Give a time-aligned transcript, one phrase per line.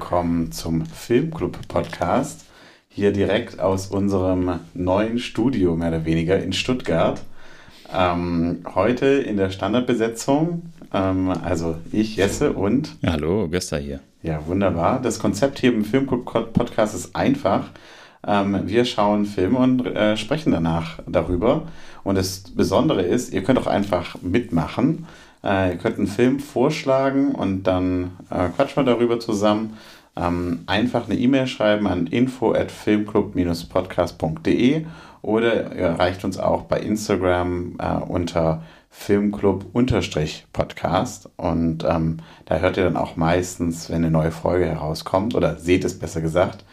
[0.00, 2.46] willkommen zum Filmclub Podcast.
[2.88, 7.20] Hier direkt aus unserem neuen Studio, mehr oder weniger, in Stuttgart.
[7.94, 10.62] Ähm, heute in der Standardbesetzung,
[10.94, 12.96] ähm, also ich, Jesse und.
[13.02, 14.00] Ja, hallo, Gösta hier.
[14.22, 15.02] Ja, wunderbar.
[15.02, 17.68] Das Konzept hier im Filmclub Podcast ist einfach.
[18.26, 21.68] Ähm, wir schauen Filme und äh, sprechen danach darüber.
[22.04, 25.06] Und das Besondere ist, ihr könnt auch einfach mitmachen.
[25.42, 29.76] Äh, ihr könnt einen Film vorschlagen und dann äh, quatschen wir darüber zusammen.
[30.16, 34.84] Ähm, einfach eine E-Mail schreiben an info at filmclub-podcast.de
[35.22, 42.82] oder ihr erreicht uns auch bei Instagram äh, unter Filmclub-Podcast und ähm, da hört ihr
[42.84, 46.64] dann auch meistens, wenn eine neue Folge herauskommt oder seht es besser gesagt.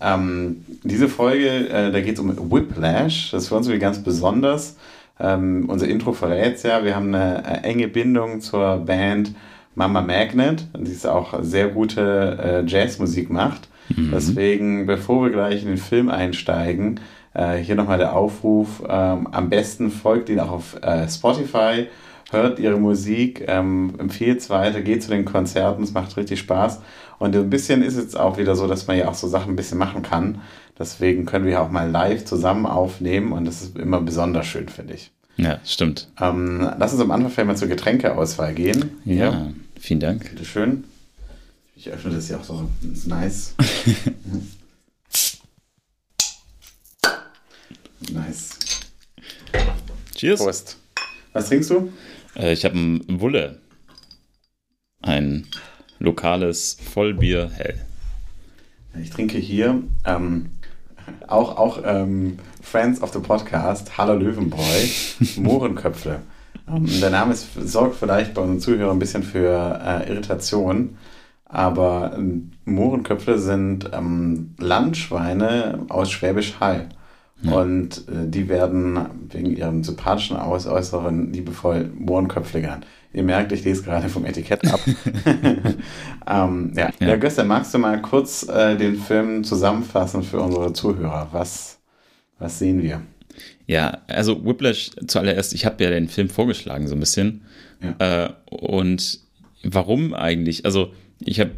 [0.00, 4.00] Ähm, diese Folge, äh, da geht es um Whiplash, das ist für uns irgendwie ganz
[4.02, 4.76] besonders.
[5.20, 9.34] Ähm, unser Intro verrät es ja, wir haben eine äh, enge Bindung zur Band
[9.74, 13.68] Mama Magnet, die ist auch sehr gute äh, Jazzmusik macht.
[13.88, 14.10] Mhm.
[14.12, 17.00] Deswegen, bevor wir gleich in den Film einsteigen,
[17.34, 21.86] äh, hier nochmal der Aufruf, ähm, am besten folgt ihnen auch auf äh, Spotify,
[22.30, 26.80] hört ihre Musik, ähm, empfiehlt es weiter, geht zu den Konzerten, es macht richtig Spaß.
[27.20, 29.56] Und ein bisschen ist es auch wieder so, dass man ja auch so Sachen ein
[29.56, 30.40] bisschen machen kann.
[30.78, 34.94] Deswegen können wir auch mal live zusammen aufnehmen und das ist immer besonders schön, finde
[34.94, 35.10] ich.
[35.36, 36.08] Ja, stimmt.
[36.18, 38.98] Ähm, lass uns am Anfang vielleicht mal zur Getränkeauswahl gehen.
[39.04, 39.52] Ja, ja.
[39.78, 40.30] vielen Dank.
[40.30, 40.84] Bitte schön.
[41.76, 42.70] Ich öffne das hier auch so
[43.04, 43.54] nice.
[48.10, 48.56] nice.
[50.14, 50.40] Cheers.
[50.40, 50.78] Prost.
[51.34, 51.92] Was trinkst du?
[52.34, 53.60] Äh, ich habe ein Wulle.
[55.02, 55.46] Ein
[56.00, 57.78] lokales Vollbier hell.
[59.00, 60.46] Ich trinke hier ähm,
[61.28, 64.86] auch, auch ähm, Friends of the Podcast, Hallo Löwenbräu,
[65.36, 66.20] Mohrenköpfe.
[66.68, 70.96] ähm, der Name ist, sorgt vielleicht bei unseren Zuhörern ein bisschen für äh, Irritation,
[71.44, 76.88] aber ähm, Mohrenköpfe sind ähm, Landschweine aus Schwäbisch Hall.
[77.42, 78.98] Und äh, die werden
[79.30, 82.86] wegen ihrem sympathischen Äußeren liebevoll Mohrenköpfe genannt.
[83.12, 84.80] Ihr merkt, ich lese gerade vom Etikett ab.
[86.28, 86.90] ähm, ja.
[87.00, 87.08] ja.
[87.08, 91.28] ja, Göster, magst du mal kurz äh, den Film zusammenfassen für unsere Zuhörer?
[91.32, 91.78] Was,
[92.38, 93.02] was sehen wir?
[93.66, 97.42] Ja, also Whiplash zuallererst, ich habe ja den Film vorgeschlagen so ein bisschen.
[97.82, 98.26] Ja.
[98.26, 99.20] Äh, und
[99.62, 100.64] warum eigentlich?
[100.64, 101.52] Also ich habe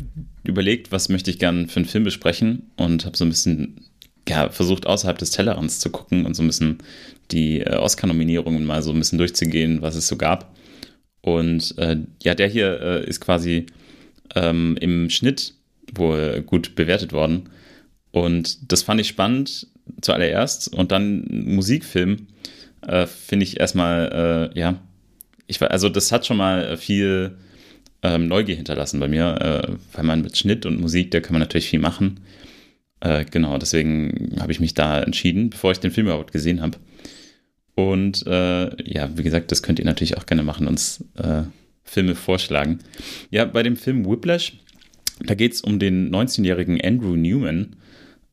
[0.44, 3.91] überlegt, was möchte ich gerne für einen Film besprechen und habe so ein bisschen
[4.28, 6.78] ja, versucht, außerhalb des Tellerrands zu gucken und so ein bisschen
[7.30, 10.54] die äh, Oscar-Nominierungen mal so ein bisschen durchzugehen, was es so gab.
[11.22, 13.66] Und äh, ja, der hier äh, ist quasi
[14.34, 15.54] ähm, im Schnitt
[15.94, 17.48] wohl gut bewertet worden.
[18.10, 19.66] Und das fand ich spannend
[20.00, 20.72] zuallererst.
[20.72, 22.28] Und dann Musikfilm
[22.86, 24.80] äh, finde ich erstmal, äh, ja,
[25.46, 27.36] ich war, also das hat schon mal viel
[28.02, 31.40] ähm, Neugier hinterlassen bei mir, äh, weil man mit Schnitt und Musik, da kann man
[31.40, 32.20] natürlich viel machen.
[33.02, 36.78] Äh, genau, deswegen habe ich mich da entschieden, bevor ich den Film überhaupt gesehen habe.
[37.74, 41.42] Und äh, ja, wie gesagt, das könnt ihr natürlich auch gerne machen, uns äh,
[41.82, 42.78] Filme vorschlagen.
[43.30, 44.52] Ja, bei dem Film Whiplash,
[45.20, 47.74] da geht es um den 19-jährigen Andrew Newman.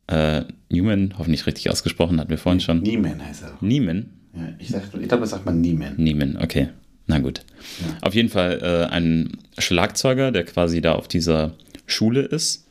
[0.06, 2.82] Äh, Newman, hoffentlich richtig ausgesprochen, hatten wir vorhin schon.
[2.82, 3.58] Nieman heißt er.
[3.62, 4.12] Nieman?
[4.36, 5.96] Ja, ich, ich glaube, das sagt man Nieman.
[5.98, 6.70] Nieman, okay.
[7.08, 7.42] Na gut.
[7.82, 7.98] Ja.
[8.02, 11.56] Auf jeden Fall äh, ein Schlagzeuger, der quasi da auf dieser
[11.88, 12.68] Schule ist.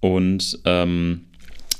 [0.00, 1.25] Und ähm,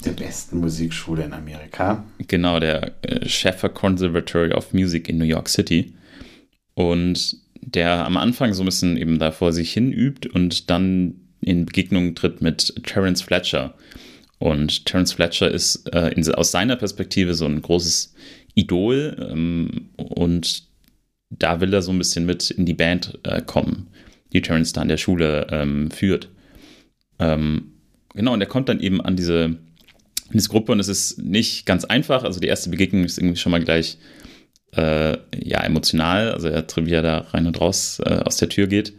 [0.07, 2.05] der besten Musikschule in Amerika.
[2.29, 5.95] Genau, der äh, Sheffer Conservatory of Music in New York City.
[6.75, 11.17] Und der am Anfang so ein bisschen eben da vor sich hin übt und dann
[11.41, 13.75] in Begegnung tritt mit Terence Fletcher.
[14.39, 18.15] Und Terence Fletcher ist äh, in, aus seiner Perspektive so ein großes
[18.55, 20.65] Idol ähm, und
[21.31, 23.89] da will er so ein bisschen mit in die Band äh, kommen,
[24.33, 26.29] die Terence da an der Schule ähm, führt.
[27.19, 27.73] Ähm,
[28.15, 29.57] genau, und er kommt dann eben an diese
[30.33, 32.25] diese Gruppe und es ist nicht ganz einfach.
[32.25, 33.99] Also die erste Begegnung ist irgendwie schon mal gleich
[34.77, 38.95] äh, ja emotional, also er er da rein und raus äh, aus der Tür geht.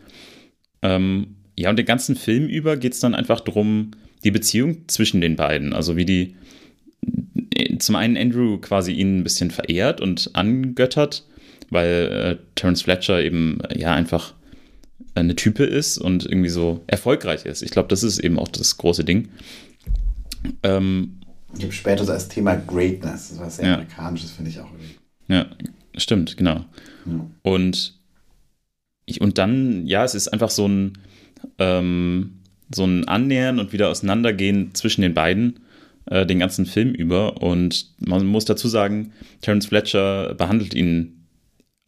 [0.82, 3.92] Ähm, ja, und den ganzen Film über geht es dann einfach darum,
[4.24, 5.74] die Beziehung zwischen den beiden.
[5.74, 6.36] Also wie die
[7.80, 11.26] zum einen Andrew quasi ihn ein bisschen verehrt und angöttert,
[11.70, 14.34] weil äh, Terence Fletcher eben ja einfach
[15.16, 17.64] eine Type ist und irgendwie so erfolgreich ist.
[17.64, 19.30] Ich glaube, das ist eben auch das große Ding.
[20.64, 21.17] Ähm,
[21.58, 23.74] ich habe später so als Thema Greatness, das ist was sehr ja.
[23.76, 24.96] Amerikanisches, finde ich auch irgendwie.
[25.28, 25.46] Ja,
[25.98, 26.66] stimmt, genau.
[27.06, 27.30] Ja.
[27.44, 28.00] Und,
[29.06, 30.98] ich, und dann, ja, es ist einfach so ein,
[31.58, 32.40] ähm,
[32.74, 35.60] so ein Annähern und wieder Auseinandergehen zwischen den beiden
[36.06, 37.42] äh, den ganzen Film über.
[37.42, 41.26] Und man muss dazu sagen, Terence Fletcher behandelt ihn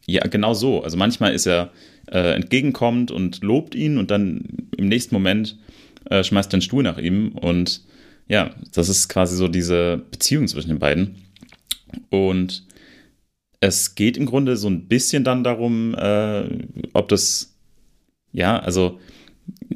[0.06, 0.82] ja genau so.
[0.82, 1.70] Also manchmal ist er
[2.10, 4.44] äh, entgegenkommend und lobt ihn und dann
[4.76, 5.58] im nächsten Moment
[6.08, 7.82] äh, schmeißt den Stuhl nach ihm und
[8.30, 11.16] ja, das ist quasi so diese Beziehung zwischen den beiden.
[12.10, 12.64] Und
[13.58, 16.44] es geht im Grunde so ein bisschen dann darum, äh,
[16.92, 17.56] ob das,
[18.32, 19.00] ja, also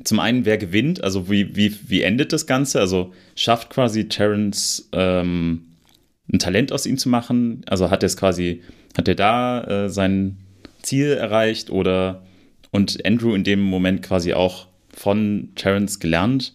[0.05, 2.79] zum einen, wer gewinnt, also wie, wie, wie endet das Ganze?
[2.79, 5.65] Also schafft quasi Terence ähm,
[6.33, 7.63] ein Talent aus ihm zu machen?
[7.67, 8.63] Also hat er es quasi,
[8.97, 10.37] hat er da äh, sein
[10.81, 12.23] Ziel erreicht oder
[12.71, 16.55] und Andrew in dem Moment quasi auch von Terence gelernt?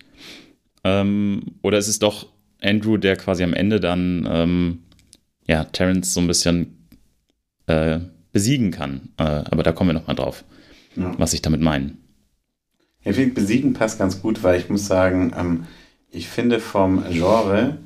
[0.83, 2.27] Ähm, oder ist es doch
[2.61, 4.79] Andrew, der quasi am Ende dann ähm,
[5.47, 6.87] ja, Terence so ein bisschen
[7.67, 7.99] äh,
[8.31, 9.09] besiegen kann?
[9.17, 10.43] Äh, aber da kommen wir nochmal drauf,
[10.95, 11.13] ja.
[11.17, 11.93] was ich damit meine.
[13.03, 15.65] Ja, ich finde, besiegen passt ganz gut, weil ich muss sagen, ähm,
[16.11, 17.77] ich finde vom Genre,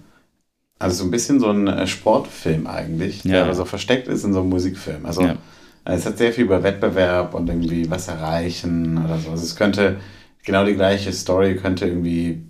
[0.79, 3.31] also so ein bisschen so ein äh, Sportfilm eigentlich, ja.
[3.31, 5.05] der aber so versteckt ist in so einem Musikfilm.
[5.05, 5.37] Also ja.
[5.85, 9.31] es hat sehr viel über Wettbewerb und irgendwie was erreichen oder so.
[9.31, 9.97] Also es könnte
[10.43, 12.43] genau die gleiche Story könnte irgendwie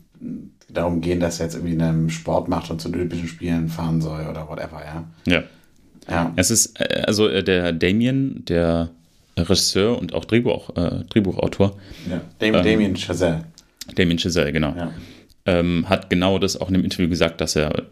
[0.69, 4.27] darum gehen, dass er jetzt irgendwie einen Sport macht und zu Olympischen Spielen fahren soll
[4.27, 5.03] oder whatever, ja.
[5.25, 5.43] Ja.
[6.09, 6.33] Ja.
[6.35, 8.89] Es ist, äh, also äh, der Damien, der
[9.37, 11.77] Regisseur und auch Drehbuch, äh, Drehbuchautor.
[12.09, 13.45] Ja, Damien, ähm, Damien Chazelle.
[13.95, 14.75] Damien Chazelle, genau.
[14.75, 14.91] Ja.
[15.45, 17.83] Ähm, hat genau das auch in einem Interview gesagt, dass er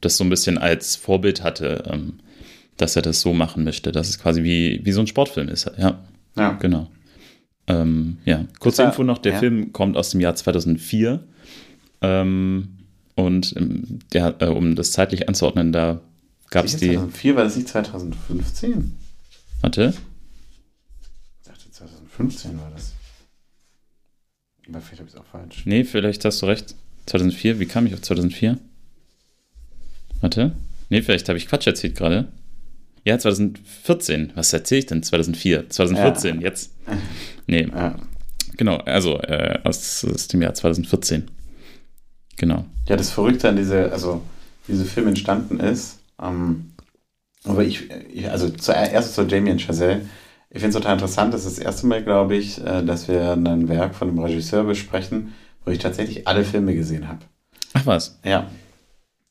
[0.00, 2.14] das so ein bisschen als Vorbild hatte, ähm,
[2.76, 5.70] dass er das so machen möchte, dass es quasi wie, wie so ein Sportfilm ist.
[5.76, 5.98] Ja,
[6.36, 6.52] ja.
[6.52, 6.88] genau.
[7.66, 9.38] Ähm, ja, kurze Info noch, der.
[9.38, 11.20] Film kommt aus dem Jahr 2004
[12.00, 12.78] ähm,
[13.14, 16.00] und ähm, ja, äh, um das zeitlich anzuordnen, da
[16.50, 16.94] gab es die...
[16.94, 18.96] 2004 war das nicht 2015?
[19.60, 19.94] Warte.
[21.42, 22.92] 2015 war das.
[24.68, 25.62] Aber vielleicht habe ich es auch falsch.
[25.66, 26.74] Nee, vielleicht hast du recht.
[27.06, 28.58] 2004, wie kam ich auf 2004?
[30.20, 30.52] Warte.
[30.90, 32.28] Nee, vielleicht habe ich Quatsch erzählt gerade.
[33.04, 34.32] Ja, 2014.
[34.34, 35.02] Was erzähle ich denn?
[35.02, 35.70] 2004.
[35.70, 36.42] 2014, ja.
[36.42, 36.72] jetzt.
[37.46, 37.68] Nee.
[37.68, 37.98] Ja.
[38.56, 41.30] Genau, also äh, aus, aus, dem Jahr 2014.
[42.36, 42.64] Genau.
[42.88, 44.22] Ja, das Verrückte an diese, also
[44.68, 46.70] diese Film entstanden ist, ähm,
[47.44, 50.02] aber ich, ich also zuerst zu Jamie und Chazelle,
[50.50, 51.32] ich finde es total interessant.
[51.32, 54.64] Das ist das erste Mal, glaube ich, äh, dass wir ein Werk von einem Regisseur
[54.64, 55.32] besprechen,
[55.64, 57.20] wo ich tatsächlich alle Filme gesehen habe.
[57.72, 58.18] Ach was?
[58.24, 58.46] Ja.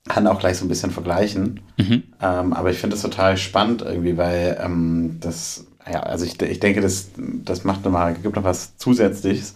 [0.08, 1.60] Kann auch gleich so ein bisschen vergleichen.
[1.78, 2.04] Mhm.
[2.22, 6.60] Ähm, aber ich finde das total spannend irgendwie, weil ähm, das, ja, also ich, ich
[6.62, 9.56] denke, das, das macht nochmal, gibt noch was Zusätzliches.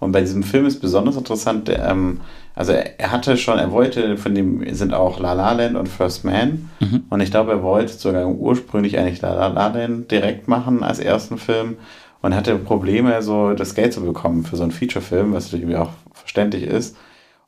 [0.00, 2.20] Und bei diesem Film ist besonders interessant, ähm,
[2.56, 6.24] also er hatte schon, er wollte, von dem sind auch La La Land und First
[6.24, 6.70] Man.
[6.78, 7.04] Mhm.
[7.10, 11.36] Und ich glaube, er wollte sogar ursprünglich eigentlich La La Land direkt machen als ersten
[11.36, 11.76] Film
[12.22, 15.90] und hatte Probleme, so das Geld zu bekommen für so einen Feature-Film, was irgendwie auch
[16.12, 16.96] verständlich ist.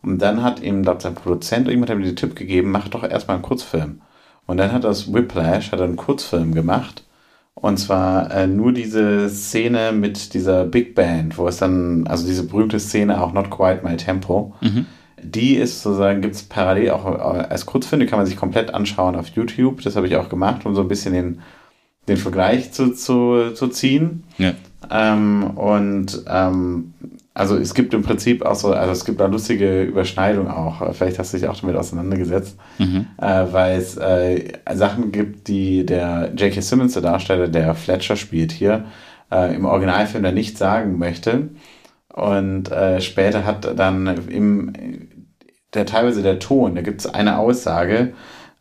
[0.02, 3.04] Und dann hat ihm, glaube sein Produzent, irgendjemand hat ihm den Tipp gegeben, mach doch
[3.04, 4.00] erstmal einen Kurzfilm.
[4.46, 7.04] Und dann hat das Whiplash, hat er einen Kurzfilm gemacht.
[7.54, 12.46] Und zwar äh, nur diese Szene mit dieser Big Band, wo es dann, also diese
[12.46, 14.86] berühmte Szene, auch Not Quite My Tempo, mhm
[15.22, 19.16] die ist sozusagen, gibt es parallel auch als Kurzfilm, die kann man sich komplett anschauen
[19.16, 19.82] auf YouTube.
[19.82, 21.40] Das habe ich auch gemacht, um so ein bisschen den,
[22.08, 24.25] den Vergleich zu, zu, zu ziehen.
[24.38, 24.52] Ja.
[24.90, 26.92] Ähm, und ähm,
[27.35, 30.94] also es gibt im Prinzip auch so, also es gibt eine lustige Überschneidung auch.
[30.94, 33.06] Vielleicht hast du dich auch damit auseinandergesetzt, mhm.
[33.18, 36.62] äh, weil es äh, Sachen gibt, die der J.K.
[36.62, 38.87] Simmons, der Darsteller, der Fletcher spielt hier,
[39.30, 41.49] äh, im Originalfilm da nicht sagen möchte.
[42.16, 44.73] Und äh, später hat dann im,
[45.75, 48.14] der teilweise der Ton, da gibt es eine Aussage,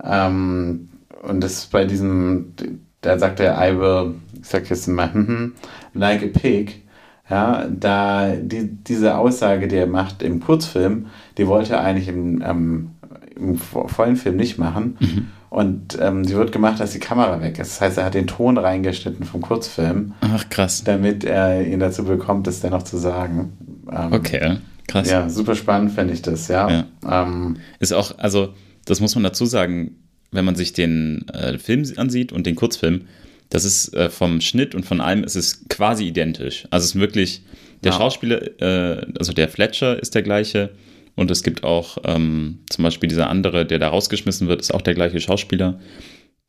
[0.04, 0.90] ähm,
[1.24, 2.54] und das ist bei diesem,
[3.00, 5.10] da sagt er, I will, ich sag jetzt mal,
[5.94, 6.84] like a pig.
[7.30, 11.08] Ja, da die, diese Aussage, die er macht im Kurzfilm,
[11.38, 12.92] die wollte er eigentlich im, ähm,
[13.36, 14.98] im vollen Film nicht machen.
[15.00, 15.28] Mhm.
[15.56, 17.76] Und ähm, sie wird gemacht, dass die Kamera weg ist.
[17.76, 20.14] Das heißt, er hat den Ton reingeschnitten vom Kurzfilm.
[20.20, 20.84] Ach, krass.
[20.84, 23.54] Damit er ihn dazu bekommt, das dennoch zu sagen.
[23.90, 25.10] Ähm, okay, krass.
[25.10, 26.70] Ja, super spannend finde ich das, ja.
[26.70, 26.86] ja.
[27.10, 29.96] Ähm, ist auch, also, das muss man dazu sagen,
[30.34, 33.04] wenn man sich den äh, Film ansieht und den Kurzfilm,
[33.50, 36.68] das ist äh, vom Schnitt und von allem ist es quasi identisch.
[36.70, 37.44] Also es ist wirklich,
[37.82, 37.98] der ja.
[37.98, 40.72] Schauspieler, äh, also der Fletcher ist der gleiche,
[41.16, 44.82] und es gibt auch ähm, zum Beispiel dieser andere, der da rausgeschmissen wird, ist auch
[44.82, 45.80] der gleiche Schauspieler.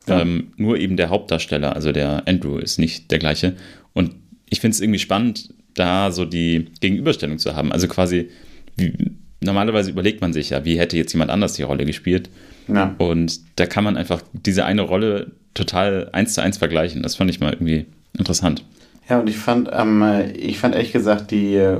[0.08, 0.20] Ja.
[0.20, 3.56] Ähm, nur eben der Hauptdarsteller, also der Andrew, ist nicht der gleiche.
[3.92, 4.14] Und
[4.48, 7.72] ich finde es irgendwie spannend, da so die Gegenüberstellung zu haben.
[7.72, 8.30] Also quasi,
[8.76, 8.92] wie,
[9.40, 12.30] normalerweise überlegt man sich ja, wie hätte jetzt jemand anders die Rolle gespielt.
[12.68, 12.94] Ja.
[12.98, 17.02] Und da kann man einfach diese eine Rolle total eins zu eins vergleichen.
[17.02, 17.86] Das fand ich mal irgendwie
[18.18, 18.64] interessant.
[19.08, 20.04] Ja, und ich fand, ähm,
[20.36, 21.76] ich fand ehrlich gesagt die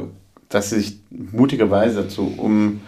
[0.49, 2.81] dass sie sich mutigerweise dazu um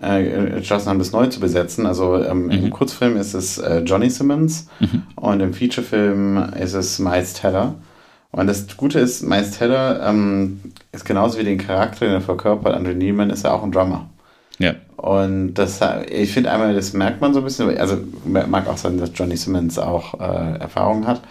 [0.00, 1.86] äh, entschlossen haben, das neu zu besetzen.
[1.86, 2.50] Also ähm, mhm.
[2.50, 5.02] im Kurzfilm ist es äh, Johnny Simmons mhm.
[5.16, 7.76] und im Featurefilm ist es Miles Teller.
[8.32, 12.74] Und das Gute ist, Miles Teller ähm, ist genauso wie den Charakter, den er verkörpert,
[12.74, 14.08] Andrew Neiman, ist er auch ein Drummer.
[14.58, 14.74] Ja.
[14.96, 15.80] Und das,
[16.10, 19.36] ich finde einmal, das merkt man so ein bisschen, also mag auch sein, dass Johnny
[19.36, 21.22] Simmons auch äh, Erfahrung hat.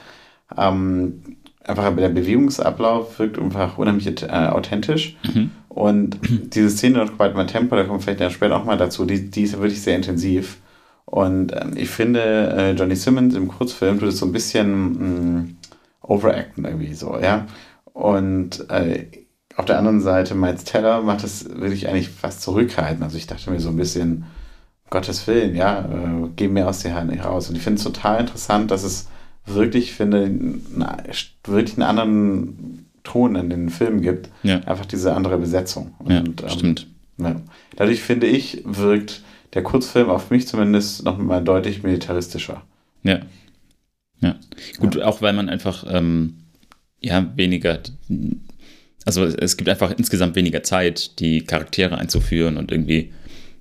[0.57, 5.17] Ähm, einfach der Bewegungsablauf wirkt einfach unheimlich äh, authentisch.
[5.33, 5.51] Mhm.
[5.69, 6.19] Und
[6.53, 9.29] diese Szene dort bei mein Tempo, da kommt vielleicht ja später auch mal dazu, die,
[9.29, 10.57] die ist ja wirklich sehr intensiv.
[11.05, 15.41] Und ähm, ich finde, äh, Johnny Simmons im Kurzfilm tut es so ein bisschen mh,
[15.41, 15.57] mm,
[16.01, 17.47] overacten irgendwie so, ja.
[17.93, 19.07] Und äh,
[19.55, 23.03] auf der anderen Seite, Miles Teller macht das wirklich eigentlich fast zurückhalten.
[23.03, 24.25] Also ich dachte mir so ein bisschen,
[24.89, 27.49] Gottes Willen, ja, äh, geh mir aus der Hand nicht raus.
[27.49, 29.09] Und ich finde es total interessant, dass es
[29.45, 30.31] wirklich, finde,
[30.75, 30.97] na,
[31.45, 34.29] wirklich einen anderen Ton in den Filmen gibt.
[34.43, 34.59] Ja.
[34.61, 35.93] Einfach diese andere Besetzung.
[35.99, 36.87] Und, ja, ähm, stimmt.
[37.17, 37.41] Ja.
[37.75, 39.21] Dadurch finde ich, wirkt
[39.53, 42.63] der Kurzfilm auf mich zumindest noch mal deutlich militaristischer.
[43.03, 43.19] Ja.
[44.21, 44.35] Ja.
[44.79, 45.05] Gut, ja.
[45.05, 46.37] auch weil man einfach ähm,
[47.01, 47.79] ja weniger,
[49.05, 53.11] also es gibt einfach insgesamt weniger Zeit, die Charaktere einzuführen und irgendwie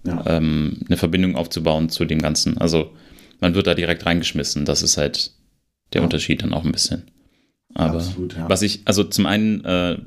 [0.04, 0.22] ja.
[0.26, 2.58] ähm, eine Verbindung aufzubauen zu dem Ganzen.
[2.58, 2.92] Also
[3.40, 4.64] man wird da direkt reingeschmissen.
[4.64, 5.32] Das ist halt
[5.92, 6.04] der ja.
[6.04, 7.04] Unterschied dann auch ein bisschen.
[7.74, 9.98] Aber Absolut, was ich, also zum einen äh,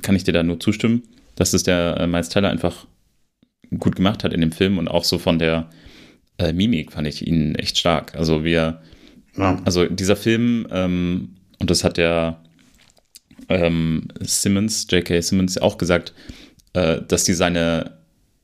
[0.00, 1.02] kann ich dir da nur zustimmen,
[1.36, 2.86] dass es der äh, Miles Teller einfach
[3.78, 5.68] gut gemacht hat in dem Film und auch so von der
[6.38, 8.14] äh, Mimik fand ich ihn echt stark.
[8.14, 8.80] Also wir,
[9.36, 9.60] ja.
[9.64, 12.40] also dieser Film, ähm, und das hat der
[13.48, 15.20] ähm, Simmons, J.K.
[15.20, 16.12] Simmons auch gesagt,
[16.72, 17.98] äh, dass die seine,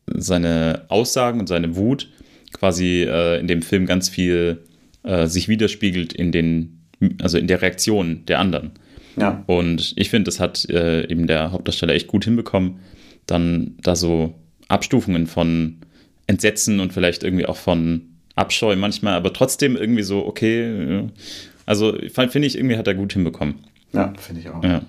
[0.06, 2.08] seine Aussagen und seine Wut
[2.52, 4.64] quasi äh, in dem Film ganz viel
[5.08, 6.82] äh, sich widerspiegelt in den,
[7.20, 8.72] also in der Reaktion der anderen.
[9.16, 9.42] Ja.
[9.46, 12.80] Und ich finde, das hat äh, eben der Hauptdarsteller echt gut hinbekommen,
[13.26, 14.34] dann da so
[14.68, 15.78] Abstufungen von
[16.26, 18.02] Entsetzen und vielleicht irgendwie auch von
[18.34, 21.08] Abscheu manchmal, aber trotzdem irgendwie so, okay.
[21.66, 23.54] Also finde ich, irgendwie hat er gut hinbekommen.
[23.92, 24.62] Ja, finde ich auch.
[24.62, 24.82] Ja.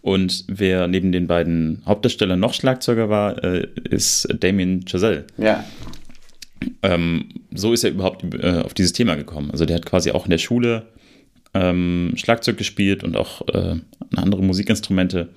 [0.00, 5.26] Und wer neben den beiden Hauptdarstellern noch Schlagzeuger war, äh, ist Damien Chazelle.
[5.36, 5.64] Ja.
[6.82, 9.50] Ähm, so ist er überhaupt äh, auf dieses Thema gekommen.
[9.50, 10.86] Also der hat quasi auch in der Schule
[11.54, 13.76] ähm, Schlagzeug gespielt und auch äh,
[14.14, 15.30] andere Musikinstrumente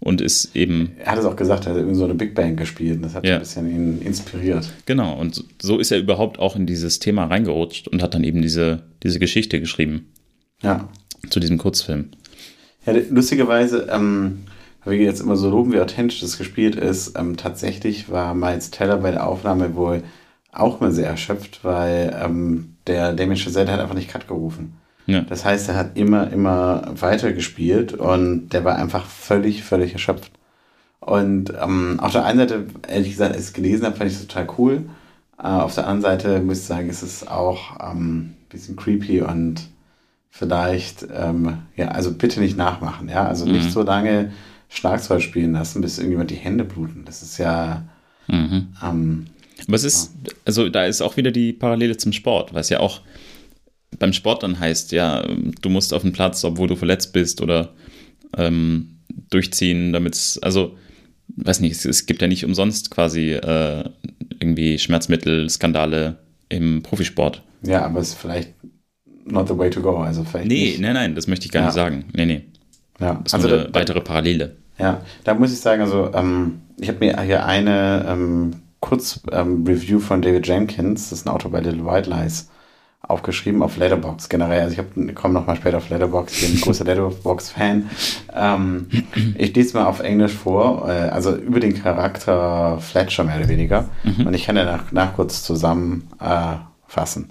[0.00, 0.92] und ist eben.
[0.98, 3.14] Er hat es auch gesagt, er hat irgendwie so eine Big Band gespielt und das
[3.14, 3.34] hat ja.
[3.34, 4.70] ein bisschen ihn inspiriert.
[4.86, 8.42] Genau, und so ist er überhaupt auch in dieses Thema reingerutscht und hat dann eben
[8.42, 10.12] diese, diese Geschichte geschrieben.
[10.62, 10.88] Ja.
[11.30, 12.10] Zu diesem Kurzfilm.
[12.86, 14.40] Ja, lustigerweise, ähm,
[14.84, 18.70] weil wir jetzt immer so loben, wie authentisch das gespielt ist, ähm, tatsächlich war Miles
[18.70, 20.02] Teller bei der Aufnahme wohl
[20.54, 24.74] auch mal sehr erschöpft, weil ähm, der Damien Chazelle hat einfach nicht Cut gerufen.
[25.06, 25.20] Ja.
[25.20, 30.32] Das heißt, er hat immer, immer weiter gespielt und der war einfach völlig, völlig erschöpft.
[31.00, 34.16] Und ähm, auf der einen Seite, ehrlich gesagt, als ich es gelesen habe, fand ich
[34.16, 34.84] es total cool.
[35.38, 39.20] Äh, auf der anderen Seite muss ich sagen, ist es auch ähm, ein bisschen creepy
[39.20, 39.68] und
[40.30, 43.26] vielleicht, ähm, ja, also bitte nicht nachmachen, ja.
[43.26, 43.70] Also nicht mhm.
[43.70, 44.32] so lange
[44.70, 47.02] Schlagzeug spielen lassen, bis irgendjemand die Hände bluten.
[47.04, 47.82] Das ist ja.
[48.26, 48.68] Mhm.
[48.82, 49.26] Ähm,
[49.66, 52.80] Aber es ist, also da ist auch wieder die Parallele zum Sport, weil es ja
[52.80, 53.00] auch
[53.98, 55.24] beim Sport dann heißt, ja,
[55.60, 57.74] du musst auf den Platz, obwohl du verletzt bist oder
[58.36, 58.98] ähm,
[59.30, 60.76] durchziehen, damit es, also,
[61.36, 63.84] weiß nicht, es, es, gibt ja nicht umsonst quasi äh,
[64.40, 66.18] irgendwie Schmerzmittel, Skandale
[66.48, 67.42] im Profisport.
[67.62, 68.52] Ja, aber es ist vielleicht
[69.24, 69.96] not the way to go.
[69.98, 70.80] Also vielleicht nee, nicht.
[70.80, 71.66] nein, nein, das möchte ich gar ja.
[71.68, 72.04] nicht sagen.
[72.14, 72.42] Nee, nee.
[73.00, 73.14] Ja.
[73.14, 74.56] Das ist also eine da, weitere Parallele.
[74.78, 78.50] Ja, da muss ich sagen, also ähm, ich habe mir hier eine ähm,
[78.84, 82.50] Kurz-Review ähm, von David Jenkins, das ist ein Autor bei Little White Lies,
[83.00, 84.60] aufgeschrieben auf Letterbox generell.
[84.60, 87.88] Also ich komme noch mal später auf Letterbox, ich bin ein großer Letterbox-Fan.
[88.34, 88.88] Ähm,
[89.38, 93.88] ich lese mal auf Englisch vor, äh, also über den Charakter Fletcher mehr oder weniger.
[94.02, 94.26] Mhm.
[94.26, 97.30] Und ich kann ja nach, nach kurz zusammenfassen.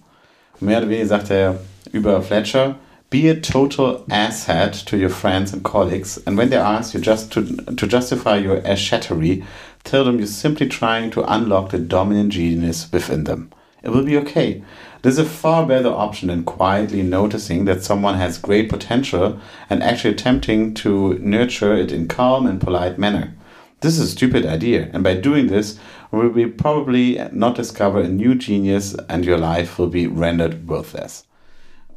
[0.60, 1.60] Äh, mehr oder weniger sagt er
[1.92, 2.78] über Fletcher,
[3.12, 7.32] be a total asshat to your friends and colleagues, and when they ask you just
[7.32, 7.42] to,
[7.76, 9.44] to justify your asshattery,
[9.84, 13.52] tell them you're simply trying to unlock the dominant genius within them.
[13.84, 14.64] It will be okay.
[15.02, 19.84] This is a far better option than quietly noticing that someone has great potential and
[19.84, 23.34] actually attempting to nurture it in calm and polite manner.
[23.82, 25.78] This is a stupid idea, and by doing this,
[26.14, 31.26] you will probably not discover a new genius and your life will be rendered worthless.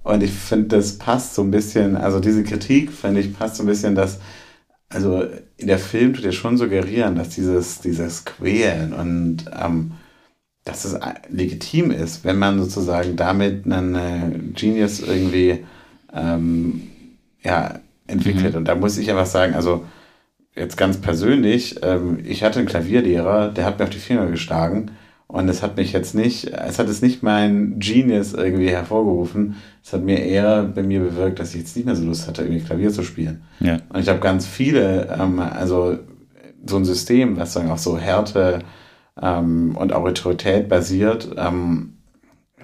[0.02, 3.62] Und ich finde, das passt so ein bisschen, also diese Kritik, finde ich, passt so
[3.62, 4.18] ein bisschen, dass,
[4.88, 5.24] also
[5.60, 9.92] der Film tut ja schon suggerieren, dass dieses, dieses Quälen und ähm,
[10.64, 15.64] dass es legitim ist, wenn man sozusagen damit einen äh, Genius irgendwie
[16.12, 16.88] ähm,
[17.42, 18.52] ja, entwickelt.
[18.52, 18.58] Mhm.
[18.58, 19.84] Und da muss ich einfach sagen, also
[20.54, 24.90] jetzt ganz persönlich, ähm, ich hatte einen Klavierlehrer, der hat mir auf die Finger geschlagen
[25.28, 29.56] Und es hat mich jetzt nicht, es hat es nicht mein Genius irgendwie hervorgerufen.
[29.82, 32.42] Es hat mir eher bei mir bewirkt, dass ich jetzt nicht mehr so Lust hatte,
[32.42, 33.42] irgendwie Klavier zu spielen.
[33.58, 33.78] Ja.
[33.88, 35.98] Und ich habe ganz viele, ähm, also
[36.64, 38.60] so ein System, was dann auf so Härte
[39.20, 41.95] ähm, und Autorität basiert, ähm,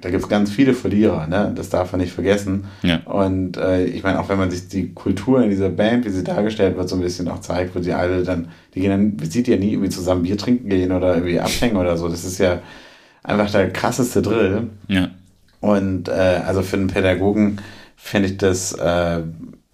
[0.03, 1.53] da gibt es ganz viele Verlierer, ne?
[1.55, 2.65] das darf man nicht vergessen.
[2.83, 3.01] Ja.
[3.05, 6.25] Und äh, ich meine, auch wenn man sich die Kultur in dieser Band, wie sie
[6.25, 9.47] dargestellt wird, so ein bisschen auch zeigt, wo die alle dann, die gehen dann, sieht
[9.47, 12.09] ja nie irgendwie zusammen Bier trinken gehen oder irgendwie abhängen oder so.
[12.09, 12.61] Das ist ja
[13.23, 14.71] einfach der krasseste Drill.
[14.89, 15.11] Ja.
[15.61, 17.59] Und äh, also für einen Pädagogen
[17.95, 19.23] finde ich das, äh,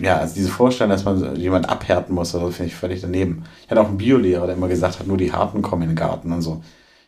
[0.03, 3.45] ja, also diese Vorstellung, dass man jemand abhärten muss, also finde ich völlig daneben.
[3.65, 5.97] Ich hatte auch einen Biolehrer, der immer gesagt hat, nur die Harten kommen in den
[5.97, 6.63] Garten und so.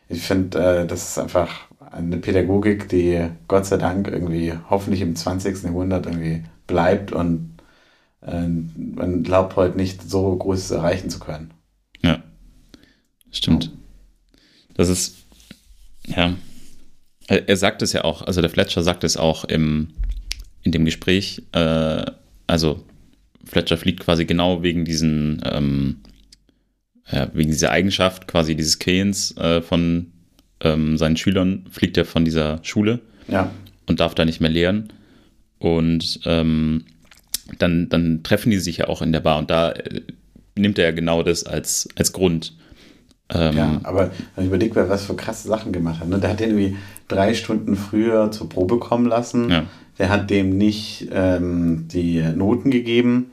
[0.09, 1.51] Ich finde, äh, das ist einfach
[1.91, 5.63] eine Pädagogik, die Gott sei Dank irgendwie hoffentlich im 20.
[5.63, 7.57] Jahrhundert irgendwie bleibt und
[8.21, 11.51] äh, man glaubt heute nicht so Großes erreichen zu können.
[12.01, 12.23] Ja,
[13.31, 13.71] stimmt.
[14.73, 15.17] Das ist,
[16.07, 16.33] ja,
[17.27, 19.89] er, sagt es ja auch, also der Fletcher sagt es auch im,
[20.63, 22.05] in dem Gespräch, äh,
[22.47, 22.83] also
[23.43, 25.97] Fletcher fliegt quasi genau wegen diesen, ähm,
[27.11, 30.10] ja, wegen dieser Eigenschaft quasi dieses Keyens äh, von
[30.61, 33.51] ähm, seinen Schülern, fliegt er von dieser Schule Ja,
[33.87, 34.93] und darf da nicht mehr lehren.
[35.59, 36.85] Und ähm,
[37.59, 40.01] dann, dann treffen die sich ja auch in der Bar und da äh,
[40.57, 42.55] nimmt er ja genau das als, als Grund.
[43.33, 46.09] Ähm, ja, aber wenn ich überlege, was für krasse Sachen gemacht hat.
[46.09, 46.19] Ne?
[46.19, 46.77] Der hat den irgendwie
[47.07, 49.49] drei Stunden früher zur Probe kommen lassen.
[49.49, 49.63] Ja.
[49.99, 53.31] Der hat dem nicht ähm, die Noten gegeben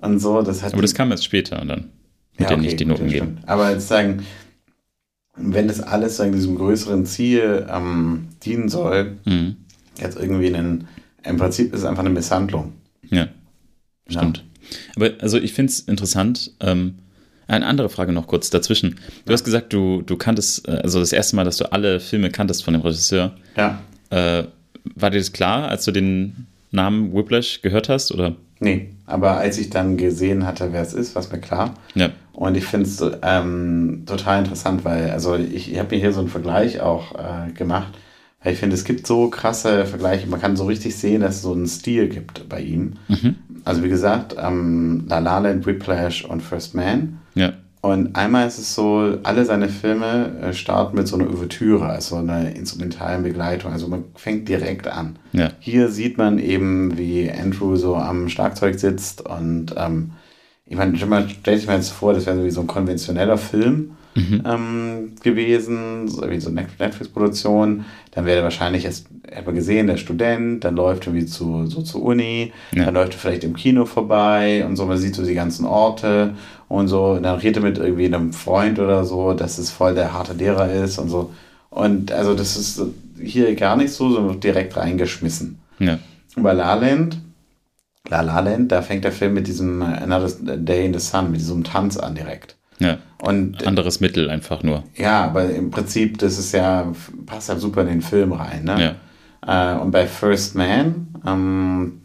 [0.00, 0.42] und so.
[0.42, 1.90] Das hat Aber das kam erst später dann.
[2.36, 3.26] Wird ja, nicht die Noten das geben.
[3.34, 3.48] stimmt.
[3.48, 4.22] Aber jetzt sagen,
[5.36, 9.56] wenn das alles sagen, diesem größeren Ziel ähm, dienen soll, Mhm.
[10.00, 10.88] jetzt irgendwie einen,
[11.24, 12.72] im Prinzip ist es einfach eine Misshandlung.
[13.10, 13.28] Ja,
[14.08, 14.44] stimmt.
[14.96, 16.52] Aber also ich finde es interessant.
[16.60, 16.96] Ähm,
[17.48, 18.96] eine andere Frage noch kurz dazwischen.
[19.24, 22.30] Du hast gesagt, du, du kanntest, äh, also das erste Mal, dass du alle Filme
[22.30, 23.36] kanntest von dem Regisseur.
[23.56, 24.44] Ja, Äh,
[24.94, 28.12] war dir das klar, als du den Namen Whiplash gehört hast?
[28.12, 28.36] Oder?
[28.60, 28.90] nee.
[29.06, 31.74] Aber als ich dann gesehen hatte, wer es ist, war es mir klar.
[31.94, 32.10] Ja.
[32.32, 36.20] Und ich finde es ähm, total interessant, weil, also ich, ich habe mir hier so
[36.20, 37.94] einen Vergleich auch äh, gemacht,
[38.42, 41.42] weil ich finde, es gibt so krasse Vergleiche, man kann so richtig sehen, dass es
[41.42, 42.94] so einen Stil gibt bei ihm.
[43.08, 43.36] Mhm.
[43.64, 47.18] Also wie gesagt, ähm, La La Land, Whiplash und First Man.
[47.34, 47.52] Ja.
[47.86, 52.16] Und einmal ist es so, alle seine Filme äh, starten mit so einer Ouvertüre, also
[52.16, 53.72] einer instrumentalen Begleitung.
[53.72, 55.20] Also man fängt direkt an.
[55.32, 55.50] Ja.
[55.60, 60.10] Hier sieht man eben, wie Andrew so am Schlagzeug sitzt und ähm,
[60.66, 63.92] ich meine, stell dich mal jetzt vor, das wäre so wie so ein konventioneller Film
[64.16, 67.84] ähm, gewesen, so wie so eine Netflix-Produktion.
[68.12, 69.08] Dann wäre wahrscheinlich erst,
[69.44, 72.86] man gesehen, der Student, dann läuft er wie zu, so zur Uni, Ja.
[72.86, 76.34] dann läuft er vielleicht im Kino vorbei und so, man sieht so die ganzen Orte
[76.68, 79.94] und so, und dann redet er mit irgendwie einem Freund oder so, dass es voll
[79.94, 81.32] der harte Lehrer ist und so.
[81.70, 82.80] Und also das ist
[83.20, 85.58] hier gar nicht so, sondern direkt reingeschmissen.
[85.78, 85.98] Ja.
[86.36, 87.18] Und bei La Land,
[88.08, 91.40] La La Land, da fängt der Film mit diesem Another Day in the Sun, mit
[91.40, 92.56] diesem Tanz an direkt.
[92.78, 92.98] Ja.
[93.22, 94.84] Und Anderes Mittel einfach nur.
[94.94, 96.92] ja, aber im Prinzip, das ist ja,
[97.24, 98.64] passt ja super in den Film rein.
[98.64, 98.96] Ne?
[99.46, 102.02] Äh, und bei First Man, ähm,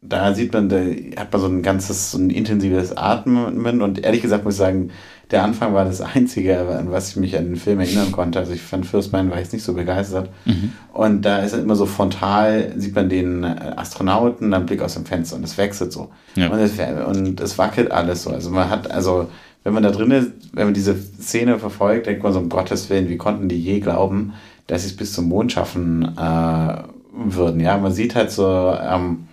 [0.00, 0.78] da sieht man, da
[1.16, 4.90] hat man so ein ganzes, so ein intensives Atmen und ehrlich gesagt muss ich sagen,
[5.30, 8.38] der Anfang war das Einzige, an was ich mich an den Film erinnern konnte.
[8.38, 10.30] Also ich fand First Man war jetzt nicht so begeistert.
[10.92, 15.04] Und da ist immer so frontal, sieht man den äh, Astronauten, dann Blick aus dem
[15.04, 16.10] Fenster und es wechselt so.
[16.34, 16.48] Ja.
[16.48, 16.72] Und, es,
[17.06, 18.30] und es wackelt alles so.
[18.30, 19.28] Also man hat, also
[19.64, 22.88] wenn man da drin ist, wenn man diese Szene verfolgt, denkt man so, um Gottes
[22.90, 24.34] Willen, wie konnten die je glauben,
[24.66, 27.60] dass sie es bis zum Mond schaffen äh, würden.
[27.60, 29.28] Ja, man sieht halt so, ähm,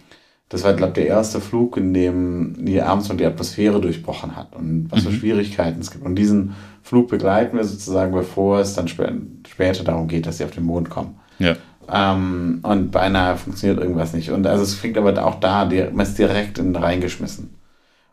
[0.50, 4.56] das war, glaube ich, der erste Flug, in dem Neil Armstrong die Atmosphäre durchbrochen hat
[4.56, 6.06] und was für Schwierigkeiten es gibt.
[6.06, 9.12] Und diesen Flug begleiten wir sozusagen, bevor es dann spä
[9.48, 11.16] später darum geht, dass sie auf den Mond kommen.
[11.40, 11.56] Ja.
[11.92, 14.32] Ähm, und beinahe funktioniert irgendwas nicht.
[14.32, 17.55] Und also es fängt aber auch da, man ist direkt in, reingeschmissen.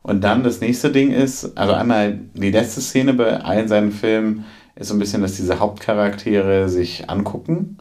[0.03, 4.45] Und dann das nächste Ding ist, also einmal die letzte Szene bei allen seinen Filmen
[4.75, 7.79] ist so ein bisschen, dass diese Hauptcharaktere sich angucken.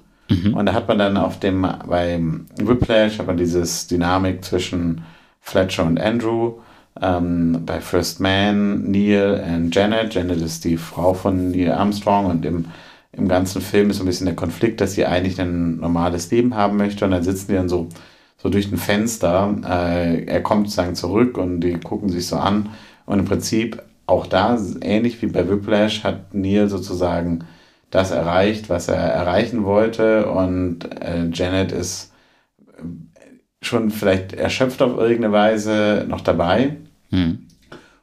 [0.54, 5.02] Und da hat man dann auf dem, beim Whiplash hat man dieses Dynamik zwischen
[5.42, 6.60] Fletcher und Andrew.
[7.02, 10.14] Ähm, bei First Man, Neil und Janet.
[10.14, 12.66] Janet ist die Frau von Neil Armstrong und im,
[13.14, 16.56] im ganzen Film ist so ein bisschen der Konflikt, dass sie eigentlich ein normales Leben
[16.56, 17.88] haben möchte und dann sitzen die dann so,
[18.42, 19.56] so durch ein Fenster.
[19.68, 22.70] Äh, er kommt sozusagen zurück und die gucken sich so an
[23.06, 27.46] und im Prinzip auch da, ähnlich wie bei Whiplash, hat Neil sozusagen
[27.92, 32.14] das erreicht, was er erreichen wollte und äh, Janet ist
[32.78, 32.84] äh,
[33.62, 36.78] schon vielleicht erschöpft auf irgendeine Weise noch dabei.
[37.10, 37.48] Hm.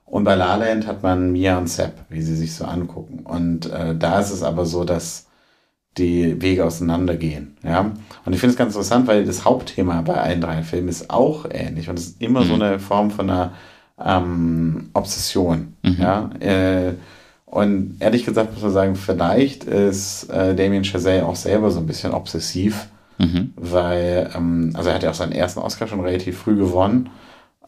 [0.05, 3.21] Und bei La La Land hat man Mia und Sepp, wie sie sich so angucken.
[3.25, 5.28] Und äh, da ist es aber so, dass
[5.99, 7.57] die Wege auseinandergehen.
[7.63, 7.93] Ja?
[8.25, 11.47] Und ich finde es ganz interessant, weil das Hauptthema bei allen drei Filmen ist auch
[11.51, 12.47] ähnlich und es ist immer mhm.
[12.47, 13.53] so eine Form von einer
[14.03, 15.75] ähm, Obsession.
[15.83, 15.97] Mhm.
[15.99, 16.31] Ja?
[16.41, 16.95] Äh,
[17.47, 21.87] und ehrlich gesagt muss man sagen, vielleicht ist äh, Damien Chazelle auch selber so ein
[21.87, 23.53] bisschen obsessiv, mhm.
[23.57, 27.09] weil, ähm, also er hat ja auch seinen ersten Oscar schon relativ früh gewonnen.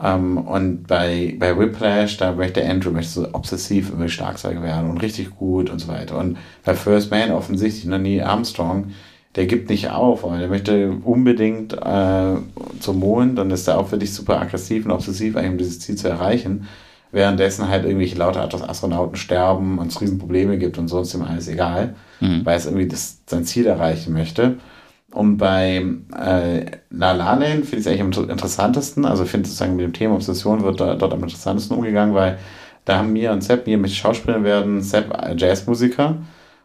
[0.02, 4.98] Ähm, und bei, bei Whiplash, da möchte Andrew möchte so obsessiv irgendwie Schlagzeuger werden und
[4.98, 6.18] richtig gut und so weiter.
[6.18, 8.92] Und bei First Man offensichtlich, ne, Neil Armstrong,
[9.36, 12.34] der gibt nicht auf, aber der möchte unbedingt äh,
[12.80, 15.96] zum Mond, dann ist er auch wirklich super aggressiv und obsessiv, eigentlich um dieses Ziel
[15.96, 16.66] zu erreichen
[17.12, 21.94] währenddessen halt irgendwelche lauter Astronauten sterben und es Riesenprobleme gibt und sonst ihm alles egal,
[22.20, 22.44] mhm.
[22.44, 24.56] weil es irgendwie das, sein Ziel erreichen möchte.
[25.12, 25.84] Und bei
[26.16, 29.92] äh, La La Land finde ich es eigentlich am interessantesten, also finde sozusagen mit dem
[29.92, 32.38] Thema Obsession wird da, dort am interessantesten umgegangen, weil
[32.84, 36.18] da haben mir und Sepp, mir mit Schauspielern werden, Sepp äh, Jazzmusiker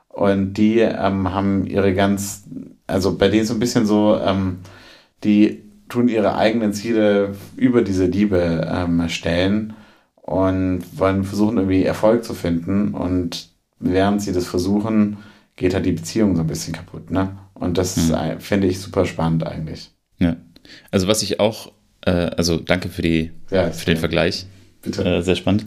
[0.10, 2.46] und die ähm, haben ihre ganz,
[2.88, 4.60] also bei denen so ein bisschen so, ähm,
[5.24, 9.74] die tun ihre eigenen Ziele über diese Liebe ähm, stellen
[10.16, 12.94] und wollen versuchen, irgendwie Erfolg zu finden.
[12.94, 15.18] Und während sie das versuchen,
[15.56, 17.12] geht halt die Beziehung so ein bisschen kaputt.
[17.12, 17.38] Ne?
[17.56, 18.40] Und das mhm.
[18.40, 19.92] finde ich super spannend eigentlich.
[20.20, 20.36] Ja.
[20.92, 21.72] Also was ich auch,
[22.06, 24.46] äh, also danke für, die, ja, für den Vergleich.
[24.82, 25.04] Bitte.
[25.04, 25.66] Äh, sehr spannend.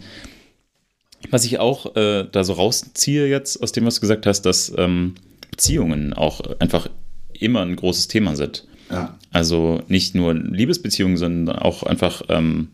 [1.30, 4.72] Was ich auch äh, da so rausziehe jetzt aus dem, was du gesagt hast, dass
[4.76, 5.14] ähm,
[5.50, 6.88] Beziehungen auch einfach
[7.32, 8.66] immer ein großes Thema sind.
[8.90, 9.18] Ja.
[9.32, 12.68] Also nicht nur Liebesbeziehungen, sondern auch einfach ähm,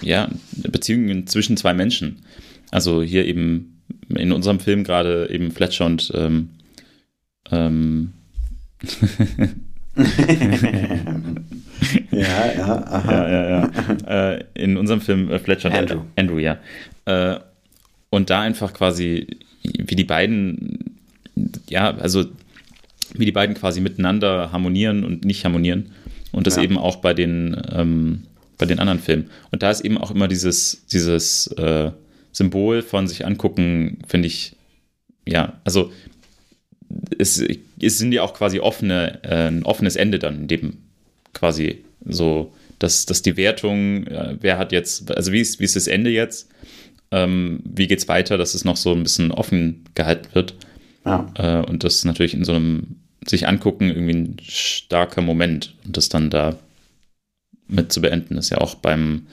[0.00, 2.24] ja, Beziehungen zwischen zwei Menschen.
[2.70, 6.50] Also hier eben in unserem Film gerade eben Fletcher und ähm,
[7.50, 8.12] ähm
[12.10, 13.12] ja, ja, aha.
[13.12, 14.32] ja, ja, ja.
[14.32, 16.58] Äh, in unserem Film äh, Fletcher und Andrew, Andrew ja.
[17.04, 17.38] Äh,
[18.10, 19.26] und da einfach quasi,
[19.62, 20.98] wie die beiden,
[21.68, 22.26] ja, also
[23.14, 25.92] wie die beiden quasi miteinander harmonieren und nicht harmonieren.
[26.32, 26.62] Und das ja.
[26.62, 28.24] eben auch bei den ähm,
[28.58, 29.30] bei den anderen Filmen.
[29.50, 31.90] Und da ist eben auch immer dieses, dieses äh,
[32.32, 34.56] Symbol von sich angucken, finde ich,
[35.26, 35.92] ja, also
[37.18, 37.42] es,
[37.80, 40.78] es sind ja auch quasi offene, äh, ein offenes Ende dann, in dem
[41.32, 45.76] quasi so, dass, dass die Wertung, äh, wer hat jetzt, also wie ist, wie ist
[45.76, 46.48] das Ende jetzt?
[47.10, 50.54] Ähm, wie es weiter, dass es noch so ein bisschen offen gehalten wird.
[51.04, 51.30] Ja.
[51.36, 56.08] Äh, und das natürlich in so einem sich angucken irgendwie ein starker Moment und das
[56.08, 56.56] dann da
[57.68, 58.38] mit zu beenden.
[58.38, 59.26] Ist ja auch beim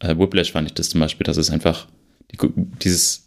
[0.00, 1.86] äh, Whiplash fand ich das zum Beispiel, dass es einfach
[2.32, 2.38] die,
[2.82, 3.24] dieses,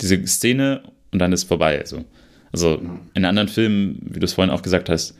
[0.00, 1.78] diese Szene und dann ist vorbei.
[1.78, 2.04] Also,
[2.52, 2.80] also
[3.14, 5.14] in anderen Filmen, wie du es vorhin auch gesagt hast,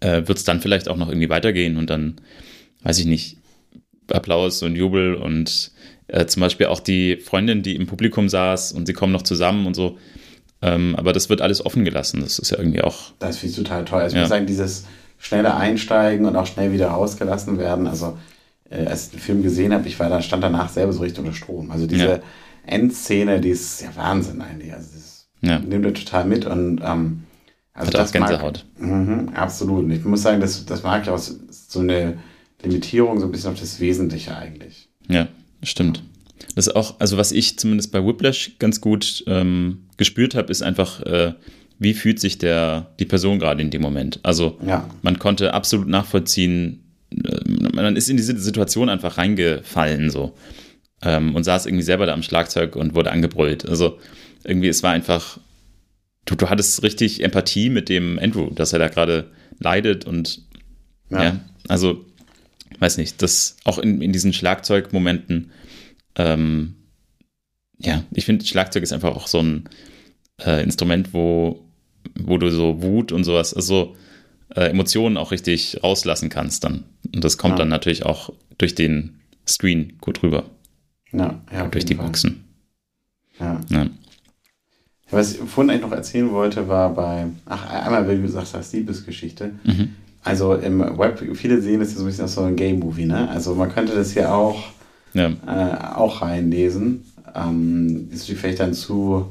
[0.00, 2.16] äh, wird es dann vielleicht auch noch irgendwie weitergehen und dann,
[2.82, 3.38] weiß ich nicht,
[4.10, 5.72] Applaus und Jubel und
[6.08, 9.66] äh, zum Beispiel auch die Freundin, die im Publikum saß und sie kommen noch zusammen
[9.66, 9.98] und so.
[10.62, 12.20] Ähm, aber das wird alles offen gelassen.
[12.20, 13.12] Das ist ja irgendwie auch.
[13.18, 14.00] Das finde ich total toll.
[14.00, 14.22] Also, ich ja.
[14.22, 14.84] muss sagen, dieses
[15.18, 17.86] schneller einsteigen und auch schnell wieder rausgelassen werden.
[17.86, 18.18] Also
[18.70, 21.20] äh, als ich den Film gesehen habe, ich war da, stand danach selber so richtig
[21.20, 21.70] unter Strom.
[21.70, 22.20] Also diese ja.
[22.66, 24.72] Endszene, die ist ja Wahnsinn eigentlich.
[24.72, 24.88] Also
[25.40, 25.58] ja.
[25.58, 27.24] nimmt er total mit und ähm,
[27.72, 28.64] also Hat das Gänsehaut.
[28.78, 29.84] Mag, mh, absolut.
[29.84, 32.18] Und ich muss sagen, das, das mag ich auch so eine
[32.62, 34.88] Limitierung so ein bisschen auf das Wesentliche eigentlich.
[35.08, 35.28] Ja,
[35.62, 36.02] stimmt.
[36.54, 40.62] Das ist auch, also was ich zumindest bei Whiplash ganz gut ähm, gespürt habe, ist
[40.62, 41.34] einfach äh,
[41.78, 44.20] wie fühlt sich der, die Person gerade in dem Moment.
[44.22, 44.88] Also ja.
[45.02, 50.34] man konnte absolut nachvollziehen, äh, man ist in diese Situation einfach reingefallen so
[51.02, 53.68] ähm, und saß irgendwie selber da am Schlagzeug und wurde angebrüllt.
[53.68, 53.98] Also
[54.46, 55.38] irgendwie, es war einfach,
[56.24, 60.42] du, du hattest richtig Empathie mit dem Andrew, dass er da gerade leidet und
[61.10, 62.04] ja, ja also
[62.78, 65.50] weiß nicht, das auch in, in diesen Schlagzeugmomenten,
[66.16, 66.74] ähm,
[67.78, 69.68] ja, ich finde, Schlagzeug ist einfach auch so ein
[70.44, 71.66] äh, Instrument, wo
[72.18, 73.96] wo du so Wut und sowas, also
[74.54, 76.84] äh, Emotionen auch richtig rauslassen kannst dann.
[77.14, 77.58] Und das kommt ja.
[77.58, 80.50] dann natürlich auch durch den Screen gut rüber.
[81.12, 81.68] Ja, ja.
[81.68, 82.06] Durch die Fall.
[82.06, 82.44] Boxen.
[83.38, 83.60] Ja.
[83.70, 83.86] ja.
[85.10, 88.72] Was ich vorhin eigentlich noch erzählen wollte, war bei, ach, einmal, wie du gesagt hast,
[88.72, 89.52] Liebesgeschichte.
[89.64, 89.94] Mhm.
[90.24, 93.28] Also im Web, viele sehen das ja so ein bisschen als so ein Game-Movie, ne?
[93.30, 94.64] Also man könnte das hier auch,
[95.14, 95.30] ja.
[95.46, 97.04] äh, auch reinlesen.
[97.34, 99.26] Ähm, ist vielleicht dann zu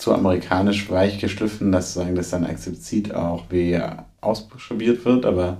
[0.00, 3.78] zu amerikanisch weich geschliffen, dass sagen, das dann explizit auch wie
[4.20, 5.58] ausbuchstabiert wird, aber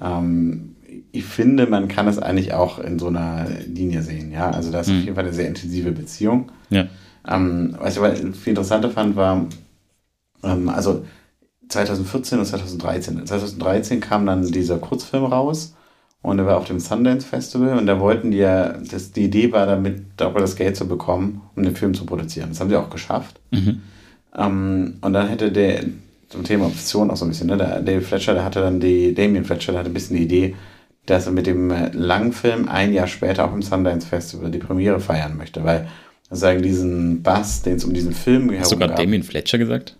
[0.00, 0.76] ähm,
[1.12, 4.50] ich finde, man kann es eigentlich auch in so einer Linie sehen, ja.
[4.50, 4.98] Also das ist mhm.
[4.98, 6.50] auf jeden Fall eine sehr intensive Beziehung.
[6.70, 6.86] Ja.
[7.28, 9.46] Ähm, was ich aber viel interessanter fand, war,
[10.42, 11.04] ähm, also
[11.68, 13.26] 2014 und 2013.
[13.26, 15.74] 2013 kam dann dieser Kurzfilm raus
[16.22, 19.52] und er war auf dem Sundance Festival und da wollten die ja, das, die Idee
[19.52, 22.50] war damit, darüber das Geld zu bekommen, um den Film zu produzieren.
[22.50, 23.40] Das haben sie auch geschafft.
[23.50, 23.82] Mhm.
[24.36, 25.84] Ähm, und dann hätte der,
[26.28, 27.56] zum Thema Option auch so ein bisschen, ne?
[27.56, 30.56] Der David Fletcher, der hatte dann die, Damien Fletcher, der hatte ein bisschen die Idee,
[31.06, 35.00] dass er mit dem äh, Langfilm ein Jahr später auch im Sundance Festival die Premiere
[35.00, 35.88] feiern möchte, weil
[36.30, 39.96] sagen diesen Bass, den es um diesen Film herum Hast du gerade Damien Fletcher gesagt?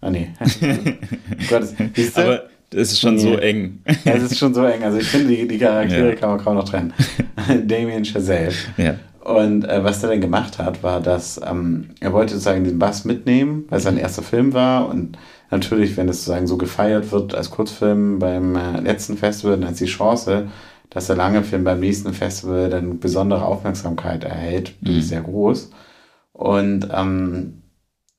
[0.00, 0.30] Ah, nee.
[1.48, 1.74] Gottes,
[2.14, 3.22] Aber es ist schon nee.
[3.22, 3.80] so eng.
[4.04, 4.82] Ja, es ist schon so eng.
[4.82, 6.14] Also ich finde, die, die Charaktere ja.
[6.14, 6.92] kann man kaum noch trennen.
[7.66, 8.52] Damien Chazelle.
[8.76, 8.96] Ja.
[9.24, 13.04] Und äh, was er dann gemacht hat, war, dass ähm, er wollte sozusagen den Bass
[13.04, 15.18] mitnehmen, weil es sein erster Film war und
[15.50, 19.80] natürlich, wenn es sozusagen so gefeiert wird als Kurzfilm beim äh, letzten Festival, dann ist
[19.80, 20.48] die Chance,
[20.96, 25.02] dass der lange Film beim nächsten Festival dann besondere Aufmerksamkeit erhält, mhm.
[25.02, 25.70] sehr groß.
[26.32, 27.60] Und ähm,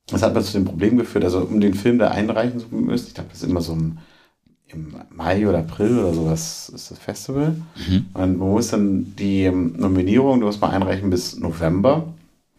[0.06, 3.08] das hat mir zu dem Problem geführt, also um den Film da einreichen zu müssen,
[3.08, 3.98] ich glaube, das ist immer so im,
[4.68, 7.56] im Mai oder April oder sowas ist das Festival.
[7.88, 8.06] Mhm.
[8.13, 12.13] Und man muss dann die ähm, Nominierung, du musst mal einreichen bis November.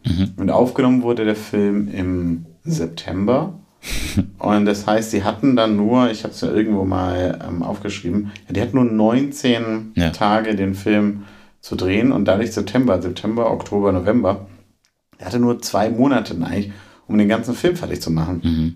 [0.05, 0.33] Mhm.
[0.35, 3.53] Und aufgenommen wurde der Film im September.
[4.39, 8.31] Und das heißt, sie hatten dann nur, ich habe es ja irgendwo mal ähm, aufgeschrieben,
[8.47, 10.09] ja, die hatten nur 19 ja.
[10.09, 11.23] Tage, den Film
[11.61, 14.47] zu drehen und dadurch September, September, Oktober, November.
[15.17, 16.71] Er hatte nur zwei Monate eigentlich,
[17.07, 18.41] um den ganzen Film fertig zu machen.
[18.43, 18.75] Mhm.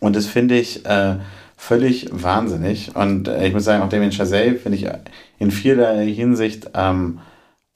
[0.00, 1.16] Und das finde ich äh,
[1.56, 2.96] völlig wahnsinnig.
[2.96, 4.88] Und äh, ich muss sagen, auch Damien Chazelle finde ich
[5.38, 7.20] in vieler Hinsicht ähm,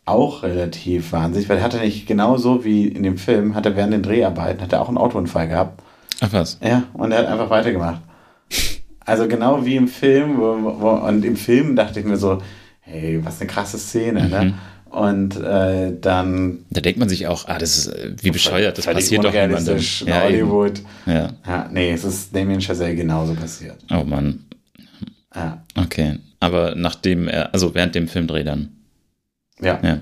[0.06, 3.92] auch relativ wahnsinnig, weil er hatte nicht genauso wie in dem Film, hat er während
[3.92, 5.82] den Dreharbeiten, hat er auch einen Autounfall gehabt
[6.20, 6.58] Ach was?
[6.62, 8.00] Ja, und er hat einfach weitergemacht.
[9.00, 12.42] Also genau wie im Film, wo, wo, und im Film dachte ich mir so,
[12.80, 14.40] hey, was eine krasse Szene, ne?
[14.42, 14.48] mhm.
[14.48, 14.54] ne?
[14.90, 16.64] Und äh, dann.
[16.70, 19.76] Da denkt man sich auch, ah, das ist äh, wie bescheuert, das passiert doch niemandem.
[19.76, 20.80] In ja, Hollywood.
[21.04, 21.34] Ja.
[21.46, 21.68] ja.
[21.70, 23.76] Nee, es ist Damien Chazelle genauso passiert.
[23.90, 24.44] Oh Mann.
[25.34, 25.62] Ja.
[25.74, 26.18] Okay.
[26.40, 28.70] Aber nachdem er, also während dem Filmdreh dann.
[29.60, 29.78] Ja.
[29.82, 29.98] Ja.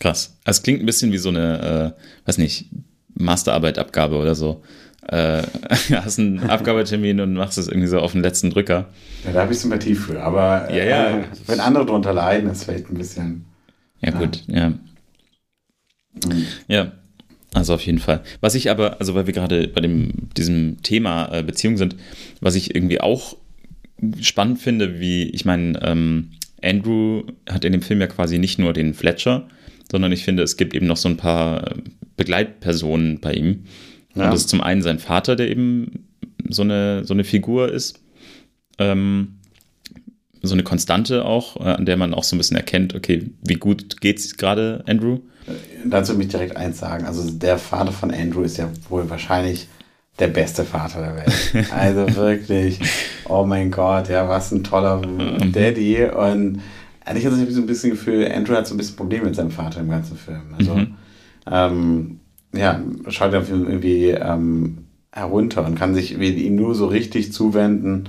[0.00, 0.36] Krass.
[0.44, 2.66] Es klingt ein bisschen wie so eine, äh, weiß nicht,
[3.14, 4.62] Masterarbeitabgabe oder so
[5.08, 5.42] äh,
[5.94, 8.86] hast einen Abgabetermin und machst es irgendwie so auf den letzten Drücker.
[9.24, 10.22] Ja, da habe ich Sympathie für.
[10.22, 11.18] Aber ja, ja.
[11.18, 13.44] Äh, wenn andere drunter leiden, ist vielleicht ein bisschen.
[14.00, 14.70] Ja, gut, ja.
[14.70, 16.46] Mhm.
[16.68, 16.92] Ja,
[17.54, 18.22] also auf jeden Fall.
[18.40, 21.96] Was ich aber, also weil wir gerade bei dem, diesem Thema äh, Beziehung sind,
[22.40, 23.36] was ich irgendwie auch
[24.20, 26.30] spannend finde, wie, ich meine, ähm,
[26.62, 29.48] Andrew hat in dem Film ja quasi nicht nur den Fletcher,
[29.90, 31.74] sondern ich finde, es gibt eben noch so ein paar
[32.16, 33.64] Begleitpersonen bei ihm.
[34.18, 34.24] Ja.
[34.24, 36.06] Und das ist zum einen sein Vater, der eben
[36.48, 38.00] so eine, so eine Figur ist.
[38.78, 39.38] Ähm,
[40.42, 43.54] so eine Konstante auch, äh, an der man auch so ein bisschen erkennt, okay, wie
[43.54, 45.18] gut geht es gerade Andrew?
[45.46, 45.52] Äh,
[45.86, 47.06] dazu will ich direkt eins sagen.
[47.06, 49.68] Also der Vater von Andrew ist ja wohl wahrscheinlich
[50.18, 51.68] der beste Vater der Welt.
[51.72, 52.80] Also wirklich,
[53.28, 55.00] oh mein Gott, ja, was ein toller.
[55.52, 56.04] Daddy.
[56.04, 56.60] Und
[57.04, 59.50] eigentlich habe ich so ein bisschen Gefühl, Andrew hat so ein bisschen Probleme mit seinem
[59.50, 60.54] Vater im ganzen Film.
[60.58, 60.94] Also mhm.
[61.50, 62.20] ähm,
[62.54, 64.78] ja, schaut auf ihn irgendwie ähm,
[65.12, 68.08] herunter und kann sich ihm nur so richtig zuwenden,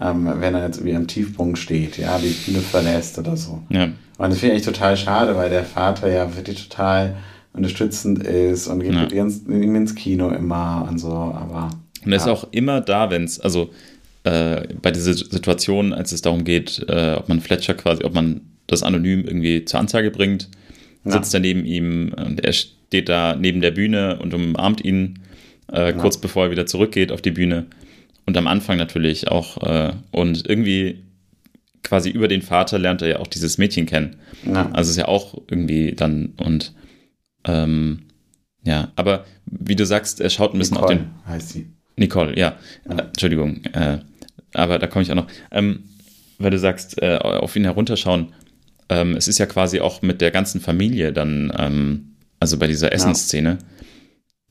[0.00, 3.62] ähm, wenn er jetzt irgendwie am Tiefpunkt steht, ja, die Bühne verlässt oder so.
[3.68, 3.88] Ja.
[4.18, 7.16] Und das finde ich total schade, weil der Vater ja wirklich total
[7.52, 9.02] unterstützend ist und geht ja.
[9.02, 11.70] mit ihm ins Kino immer und so, aber.
[12.04, 12.24] Und er ja.
[12.24, 13.70] ist auch immer da, wenn es, also
[14.24, 18.40] äh, bei dieser Situation, als es darum geht, äh, ob man Fletcher quasi, ob man
[18.66, 20.48] das anonym irgendwie zur Anzeige bringt,
[21.04, 25.20] sitzt er neben ihm und er steht da neben der Bühne und umarmt ihn
[25.72, 27.66] äh, kurz bevor er wieder zurückgeht auf die Bühne.
[28.26, 29.62] Und am Anfang natürlich auch.
[29.62, 31.02] Äh, und irgendwie
[31.82, 34.16] quasi über den Vater lernt er ja auch dieses Mädchen kennen.
[34.46, 34.70] Ja.
[34.72, 36.72] Also ist ja auch irgendwie dann und
[37.44, 38.04] ähm,
[38.64, 41.10] ja, aber wie du sagst, er schaut ein bisschen Nicole auf den.
[41.26, 41.66] heißt sie.
[41.96, 42.56] Nicole, ja.
[42.88, 42.96] ja.
[42.96, 43.64] Äh, Entschuldigung.
[43.72, 43.98] Äh,
[44.54, 45.26] aber da komme ich auch noch.
[45.50, 45.84] Ähm,
[46.38, 48.32] weil du sagst, äh, auf ihn herunterschauen.
[48.88, 52.11] Ähm, es ist ja quasi auch mit der ganzen Familie dann ähm,
[52.42, 53.58] also bei dieser Essensszene,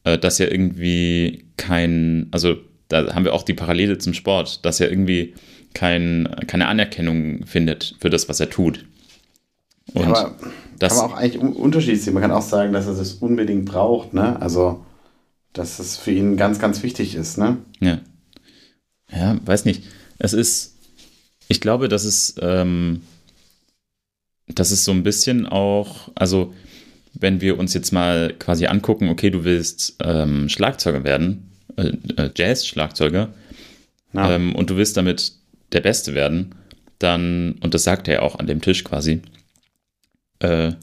[0.05, 0.13] ja.
[0.13, 2.55] äh, dass ja irgendwie kein, also
[2.87, 5.33] da haben wir auch die Parallele zum Sport, dass er irgendwie
[5.73, 8.85] kein, keine Anerkennung findet für das, was er tut.
[9.93, 10.35] Und ja, aber
[10.79, 12.13] das kann man auch eigentlich unterschiedlich sehen.
[12.13, 14.41] Man kann auch sagen, dass er das unbedingt braucht, ne?
[14.41, 14.85] Also,
[15.51, 17.57] dass es für ihn ganz, ganz wichtig ist, ne?
[17.81, 17.99] Ja.
[19.11, 19.83] Ja, weiß nicht.
[20.17, 20.77] Es ist,
[21.49, 23.01] ich glaube, dass es, ähm,
[24.47, 26.53] dass es so ein bisschen auch, also
[27.21, 32.29] wenn wir uns jetzt mal quasi angucken, okay, du willst ähm, Schlagzeuger werden, äh, äh,
[32.35, 33.33] Jazz-Schlagzeuger,
[34.13, 35.33] ähm, und du willst damit
[35.71, 36.55] der Beste werden,
[36.99, 39.21] dann, und das sagt er ja auch an dem Tisch quasi,
[40.39, 40.73] äh,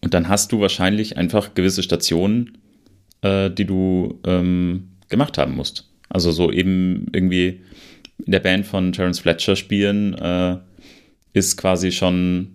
[0.00, 2.58] und dann hast du wahrscheinlich einfach gewisse Stationen,
[3.22, 5.90] äh, die du ähm, gemacht haben musst.
[6.08, 7.62] Also so eben irgendwie
[8.24, 10.58] in der Band von Terence Fletcher spielen, äh,
[11.32, 12.53] ist quasi schon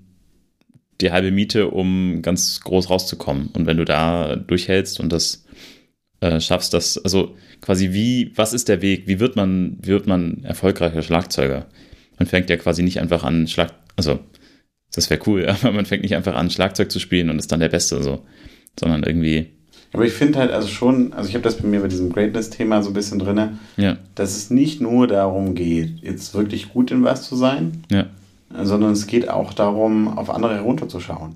[1.02, 3.50] die halbe Miete, um ganz groß rauszukommen.
[3.54, 5.46] Und wenn du da durchhältst und das
[6.22, 9.08] äh, schaffst, das, also quasi wie, was ist der Weg?
[9.08, 11.68] Wie wird man, wie wird man erfolgreicher Schlagzeuger?
[12.18, 14.20] Man fängt ja quasi nicht einfach an, Schlag, also
[14.94, 17.60] das wäre cool, aber man fängt nicht einfach an, Schlagzeug zu spielen und ist dann
[17.60, 18.26] der Beste, so,
[18.78, 19.48] sondern irgendwie.
[19.94, 22.84] Aber ich finde halt also schon, also ich habe das bei mir bei diesem Greatness-Thema
[22.84, 23.98] so ein bisschen drin, ja.
[24.14, 28.08] dass es nicht nur darum geht, jetzt wirklich gut in was zu sein, ja.
[28.54, 31.36] Sondern es geht auch darum, auf andere herunterzuschauen.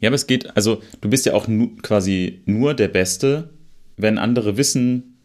[0.00, 3.50] Ja, aber es geht, also du bist ja auch nu, quasi nur der Beste,
[3.96, 5.18] wenn andere wissen,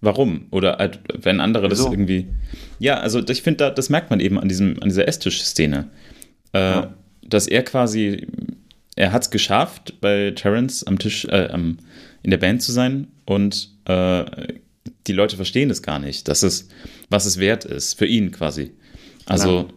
[0.00, 0.46] warum.
[0.50, 1.84] Oder halt, wenn andere Wieso?
[1.84, 2.28] das irgendwie.
[2.78, 5.88] Ja, also ich finde, da, das merkt man eben an, diesem, an dieser Esstisch-Szene.
[6.52, 6.94] Äh, ja.
[7.22, 8.26] Dass er quasi,
[8.96, 11.78] er hat es geschafft, bei Terence am Tisch, äh, am,
[12.22, 14.24] in der Band zu sein und äh,
[15.06, 16.68] die Leute verstehen es gar nicht, dass es,
[17.08, 18.72] was es wert ist, für ihn quasi.
[19.26, 19.68] Also,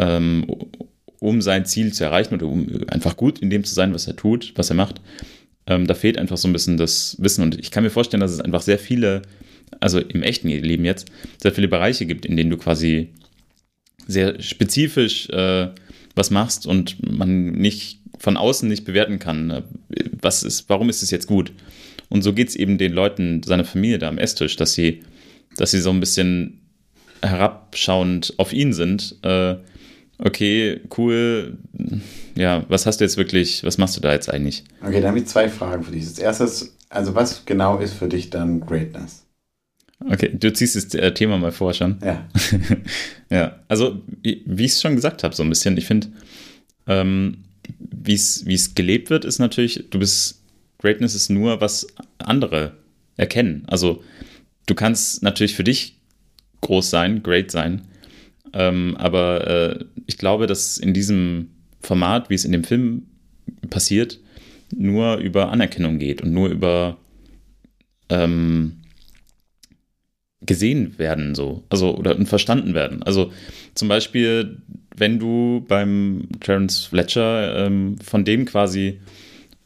[0.00, 0.46] ähm,
[1.20, 4.16] um sein Ziel zu erreichen oder um einfach gut in dem zu sein, was er
[4.16, 5.00] tut, was er macht,
[5.66, 7.42] ähm, da fehlt einfach so ein bisschen das Wissen.
[7.42, 9.22] Und ich kann mir vorstellen, dass es einfach sehr viele,
[9.78, 11.08] also im echten Leben jetzt,
[11.40, 13.10] sehr viele Bereiche gibt, in denen du quasi
[14.06, 15.68] sehr spezifisch äh,
[16.16, 19.62] was machst und man nicht von außen nicht bewerten kann, äh,
[20.20, 21.52] was ist, warum ist es jetzt gut.
[22.08, 25.02] Und so geht es eben den Leuten, seiner Familie da am Esstisch, dass sie,
[25.56, 26.60] dass sie so ein bisschen
[27.22, 29.16] herabschauend auf ihn sind.
[29.22, 29.56] Äh,
[30.22, 31.58] okay, cool,
[32.34, 34.64] ja, was hast du jetzt wirklich, was machst du da jetzt eigentlich?
[34.84, 36.04] Okay, da habe ich zwei Fragen für dich.
[36.04, 39.24] Das erste ist, also was genau ist für dich dann Greatness?
[40.08, 41.98] Okay, du ziehst das äh, Thema mal vor schon.
[42.02, 42.26] Ja.
[43.30, 46.08] ja, also wie, wie ich es schon gesagt habe, so ein bisschen, ich finde,
[46.86, 47.44] ähm,
[47.78, 50.42] wie es gelebt wird, ist natürlich, du bist,
[50.78, 51.86] Greatness ist nur, was
[52.18, 52.72] andere
[53.16, 53.64] erkennen.
[53.66, 54.02] Also
[54.66, 55.96] du kannst natürlich für dich
[56.62, 57.82] groß sein, great sein,
[58.52, 63.06] ähm, aber äh, ich glaube, dass in diesem Format, wie es in dem Film
[63.68, 64.20] passiert,
[64.76, 66.98] nur über Anerkennung geht und nur über
[68.08, 68.80] ähm,
[70.42, 73.02] gesehen werden, so, also oder verstanden werden.
[73.02, 73.32] Also
[73.74, 74.62] zum Beispiel,
[74.96, 79.00] wenn du beim Terence Fletcher ähm, von dem quasi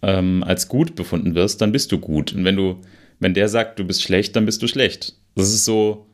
[0.03, 2.33] ähm, als gut befunden wirst, dann bist du gut.
[2.35, 2.81] Und wenn du,
[3.21, 5.15] wenn der sagt, du bist schlecht, dann bist du schlecht.
[5.35, 6.07] Das ist so,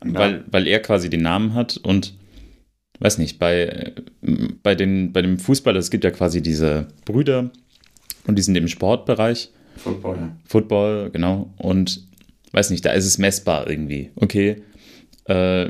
[0.00, 2.14] weil, weil er quasi den Namen hat und
[3.00, 3.92] weiß nicht, bei,
[4.62, 7.50] bei, den, bei dem Fußball, es gibt ja quasi diese Brüder
[8.26, 9.50] und die sind im Sportbereich.
[9.76, 10.36] Football, ja.
[10.44, 11.52] Football, genau.
[11.56, 12.06] Und
[12.52, 14.10] weiß nicht, da ist es messbar irgendwie.
[14.16, 14.62] Okay,
[15.24, 15.68] äh,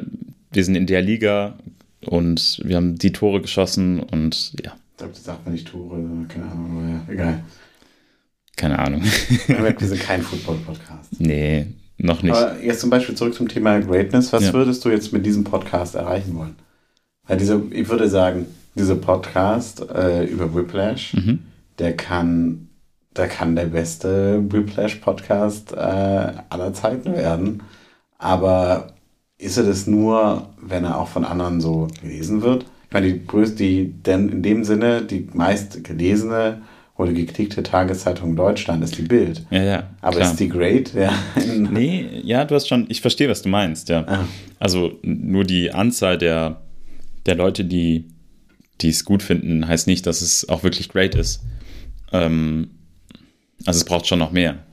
[0.53, 1.59] wir sind in der Liga
[2.01, 4.77] und wir haben die Tore geschossen und ja.
[4.93, 7.45] Ich glaube, das sagt man nicht Tore, keine Ahnung, aber ja, egal.
[8.57, 9.03] Keine Ahnung.
[9.05, 11.21] wir sind kein Football-Podcast.
[11.21, 11.67] Nee,
[11.99, 12.35] noch nicht.
[12.35, 14.33] Aber jetzt zum Beispiel zurück zum Thema Greatness.
[14.33, 14.53] Was ja.
[14.53, 16.57] würdest du jetzt mit diesem Podcast erreichen wollen?
[17.27, 21.41] Weil diese, ich würde sagen, dieser Podcast äh, über Whiplash, mhm.
[21.79, 22.69] der kann,
[23.17, 25.77] der kann der beste Whiplash-Podcast äh,
[26.49, 27.63] aller Zeiten werden.
[28.19, 28.95] Aber
[29.37, 32.65] ist er das nur, wenn er auch von anderen so gelesen wird?
[32.87, 36.63] Ich meine, die größte, die, denn in dem Sinne, die meist gelesene
[36.99, 39.47] oder geklickte Tageszeitung Deutschland ist die Bild.
[39.51, 39.91] Ja, ja.
[40.03, 40.31] Aber klar.
[40.31, 40.93] ist die Great?
[40.93, 41.13] Ja.
[41.47, 44.05] nee, ja, du hast schon, ich verstehe, was du meinst, ja.
[44.07, 44.25] Ah.
[44.59, 46.61] Also nur die Anzahl der
[47.29, 48.07] der Leute, die
[48.83, 51.43] es gut finden, heißt nicht, dass es auch wirklich great ist.
[52.11, 52.71] Ähm,
[53.67, 54.65] also es braucht schon noch mehr.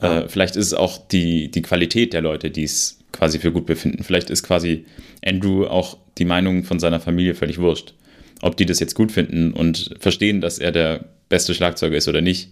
[0.00, 0.20] Ja.
[0.20, 3.66] Äh, vielleicht ist es auch die, die Qualität der Leute, die es quasi für gut
[3.66, 4.04] befinden.
[4.04, 4.84] Vielleicht ist quasi
[5.24, 7.94] Andrew auch die Meinung von seiner Familie völlig wurscht.
[8.40, 12.20] Ob die das jetzt gut finden und verstehen, dass er der beste Schlagzeuger ist oder
[12.20, 12.50] nicht.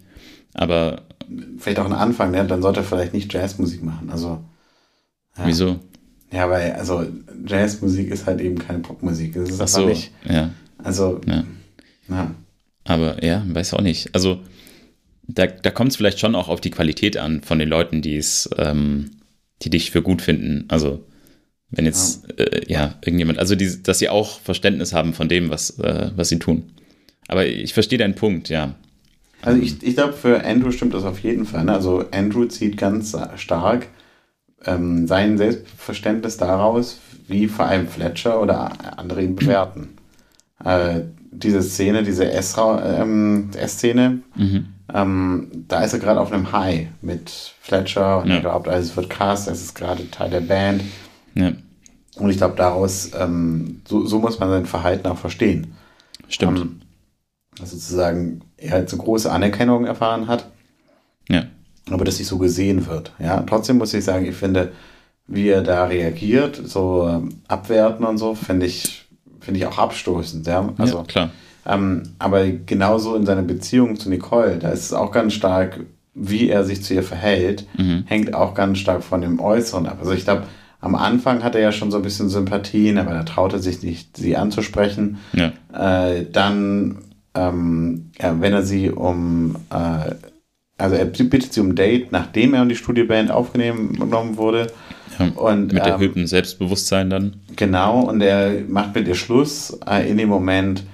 [0.55, 1.03] Aber.
[1.59, 2.45] Vielleicht auch ein Anfang, ne?
[2.47, 4.11] dann sollte er vielleicht nicht Jazzmusik machen.
[4.11, 4.43] Also.
[5.39, 5.47] Ja.
[5.47, 5.81] Wieso?
[6.33, 7.07] Ja, weil, also
[7.47, 9.35] Jazzmusik ist halt eben keine Popmusik.
[9.35, 10.11] Das ist Ach so, nicht.
[10.29, 10.51] Ja.
[10.79, 11.45] Also, ja.
[12.09, 12.35] ja.
[12.85, 14.15] Aber ja, weiß auch nicht.
[14.15, 14.41] Also,
[15.29, 18.17] da, da kommt es vielleicht schon auch auf die Qualität an von den Leuten, die
[18.17, 19.13] es, ähm,
[19.63, 20.65] die dich für gut finden.
[20.69, 21.05] Also,
[21.71, 25.51] wenn jetzt, ja, äh, ja irgendjemand, also, die, dass sie auch Verständnis haben von dem,
[25.51, 26.73] was, äh, was sie tun.
[27.33, 28.75] Aber ich verstehe deinen Punkt, ja.
[29.41, 31.65] Also, ich, ich glaube, für Andrew stimmt das auf jeden Fall.
[31.65, 31.73] Ne?
[31.73, 33.87] Also, Andrew zieht ganz stark
[34.67, 39.97] ähm, sein Selbstverständnis daraus, wie vor allem Fletcher oder andere ihn bewerten.
[40.63, 44.67] Äh, diese Szene, diese ähm, S-Szene, mhm.
[44.93, 47.31] ähm, da ist er gerade auf einem High mit
[47.63, 48.35] Fletcher und ja.
[48.35, 50.83] er glaubt, also es wird krass, es ist gerade Teil der Band.
[51.35, 51.53] Ja.
[52.17, 55.75] Und ich glaube, daraus, ähm, so, so, muss man sein Verhalten auch verstehen.
[56.29, 56.61] Stimmt.
[56.61, 56.82] Ähm,
[57.59, 60.51] sozusagen er halt so große Anerkennung erfahren hat.
[61.29, 61.45] Ja
[61.91, 63.13] aber dass nicht so gesehen wird.
[63.19, 64.73] Ja, trotzdem muss ich sagen, ich finde,
[65.27, 69.07] wie er da reagiert, so ähm, abwerten und so, finde ich,
[69.41, 70.47] finde ich auch abstoßend.
[70.47, 71.31] Ja, also, ja, klar.
[71.65, 75.81] Ähm, aber genauso in seiner Beziehung zu Nicole, da ist es auch ganz stark,
[76.15, 78.05] wie er sich zu ihr verhält, mhm.
[78.07, 79.99] hängt auch ganz stark von dem Äußeren ab.
[80.01, 80.45] Also ich glaube,
[80.81, 84.17] am Anfang hat er ja schon so ein bisschen Sympathien, aber er traute sich nicht,
[84.17, 85.19] sie anzusprechen.
[85.33, 85.53] Ja.
[85.73, 86.99] Äh, dann,
[87.35, 90.15] ähm, ja, wenn er sie um, äh,
[90.79, 94.69] also er bittet sie um Date, nachdem er in die Studioband aufgenommen wurde.
[95.19, 97.37] Ja, und, mit erhöhtem ähm, Selbstbewusstsein dann.
[97.57, 100.85] Genau, und er macht mit ihr Schluss äh, in dem Moment,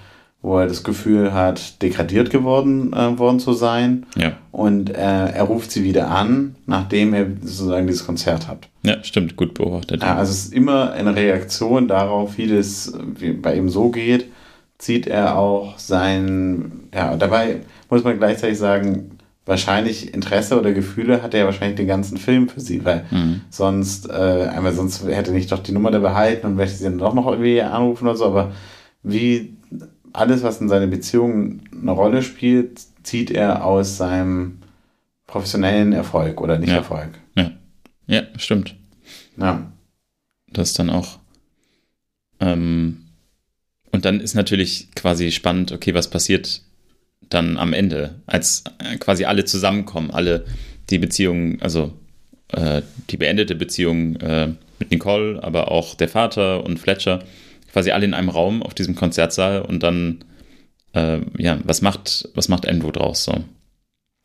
[0.42, 4.06] wo er das Gefühl hat, degradiert geworden äh, worden zu sein.
[4.16, 4.32] Ja.
[4.52, 8.68] Und äh, er ruft sie wieder an, nachdem er sozusagen dieses Konzert hat.
[8.82, 10.02] Ja, stimmt, gut beobachtet.
[10.02, 14.26] Ja, also es ist immer eine Reaktion darauf, wie das wie bei ihm so geht,
[14.78, 17.60] zieht er auch sein, ja, dabei
[17.90, 22.60] muss man gleichzeitig sagen, wahrscheinlich Interesse oder Gefühle hat er wahrscheinlich den ganzen Film für
[22.60, 23.40] sie, weil mhm.
[23.50, 26.84] sonst, äh, einmal sonst hätte er nicht doch die Nummer da behalten und möchte sie
[26.84, 28.52] dann doch noch irgendwie anrufen oder so, aber
[29.02, 29.56] wie
[30.12, 34.58] alles, was in seiner Beziehung eine Rolle spielt, zieht er aus seinem
[35.26, 36.76] professionellen Erfolg oder nicht ja.
[36.76, 37.10] Erfolg.
[37.36, 37.50] Ja.
[38.06, 38.76] ja, stimmt.
[39.36, 39.72] Ja.
[40.50, 41.18] Das ist dann auch.
[42.40, 43.07] Ähm,
[43.98, 46.62] und dann ist natürlich quasi spannend, okay, was passiert
[47.30, 50.44] dann am Ende, als äh, quasi alle zusammenkommen, alle
[50.88, 51.94] die Beziehung, also
[52.52, 57.24] äh, die beendete Beziehung äh, mit Nicole, aber auch der Vater und Fletcher
[57.72, 60.22] quasi alle in einem Raum auf diesem Konzertsaal und dann,
[60.92, 63.42] äh, ja, was macht, was macht Andrew draus so?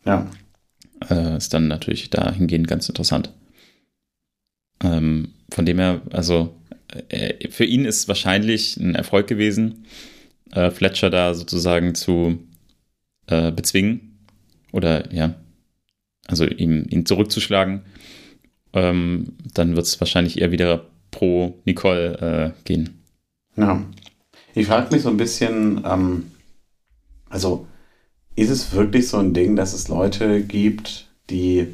[0.05, 0.29] Ja.
[1.09, 3.33] Äh, ist dann natürlich dahingehend ganz interessant.
[4.83, 6.61] Ähm, von dem her, also
[7.49, 9.85] für ihn ist wahrscheinlich ein Erfolg gewesen,
[10.51, 12.39] äh, Fletcher da sozusagen zu
[13.27, 14.19] äh, bezwingen
[14.71, 15.35] oder ja,
[16.27, 17.83] also ihm, ihn zurückzuschlagen.
[18.73, 23.01] Ähm, dann wird es wahrscheinlich eher wieder pro Nicole äh, gehen.
[23.55, 23.83] Ja.
[24.55, 26.31] Ich frage mich so ein bisschen, ähm,
[27.29, 27.67] also
[28.35, 31.67] ist es wirklich so ein Ding, dass es Leute gibt, die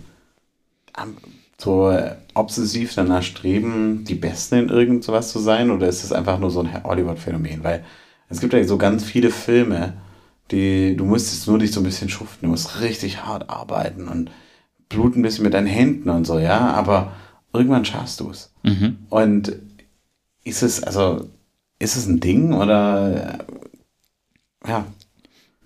[0.98, 1.18] ähm,
[1.60, 1.96] so
[2.34, 5.72] obsessiv danach streben, die Besten in irgendwas zu sein?
[5.72, 7.64] Oder ist es einfach nur so ein Hollywood-Phänomen?
[7.64, 7.84] Weil
[8.30, 9.94] es gibt ja so ganz viele Filme,
[10.52, 14.32] die, du musstest nur dich so ein bisschen schuften, du musst richtig hart arbeiten und
[14.88, 17.14] bluten ein bisschen mit deinen Händen und so, ja, aber
[17.54, 18.52] irgendwann schaffst du es.
[18.64, 18.98] Mhm.
[19.10, 19.56] Und
[20.44, 21.30] ist es, also
[21.78, 23.46] ist es ein Ding oder
[24.68, 24.86] ja?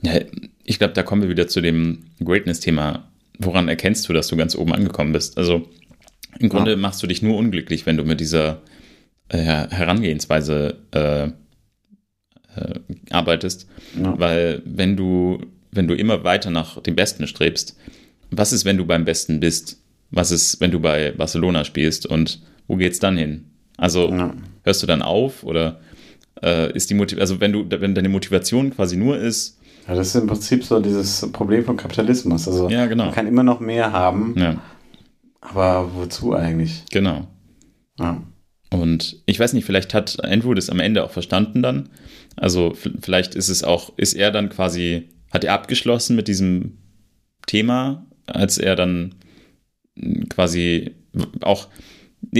[0.01, 0.19] Ja,
[0.63, 3.07] ich glaube, da kommen wir wieder zu dem Greatness-Thema.
[3.39, 5.37] Woran erkennst du, dass du ganz oben angekommen bist?
[5.37, 5.67] Also
[6.39, 6.77] im Grunde ja.
[6.77, 8.61] machst du dich nur unglücklich, wenn du mit dieser
[9.29, 11.29] äh, Herangehensweise äh,
[12.55, 12.79] äh,
[13.09, 13.67] arbeitest.
[14.01, 14.17] Ja.
[14.17, 15.39] Weil wenn du,
[15.71, 17.77] wenn du immer weiter nach dem Besten strebst,
[18.31, 19.79] was ist, wenn du beim Besten bist?
[20.11, 23.45] Was ist, wenn du bei Barcelona spielst und wo geht's dann hin?
[23.77, 24.33] Also ja.
[24.63, 25.79] hörst du dann auf oder
[26.41, 29.59] äh, ist die Motivation, also wenn du, wenn deine Motivation quasi nur ist.
[29.87, 32.47] Ja, das ist im Prinzip so dieses Problem von Kapitalismus.
[32.47, 33.05] Also ja, genau.
[33.05, 34.35] man kann immer noch mehr haben.
[34.37, 34.61] Ja.
[35.43, 36.83] Aber wozu eigentlich?
[36.91, 37.27] Genau.
[37.99, 38.23] Ja.
[38.69, 41.89] Und ich weiß nicht, vielleicht hat Andrew das am Ende auch verstanden dann.
[42.35, 46.77] Also vielleicht ist es auch, ist er dann quasi, hat er abgeschlossen mit diesem
[47.45, 49.15] Thema, als er dann
[50.29, 50.95] quasi
[51.41, 51.67] auch,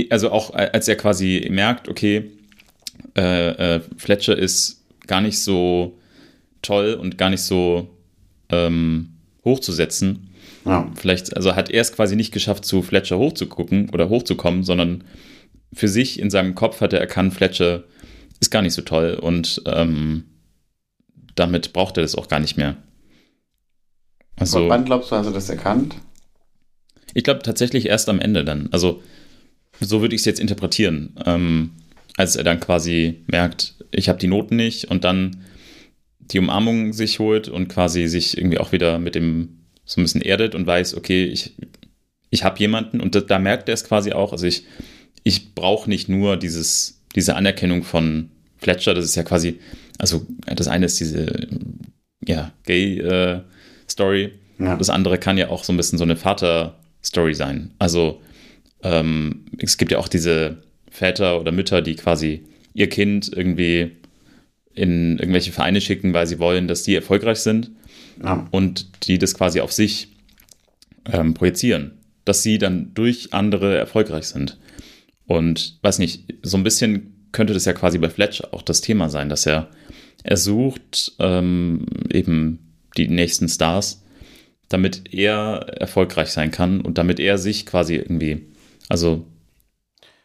[0.10, 2.32] also auch als er quasi merkt, okay,
[3.16, 5.99] äh, äh, Fletcher ist gar nicht so
[6.62, 7.89] toll und gar nicht so
[8.49, 10.30] ähm, hochzusetzen.
[10.66, 10.89] Ja.
[10.95, 15.03] Vielleicht, also hat er es quasi nicht geschafft, zu Fletcher hochzugucken oder hochzukommen, sondern
[15.74, 17.84] für sich in seinem Kopf hat er erkannt, Fletcher
[18.39, 20.26] ist gar nicht so toll und ähm,
[21.36, 22.78] damit braucht er das auch gar nicht mehr.
[24.36, 25.95] Also, Aber wann glaubst du, hast du das erkannt?
[27.14, 28.70] Ich glaube tatsächlich erst am Ende dann.
[28.72, 29.01] Also
[29.80, 31.16] so würde ich es jetzt interpretieren.
[31.26, 31.72] Ähm,
[32.18, 35.43] als er dann quasi merkt, ich habe die Noten nicht und dann
[36.20, 40.22] die Umarmung sich holt und quasi sich irgendwie auch wieder mit dem so ein bisschen
[40.22, 41.54] erdet und weiß, okay, ich,
[42.30, 44.32] ich habe jemanden und da, da, merkt er es quasi auch.
[44.32, 44.66] Also ich,
[45.24, 49.60] ich brauche nicht nur dieses, diese Anerkennung von Fletcher, das ist ja quasi,
[49.98, 51.48] also das eine ist diese
[52.26, 54.78] ja, Gay-Story, äh, ja.
[54.78, 57.72] das andere kann ja auch so ein bisschen so eine Vater-Story sein.
[57.80, 58.22] Also
[58.84, 63.92] ähm, es gibt ja auch diese Väter oder Mütter, die quasi ihr Kind irgendwie
[64.74, 67.72] in irgendwelche Vereine schicken, weil sie wollen, dass die erfolgreich sind
[68.22, 68.47] ja.
[68.51, 70.09] und die das quasi auf sich
[71.05, 74.57] ähm, projizieren, dass sie dann durch andere erfolgreich sind.
[75.26, 79.09] Und weiß nicht, so ein bisschen könnte das ja quasi bei Fletcher auch das Thema
[79.09, 79.70] sein, dass er,
[80.24, 82.59] er sucht ähm, eben
[82.97, 84.03] die nächsten Stars,
[84.70, 88.45] damit er erfolgreich sein kann und damit er sich quasi irgendwie,
[88.89, 89.26] also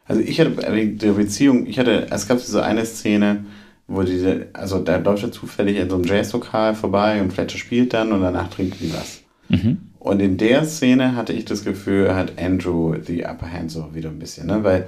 [0.09, 3.45] also ich hatte bei der Beziehung, ich hatte, es gab so eine Szene,
[3.89, 7.95] wo diese, also da läuft er zufällig in so einem Jazzlokal vorbei und Fletcher spielt
[7.95, 9.23] dann und danach trinken die was.
[9.51, 9.79] Mhm.
[9.99, 14.11] und in der Szene hatte ich das Gefühl, hat Andrew die Upper Hand so wieder
[14.11, 14.63] ein bisschen, ne?
[14.63, 14.87] Weil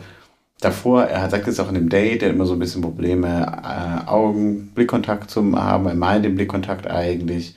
[0.60, 3.46] davor, er sagt es auch in dem Date, er hat immer so ein bisschen Probleme,
[3.64, 7.54] äh, Augen, Blickkontakt zu haben, er meint den Blickkontakt eigentlich.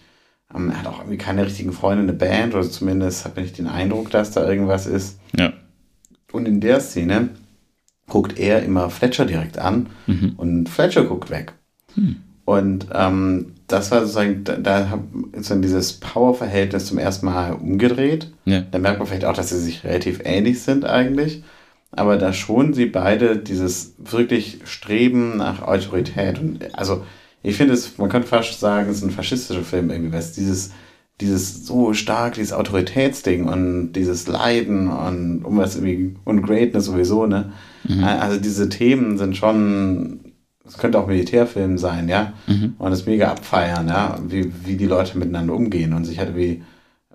[0.55, 3.43] Ähm, er hat auch irgendwie keine richtigen Freunde in der Band, oder zumindest hat man
[3.43, 5.19] nicht den Eindruck, dass da irgendwas ist.
[5.37, 5.51] Ja.
[6.31, 7.29] Und in der Szene
[8.07, 10.33] guckt er immer Fletcher direkt an Mhm.
[10.37, 11.53] und Fletcher guckt weg.
[11.95, 12.17] Hm.
[12.45, 14.99] Und ähm, das war sozusagen, da, da
[15.31, 18.31] ist dann dieses Power-Verhältnis zum ersten Mal umgedreht.
[18.45, 18.63] Ja.
[18.69, 21.43] Da merkt man vielleicht auch, dass sie sich relativ ähnlich sind eigentlich.
[21.91, 26.39] Aber da schon sie beide dieses wirklich Streben nach Autorität.
[26.39, 27.03] Und also
[27.43, 30.33] ich finde es, man könnte fast sagen, es ist ein faschistischer Film irgendwie, weil es
[30.33, 30.71] dieses,
[31.21, 37.25] dieses so stark, dieses Autoritätsding und dieses Leiden und um was irgendwie und Greatness sowieso,
[37.25, 37.53] ne?
[38.19, 40.19] Also diese Themen sind schon,
[40.65, 42.33] es könnte auch Militärfilm sein, ja.
[42.47, 42.75] Mhm.
[42.77, 46.63] Und es mega abfeiern, ja, wie, wie die Leute miteinander umgehen und sich halt irgendwie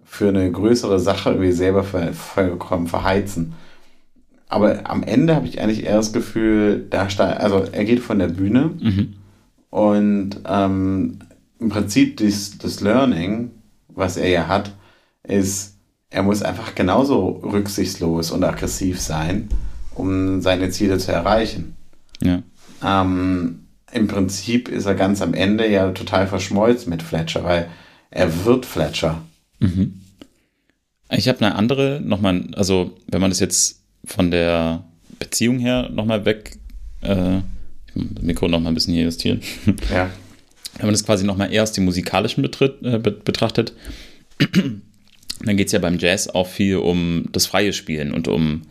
[0.05, 3.55] für eine größere Sache irgendwie selber vollkommen verheizen.
[4.49, 8.19] Aber am Ende habe ich eigentlich eher das Gefühl, da steigt, also er geht von
[8.19, 9.15] der Bühne Mhm.
[9.71, 11.19] und ähm,
[11.61, 13.51] im Prinzip das, das Learning,
[13.89, 14.73] was er ja hat,
[15.25, 15.75] ist,
[16.09, 19.49] er muss einfach genauso rücksichtslos und aggressiv sein,
[19.99, 21.75] um seine Ziele zu erreichen.
[22.23, 22.43] Ja.
[22.85, 23.61] Ähm,
[23.93, 27.69] Im Prinzip ist er ganz am Ende ja total verschmolzen mit Fletcher, weil
[28.11, 29.21] er wird Fletcher.
[29.61, 30.01] Mhm.
[31.11, 34.85] Ich habe eine andere, nochmal, also wenn man das jetzt von der
[35.19, 36.59] Beziehung her nochmal weg,
[37.03, 37.39] äh,
[37.87, 39.41] ich muss das Mikro nochmal ein bisschen hier justieren,
[39.93, 40.11] Ja.
[40.77, 43.73] wenn man das quasi nochmal erst die musikalischen betritt, äh, be- betrachtet,
[45.45, 48.63] dann geht es ja beim Jazz auch viel um das freie Spielen und um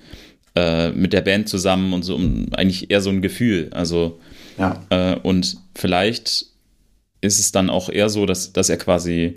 [0.57, 3.69] äh, mit der Band zusammen und so um eigentlich eher so ein Gefühl.
[3.71, 4.19] Also
[4.57, 4.81] Ja.
[4.89, 6.47] äh, und vielleicht
[7.21, 9.35] ist es dann auch eher so, dass, dass er quasi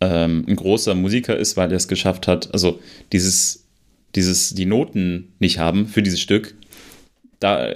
[0.00, 2.80] ähm, ein großer Musiker ist, weil er es geschafft hat, also
[3.12, 3.64] dieses,
[4.14, 6.54] dieses, die Noten nicht haben für dieses Stück,
[7.38, 7.68] da,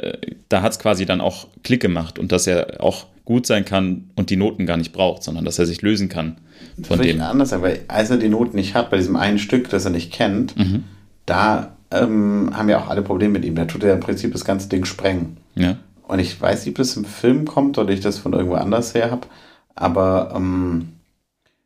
[0.48, 4.10] da hat es quasi dann auch Klick gemacht und dass er auch gut sein kann
[4.16, 6.36] und die Noten gar nicht braucht, sondern dass er sich lösen kann
[6.82, 7.20] von dem.
[7.20, 9.90] anders, sagen, weil als er die Noten nicht hat, bei diesem einen Stück, das er
[9.90, 10.84] nicht kennt, Mhm.
[11.26, 13.54] da ähm, haben ja auch alle Probleme mit ihm.
[13.54, 15.36] Da tut er im Prinzip das ganze Ding sprengen.
[15.54, 15.76] Ja,
[16.06, 18.94] Und ich weiß nicht, ob das im Film kommt oder ich das von irgendwo anders
[18.94, 19.26] her habe,
[19.74, 20.88] aber ähm,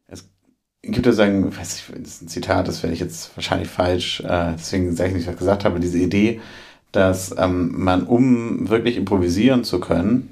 [0.07, 0.29] es
[0.83, 4.21] gibt ja sagen, weiß ich, das ist ein Zitat, das werde ich jetzt wahrscheinlich falsch,
[4.21, 6.41] äh, deswegen sage ich nicht, was ich gesagt habe, diese Idee,
[6.93, 10.31] dass ähm, man, um wirklich improvisieren zu können,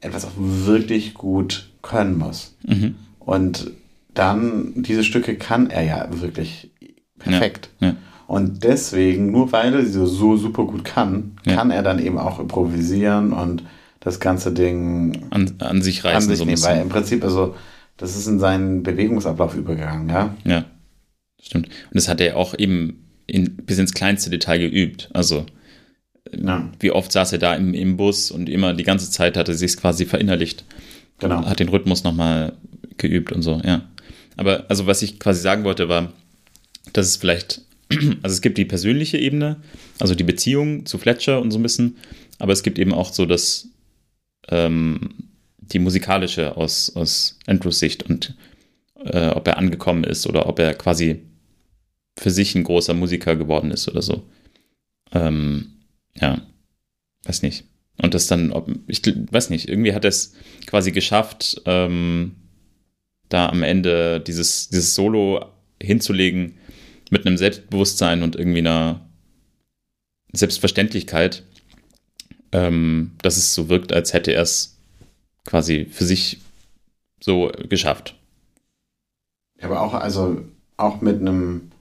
[0.00, 2.56] etwas auch wirklich gut können muss.
[2.66, 2.96] mhm.
[3.18, 3.72] Und
[4.14, 6.70] dann, diese Stücke kann er ja wirklich
[7.18, 7.70] perfekt.
[7.80, 7.94] ja.
[8.28, 11.56] Und deswegen, nur weil er sie so, so super gut kann, Ja.
[11.56, 13.64] kann er dann eben auch improvisieren und
[14.00, 16.62] das ganze Ding An, an sich reißen an sich so nehmen.
[16.62, 17.56] Weil im Prinzip, also,
[17.96, 20.34] das ist in seinen Bewegungsablauf übergegangen, ja.
[20.44, 20.64] Ja,
[21.42, 21.66] stimmt.
[21.66, 25.08] Und das hat er auch eben in, bis ins kleinste Detail geübt.
[25.12, 25.46] Also
[26.36, 29.48] ja wie oft saß er da im, im Bus und immer die ganze Zeit hat
[29.48, 30.64] er sich quasi verinnerlicht,
[31.18, 31.44] genau.
[31.44, 32.54] hat den Rhythmus nochmal
[32.96, 33.82] geübt und so, ja.
[34.36, 36.12] Aber also was ich quasi sagen wollte, war,
[36.92, 37.62] dass es vielleicht,
[38.22, 39.62] also es gibt die persönliche Ebene,
[39.98, 41.96] also die Beziehung zu Fletcher und so ein bisschen,
[42.38, 43.68] aber es gibt eben auch so das,
[44.48, 45.10] ähm,
[45.58, 48.34] die musikalische aus, aus Andrews Sicht und
[49.04, 51.22] äh, ob er angekommen ist oder ob er quasi
[52.18, 54.24] für sich ein großer Musiker geworden ist oder so.
[55.12, 55.72] Ähm,
[56.20, 56.42] ja,
[57.24, 57.64] weiß nicht.
[58.00, 60.34] Und das dann, ob, ich weiß nicht, irgendwie hat er es
[60.66, 62.36] quasi geschafft, ähm,
[63.28, 65.44] da am Ende dieses, dieses Solo
[65.80, 66.54] hinzulegen
[67.10, 69.00] mit einem Selbstbewusstsein und irgendwie einer
[70.32, 71.42] Selbstverständlichkeit,
[72.52, 74.78] ähm, dass es so wirkt, als hätte er es
[75.44, 76.40] quasi für sich
[77.20, 78.14] so geschafft.
[79.60, 80.42] Aber auch, also,
[80.76, 81.72] auch mit einem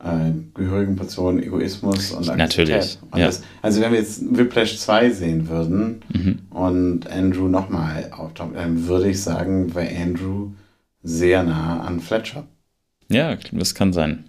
[0.00, 3.26] äh, gehörigen Portion Egoismus und Natürlich, Und ja.
[3.26, 6.38] das, also, wenn wir jetzt Whiplash 2 sehen würden Mhm.
[6.50, 10.50] und Andrew nochmal auftaucht, dann würde ich sagen, wäre Andrew
[11.02, 12.46] sehr nah an Fletcher.
[13.08, 14.24] Ja, das kann sein.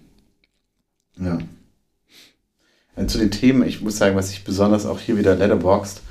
[1.20, 1.38] Ja.
[2.96, 6.02] Äh, Zu den Themen, ich muss sagen, was ich besonders auch hier wieder Letterboxd,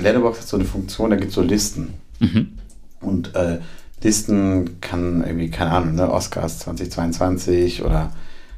[0.00, 1.94] Letterboxd hat so eine Funktion, da gibt es so Listen.
[2.20, 2.58] Mhm.
[3.00, 3.58] Und äh,
[4.02, 8.12] Listen kann irgendwie, keine Ahnung, ne, Oscars 2022 oder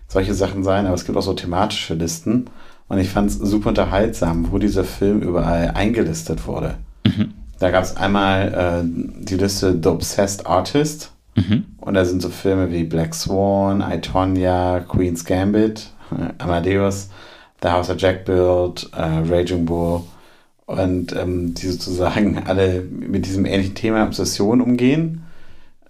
[0.08, 2.46] solche Sachen sein, aber es gibt auch so thematische Listen.
[2.88, 6.76] Und ich fand es super unterhaltsam, wo dieser Film überall eingelistet wurde.
[7.06, 7.34] Mhm.
[7.58, 11.12] Da gab es einmal äh, die Liste The Obsessed Artist.
[11.34, 11.66] Mhm.
[11.78, 15.90] Und da sind so Filme wie Black Swan, I, Tonya, Queen's Gambit,
[16.38, 17.10] Amadeus,
[17.62, 20.02] The House of Jack Build, äh, Raging Bull
[20.66, 25.24] und ähm, die sozusagen alle mit diesem ähnlichen Thema Obsession umgehen.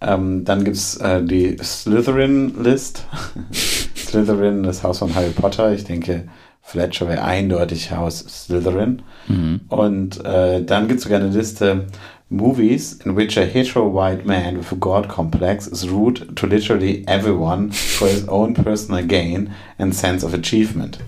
[0.01, 3.05] Ähm, dann gibt es äh, die Slytherin-List.
[3.97, 5.73] Slytherin, das Haus von Harry Potter.
[5.73, 6.29] Ich denke,
[6.63, 9.03] Fletcher wäre eindeutig Haus Slytherin.
[9.27, 9.61] Mhm.
[9.69, 11.87] Und äh, dann gibt es sogar eine Liste
[12.31, 17.03] Movies in which a hetero white man with a God complex is rude to literally
[17.09, 20.99] everyone for his own personal gain and sense of achievement.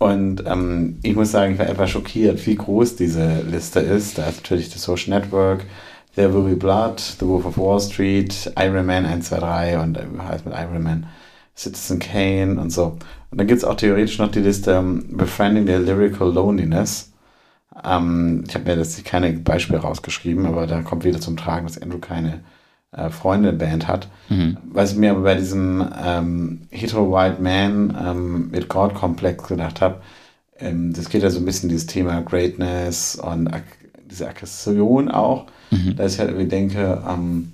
[0.00, 4.16] Und ähm, ich muss sagen, ich war etwas schockiert, wie groß diese Liste ist.
[4.16, 5.66] Da ist natürlich das Social Network,
[6.16, 9.96] There Will Be Blood, The Wolf of Wall Street, Iron Man 1, 2, 3 und
[9.98, 11.06] äh, heißt mit Iron Man
[11.54, 12.98] Citizen Kane und so.
[13.30, 17.09] Und dann gibt es auch theoretisch noch die Liste um, Befriending the Lyrical Loneliness.
[17.84, 21.80] Ähm, ich habe mir jetzt keine Beispiele rausgeschrieben, aber da kommt wieder zum Tragen, dass
[21.80, 22.40] Andrew keine
[22.92, 24.08] äh, Freunde Band hat.
[24.28, 24.56] Mhm.
[24.64, 30.00] Was ich mir aber bei diesem ähm, Hetero White Man ähm, mit God-Komplex gedacht habe,
[30.58, 33.64] ähm, das geht ja so ein bisschen dieses Thema Greatness und Ak
[34.10, 35.94] diese Aggression auch, mhm.
[35.94, 37.52] dass ich halt irgendwie denke, ähm,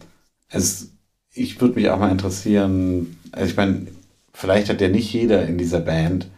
[0.48, 0.92] es,
[1.34, 3.88] ich würde mich auch mal interessieren, also ich meine,
[4.32, 6.28] vielleicht hat ja nicht jeder in dieser Band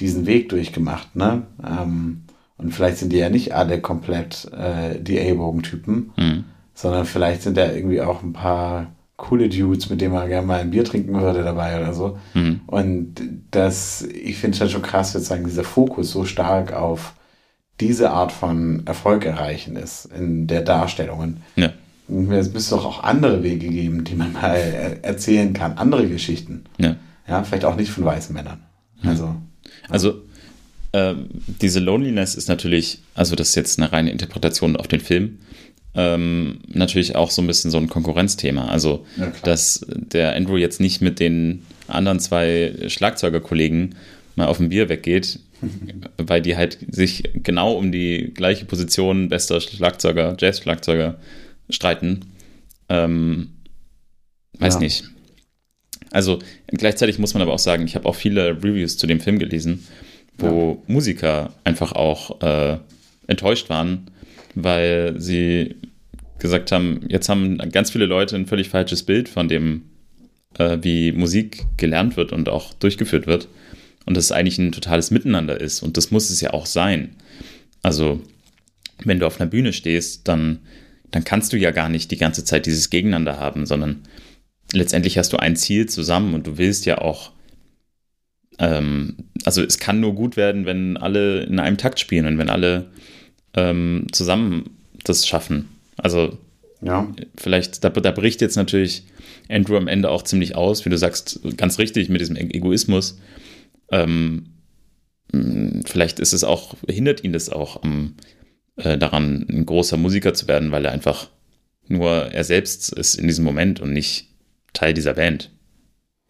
[0.00, 1.42] diesen Weg durchgemacht, ne?
[1.64, 2.24] Ähm,
[2.60, 6.12] und vielleicht sind die ja nicht alle komplett äh, die A-Bogen-Typen.
[6.16, 6.44] Mhm
[6.80, 10.60] sondern vielleicht sind da irgendwie auch ein paar coole Dudes, mit denen man gerne mal
[10.60, 12.18] ein Bier trinken würde dabei oder so.
[12.32, 12.62] Mhm.
[12.66, 13.14] Und
[13.50, 17.12] das, ich finde es halt schon krass, sozusagen dieser Fokus so stark auf
[17.80, 21.36] diese Art von Erfolg erreichen ist in der Darstellung.
[21.56, 21.70] Ja.
[22.08, 26.64] Es müsste doch auch andere Wege geben, die man mal erzählen kann, andere Geschichten.
[26.78, 26.96] Ja.
[27.28, 28.62] Ja, vielleicht auch nicht von weißen Männern.
[29.04, 29.36] Also.
[29.88, 30.22] Also,
[30.92, 31.14] äh,
[31.60, 35.38] diese Loneliness ist natürlich, also das ist jetzt eine reine Interpretation auf den Film,
[35.94, 38.68] ähm, natürlich auch so ein bisschen so ein Konkurrenzthema.
[38.68, 43.96] Also, ja, dass der Andrew jetzt nicht mit den anderen zwei Schlagzeugerkollegen
[44.36, 45.40] mal auf ein Bier weggeht,
[46.16, 51.18] weil die halt sich genau um die gleiche Position bester Schlagzeuger, Jazz-Schlagzeuger
[51.68, 52.20] streiten.
[52.88, 53.50] Ähm,
[54.58, 54.80] weiß ja.
[54.80, 55.04] nicht.
[56.12, 59.38] Also gleichzeitig muss man aber auch sagen, ich habe auch viele Reviews zu dem Film
[59.38, 59.86] gelesen,
[60.40, 60.92] wo ja.
[60.92, 62.78] Musiker einfach auch äh,
[63.26, 64.10] enttäuscht waren,
[64.54, 65.76] weil sie
[66.38, 69.82] gesagt haben, jetzt haben ganz viele Leute ein völlig falsches Bild von dem,
[70.58, 73.48] äh, wie Musik gelernt wird und auch durchgeführt wird.
[74.06, 75.82] Und dass es eigentlich ein totales Miteinander ist.
[75.82, 77.16] Und das muss es ja auch sein.
[77.82, 78.20] Also,
[79.04, 80.60] wenn du auf einer Bühne stehst, dann,
[81.10, 84.02] dann kannst du ja gar nicht die ganze Zeit dieses Gegeneinander haben, sondern
[84.72, 87.32] letztendlich hast du ein Ziel zusammen und du willst ja auch
[88.60, 92.50] ähm, also es kann nur gut werden, wenn alle in einem Takt spielen und wenn
[92.50, 92.90] alle
[93.54, 94.70] ähm, zusammen
[95.02, 95.70] das schaffen.
[95.96, 96.38] Also
[96.82, 97.08] ja.
[97.36, 99.04] vielleicht, da, da bricht jetzt natürlich
[99.48, 103.18] Andrew am Ende auch ziemlich aus, wie du sagst, ganz richtig mit diesem Egoismus.
[103.90, 104.50] Ähm,
[105.86, 108.14] vielleicht ist es auch, hindert ihn das auch um,
[108.76, 111.28] äh, daran, ein großer Musiker zu werden, weil er einfach
[111.88, 114.28] nur er selbst ist in diesem Moment und nicht
[114.74, 115.50] Teil dieser Band,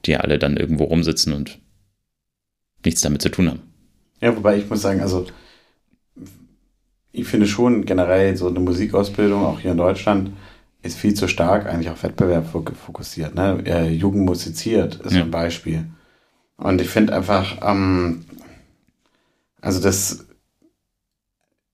[0.06, 1.58] die alle dann irgendwo rumsitzen und
[2.84, 3.60] nichts damit zu tun haben.
[4.20, 5.26] Ja, wobei ich muss sagen, also
[7.12, 10.32] ich finde schon generell so eine Musikausbildung, auch hier in Deutschland,
[10.82, 13.34] ist viel zu stark eigentlich auf Wettbewerb fokussiert.
[13.34, 13.62] Ne?
[13.66, 15.22] Äh, Jugend musiziert ist ja.
[15.22, 15.84] ein Beispiel.
[16.56, 18.24] Und ich finde einfach, ähm,
[19.60, 20.26] also das,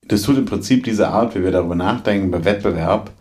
[0.02, 3.12] das tut im Prinzip diese Art, wie wir darüber nachdenken, bei Wettbewerb,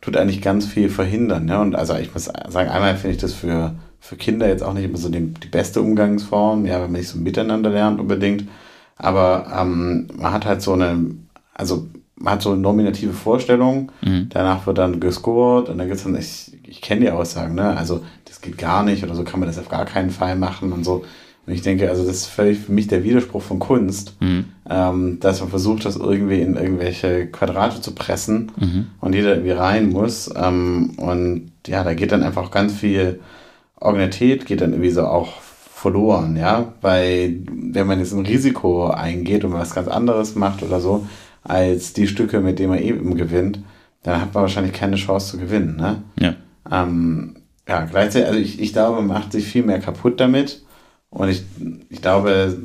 [0.00, 1.46] tut eigentlich ganz viel verhindern.
[1.46, 1.60] Ne?
[1.60, 4.84] Und also ich muss sagen, einmal finde ich das für, für Kinder jetzt auch nicht
[4.84, 8.48] immer so die, die beste Umgangsform, ja, wenn man nicht so miteinander lernt unbedingt.
[8.96, 11.04] Aber ähm, man hat halt so eine
[11.60, 11.86] also
[12.16, 14.28] man hat so nominative Vorstellungen, mhm.
[14.30, 17.76] danach wird dann gescored und dann gibt es dann, ich, ich kenne die Aussagen, ne?
[17.76, 20.72] Also das geht gar nicht oder so kann man das auf gar keinen Fall machen
[20.72, 21.04] und so.
[21.46, 24.44] Und ich denke, also das ist völlig für mich der Widerspruch von Kunst, mhm.
[24.68, 28.86] ähm, dass man versucht, das irgendwie in irgendwelche Quadrate zu pressen mhm.
[29.00, 30.30] und jeder irgendwie rein muss.
[30.36, 33.20] Ähm, und ja, da geht dann einfach ganz viel
[33.80, 39.44] Originalität, geht dann irgendwie so auch verloren, ja, weil wenn man jetzt ein Risiko eingeht
[39.44, 41.06] und was ganz anderes macht oder so,
[41.42, 43.60] als die Stücke, mit denen man eben gewinnt,
[44.02, 45.76] dann hat man wahrscheinlich keine Chance zu gewinnen.
[45.76, 46.02] Ne?
[46.18, 46.34] Ja.
[46.70, 50.62] Ähm, ja, gleichzeitig, also ich, ich glaube, man macht sich viel mehr kaputt damit.
[51.10, 51.42] Und ich,
[51.88, 52.58] ich glaube,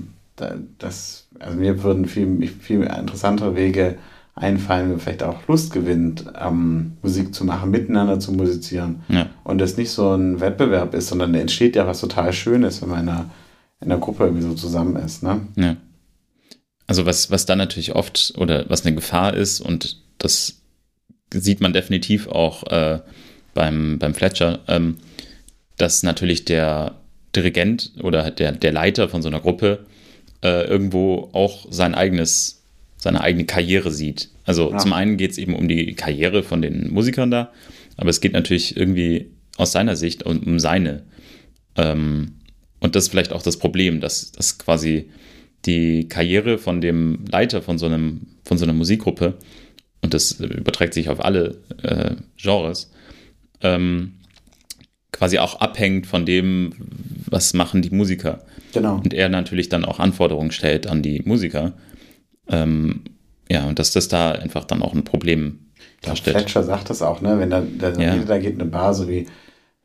[0.78, 3.98] dass, also mir würden viel, viel interessantere Wege
[4.36, 9.04] einfallen, vielleicht auch Lust gewinnt, ähm, Musik zu machen, miteinander zu musizieren.
[9.08, 9.30] Ja.
[9.44, 12.90] Und das nicht so ein Wettbewerb ist, sondern da entsteht ja was total Schönes, wenn
[12.90, 13.30] man in einer,
[13.80, 15.24] in einer Gruppe irgendwie so zusammen ist.
[15.24, 15.42] Ne?
[15.56, 15.78] Ja.
[16.88, 20.62] Also was, was dann natürlich oft oder was eine Gefahr ist und das
[21.34, 23.00] sieht man definitiv auch äh,
[23.54, 24.98] beim, beim Fletcher, ähm,
[25.78, 26.96] dass natürlich der
[27.36, 29.86] Dirigent oder der, der Leiter von so einer Gruppe
[30.44, 32.64] äh, irgendwo auch sein eigenes,
[33.06, 34.30] seine eigene Karriere sieht.
[34.46, 34.80] Also ja.
[34.80, 37.52] zum einen geht es eben um die Karriere von den Musikern da,
[37.98, 41.04] aber es geht natürlich irgendwie aus seiner Sicht um, um seine.
[41.76, 42.34] Ähm,
[42.80, 45.08] und das ist vielleicht auch das Problem, dass, dass quasi
[45.68, 49.36] die Karriere von dem Leiter von so, einem, von so einer Musikgruppe,
[50.02, 52.92] und das überträgt sich auf alle äh, Genres,
[53.62, 54.14] ähm,
[55.12, 56.74] quasi auch abhängt von dem,
[57.28, 58.44] was machen die Musiker.
[58.74, 58.96] Genau.
[58.96, 61.74] Und er natürlich dann auch Anforderungen stellt an die Musiker.
[62.50, 63.02] Ähm,
[63.50, 65.60] ja, und dass das da einfach dann auch ein Problem
[66.02, 66.38] darstellt.
[66.38, 67.40] Fletcher sagt das auch, ne?
[67.40, 68.16] Wenn da, da, Ja.
[68.18, 69.28] da geht eine Bar so wie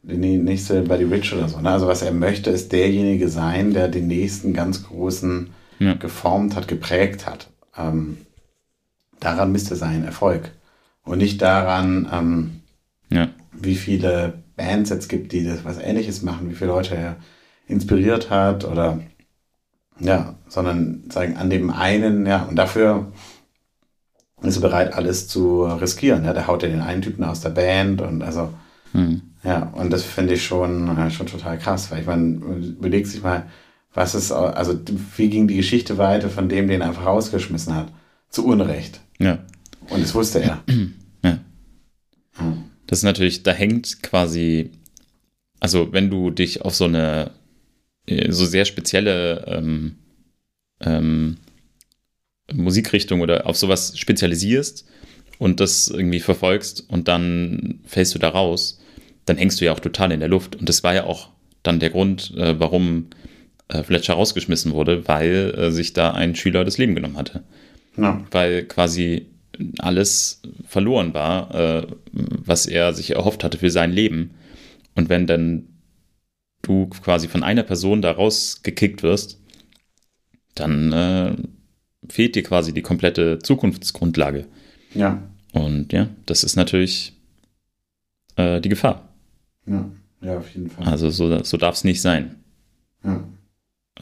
[0.02, 1.60] die nächste Buddy Rich oder so.
[1.60, 1.70] Ne?
[1.70, 5.94] Also was er möchte, ist derjenige sein, der den nächsten ganz großen Ja.
[5.94, 7.48] geformt hat, geprägt hat.
[7.76, 8.18] Ähm,
[9.20, 10.52] daran misst er seinen Erfolg.
[11.04, 12.50] Und nicht daran, ähm,
[13.10, 17.16] Ja, wie viele Bands es gibt, die das was ähnliches machen, wie viele Leute er
[17.66, 19.00] inspiriert hat oder
[20.00, 23.12] ja, sondern sagen an dem einen, ja, und dafür
[24.42, 26.24] ist er bereit, alles zu riskieren.
[26.24, 28.52] Ja, der haut ja den einen Typen aus der Band und also,
[28.92, 29.22] hm.
[29.44, 33.22] ja, und das finde ich schon, äh, schon total krass, weil ich meine, überleg sich
[33.22, 33.46] mal,
[33.92, 34.78] was ist, also
[35.16, 37.88] wie ging die Geschichte weiter von dem, den er einfach rausgeschmissen hat?
[38.28, 39.00] Zu Unrecht.
[39.18, 39.38] ja.
[39.88, 40.62] Und das wusste er.
[41.22, 41.38] Ja.
[42.36, 42.64] Hm.
[42.86, 44.70] Das ist natürlich, da hängt quasi,
[45.58, 47.32] also wenn du dich auf so eine
[48.08, 49.96] so sehr spezielle ähm,
[50.80, 51.36] ähm,
[52.52, 54.86] Musikrichtung oder auf sowas spezialisierst
[55.38, 58.80] und das irgendwie verfolgst und dann fällst du da raus,
[59.26, 60.56] dann hängst du ja auch total in der Luft.
[60.56, 61.30] Und das war ja auch
[61.62, 63.08] dann der Grund, äh, warum
[63.68, 67.42] äh, Fletcher rausgeschmissen wurde, weil äh, sich da ein Schüler das Leben genommen hatte
[67.96, 69.26] Ja, weil quasi
[69.78, 74.30] alles verloren war, äh, was er sich erhofft hatte für sein Leben.
[74.94, 75.69] Und wenn dann
[76.62, 79.40] du quasi von einer Person da rausgekickt wirst,
[80.54, 81.36] dann äh,
[82.08, 84.46] fehlt dir quasi die komplette Zukunftsgrundlage.
[84.94, 87.14] ja, Und ja, das ist natürlich
[88.36, 89.08] äh, die Gefahr.
[89.66, 89.90] ja,
[90.22, 90.86] ja, auf jeden Fall.
[90.86, 92.36] Also so, so darf es nicht sein.
[93.04, 93.24] Ja.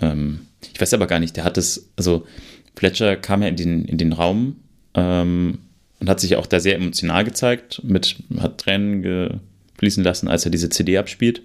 [0.01, 0.41] Ähm,
[0.73, 2.27] ich weiß aber gar nicht, der hat es, also
[2.75, 4.57] Fletcher kam ja in den, in den Raum
[4.95, 5.59] ähm,
[6.01, 9.41] und hat sich auch da sehr emotional gezeigt, mit, hat Tränen
[9.79, 11.43] fließen lassen, als er diese CD abspielt.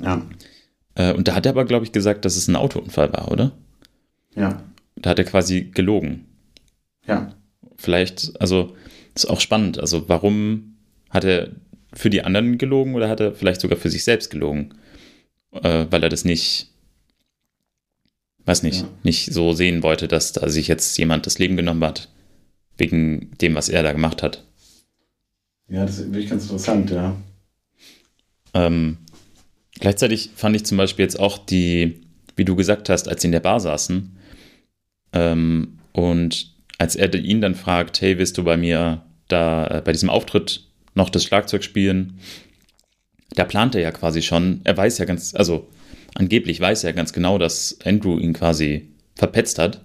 [0.00, 0.22] Ja,
[0.96, 3.52] Äh, und da hat er aber, glaube ich, gesagt, dass es ein Autounfall war, oder?
[4.36, 4.62] ja,
[4.96, 6.24] Da hat er quasi gelogen.
[7.06, 7.34] ja,
[7.76, 8.74] Vielleicht, also,
[9.14, 9.78] ist auch spannend.
[9.78, 10.76] Also, warum
[11.10, 11.50] hat er
[11.92, 14.74] für die anderen gelogen oder hat er vielleicht sogar für sich selbst gelogen?
[15.52, 16.68] Äh, weil er das nicht,
[18.46, 18.88] weiß nicht, Ja.
[19.02, 22.08] nicht so sehen wollte, dass da sich jetzt jemand das Leben genommen hat,
[22.78, 24.44] wegen dem, was er da gemacht hat.
[25.68, 27.16] ja, das ist wirklich ganz interessant, ja.
[28.54, 28.98] Ähm,
[29.80, 32.00] gleichzeitig fand ich zum Beispiel jetzt auch die,
[32.36, 34.16] wie du gesagt hast, als sie in der Bar saßen
[35.12, 39.92] ähm, und als er ihn dann fragt, hey, willst du bei mir da äh, bei
[39.92, 42.18] diesem Auftritt noch das Schlagzeug spielen?
[43.34, 45.68] Da plant er ja quasi schon, er weiß ja ganz, also
[46.14, 49.80] angeblich weiß er ganz genau, dass Andrew ihn quasi verpetzt hat.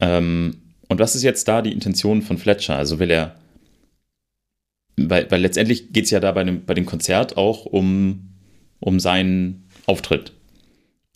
[0.00, 2.76] Ähm, und was ist jetzt da die Intention von Fletcher?
[2.76, 3.36] Also will er
[4.96, 8.28] weil, weil letztendlich geht es ja da bei dem, bei dem Konzert auch um,
[8.80, 10.32] um seinen Auftritt.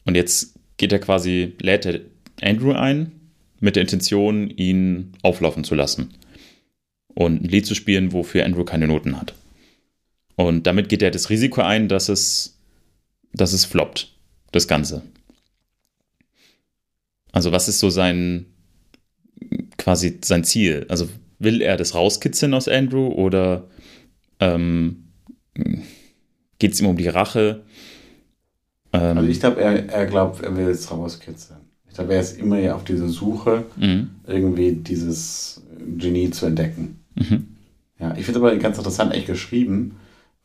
[0.05, 2.01] Und jetzt geht er quasi, lädt er
[2.41, 3.13] Andrew ein,
[3.61, 6.15] mit der Intention, ihn auflaufen zu lassen.
[7.09, 9.35] Und ein Lied zu spielen, wofür Andrew keine Noten hat.
[10.37, 12.59] Und damit geht er das Risiko ein, dass es,
[13.33, 14.17] dass es floppt,
[14.53, 15.03] das Ganze.
[17.33, 18.47] Also, was ist so sein,
[19.77, 20.87] quasi sein Ziel?
[20.89, 21.09] Also,
[21.39, 23.69] will er das rauskitzeln aus Andrew oder
[24.41, 25.11] ähm,
[26.61, 27.63] geht es ihm um die Rache?
[28.93, 31.59] Ähm, Also ich glaube, er, er glaubt, er will es rauskitzeln.
[31.89, 35.63] Ich glaube, er ist immer ja auf dieser Suche, mhm, irgendwie dieses
[35.97, 37.01] Genie zu entdecken.
[37.17, 37.49] mhm,
[37.99, 39.97] Ja, ich finde es aber ganz interessant echt geschrieben,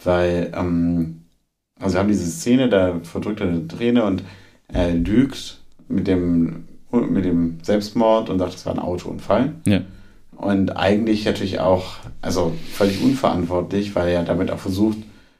[0.03, 1.22] weil, ähm,
[1.80, 4.24] also wir haben diese Szene, da verdrückt er eine Träne und
[4.68, 9.53] er lügt mit dem, mit dem Selbstmord und sagt, es war ein Autounfall.
[9.68, 9.82] ja,
[10.36, 14.97] Und eigentlich natürlich auch, also völlig unverantwortlich, weil er damit auch versucht,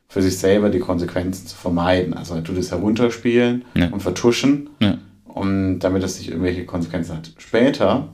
[0.08, 2.14] für sich selber die Konsequenzen zu vermeiden.
[2.14, 3.88] Also er tut es herunterspielen Ja.
[3.90, 7.32] und vertuschen, ja, und damit es nicht irgendwelche Konsequenzen hat.
[7.38, 8.08] Später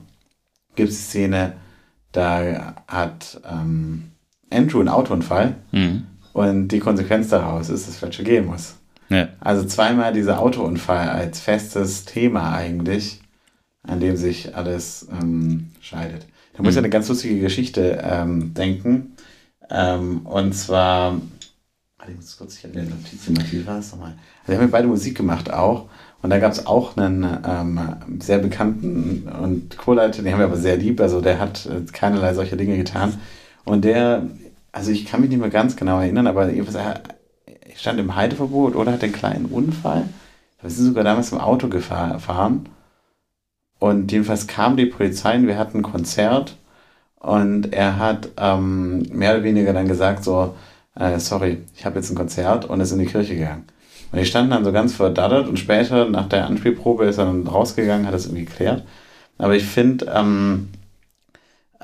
[0.74, 1.52] gibt es die Szene,
[2.12, 4.04] da hat ähm,
[4.50, 8.74] Andrew einen Autounfall mhm, und die Konsequenz daraus ist, dass Fletcher gehen muss.
[9.08, 13.20] ja, Also zweimal dieser Autounfall als festes Thema eigentlich,
[13.84, 16.26] an dem sich alles ähm, scheidet.
[16.54, 16.78] Da muss ich Mhm.
[16.78, 19.12] an eine ganz lustige Geschichte ähm, denken.
[19.70, 21.18] Ähm, und zwar,
[22.16, 24.14] muss kurz, ich habe eine Notiz wie war das nochmal?
[24.40, 25.88] Also wir haben ja beide Musik gemacht auch.
[26.20, 27.80] Und da gab es auch einen ähm,
[28.20, 32.32] sehr bekannten und Chorleiter, den haben wir aber sehr lieb, also der hat äh, keinerlei
[32.34, 33.14] solcher Dinge getan.
[33.64, 34.22] Und der,
[34.70, 37.00] also ich kann mich nicht mehr ganz genau erinnern, aber er,
[37.76, 40.04] stand im Halteverbot oder hat einen kleinen Unfall.
[40.60, 42.68] Wir sind sogar damals im Auto gefahren.
[43.80, 46.56] Und jedenfalls kam die Polizei und wir hatten ein Konzert.
[47.18, 50.54] Und er hat ähm, mehr oder weniger dann gesagt, so,
[50.98, 53.64] äh, sorry, ich habe jetzt ein Konzert und ist in die Kirche gegangen.
[54.10, 57.46] Und die standen dann so ganz verdattert und später, nach der Anspielprobe, ist er dann
[57.46, 58.84] rausgegangen, hat das irgendwie geklärt.
[59.38, 60.68] Aber ich finde, ähm,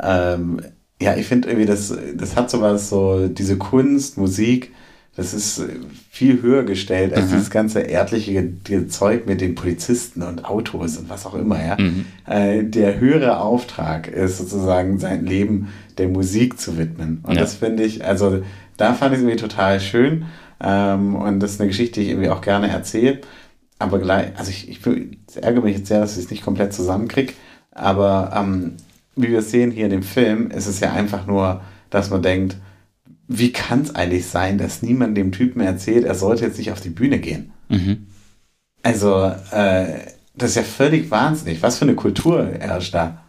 [0.01, 0.61] ähm,
[1.01, 4.73] ja, ich finde irgendwie, das, das hat sowas, so diese Kunst, Musik,
[5.17, 5.63] das ist
[6.11, 7.31] viel höher gestellt als mhm.
[7.31, 8.53] dieses ganze erdliche
[8.89, 11.77] Zeug mit den Polizisten und Autos und was auch immer, ja.
[11.77, 12.05] Mhm.
[12.25, 17.25] Äh, der höhere Auftrag ist sozusagen sein Leben der Musik zu widmen.
[17.25, 17.41] Und ja.
[17.41, 18.43] das finde ich, also
[18.79, 20.25] da fand ich es irgendwie total schön.
[20.61, 23.21] Ähm, und das ist eine Geschichte, die ich irgendwie auch gerne erzähle.
[23.79, 26.73] Aber gleich, also ich, ich, ich ärgere mich jetzt sehr, dass ich es nicht komplett
[26.73, 27.35] zusammenkriege.
[27.71, 28.77] Aber ähm,
[29.15, 32.57] wie wir sehen hier in dem Film, ist es ja einfach nur, dass man denkt,
[33.29, 36.81] wie kann es eigentlich sein, dass niemand dem Typen erzählt, er sollte jetzt nicht auf
[36.81, 37.53] die Bühne gehen?
[37.69, 38.07] Mhm.
[38.83, 39.99] Also, äh,
[40.35, 41.63] das ist ja völlig wahnsinnig.
[41.63, 43.23] Was für eine Kultur herrscht da?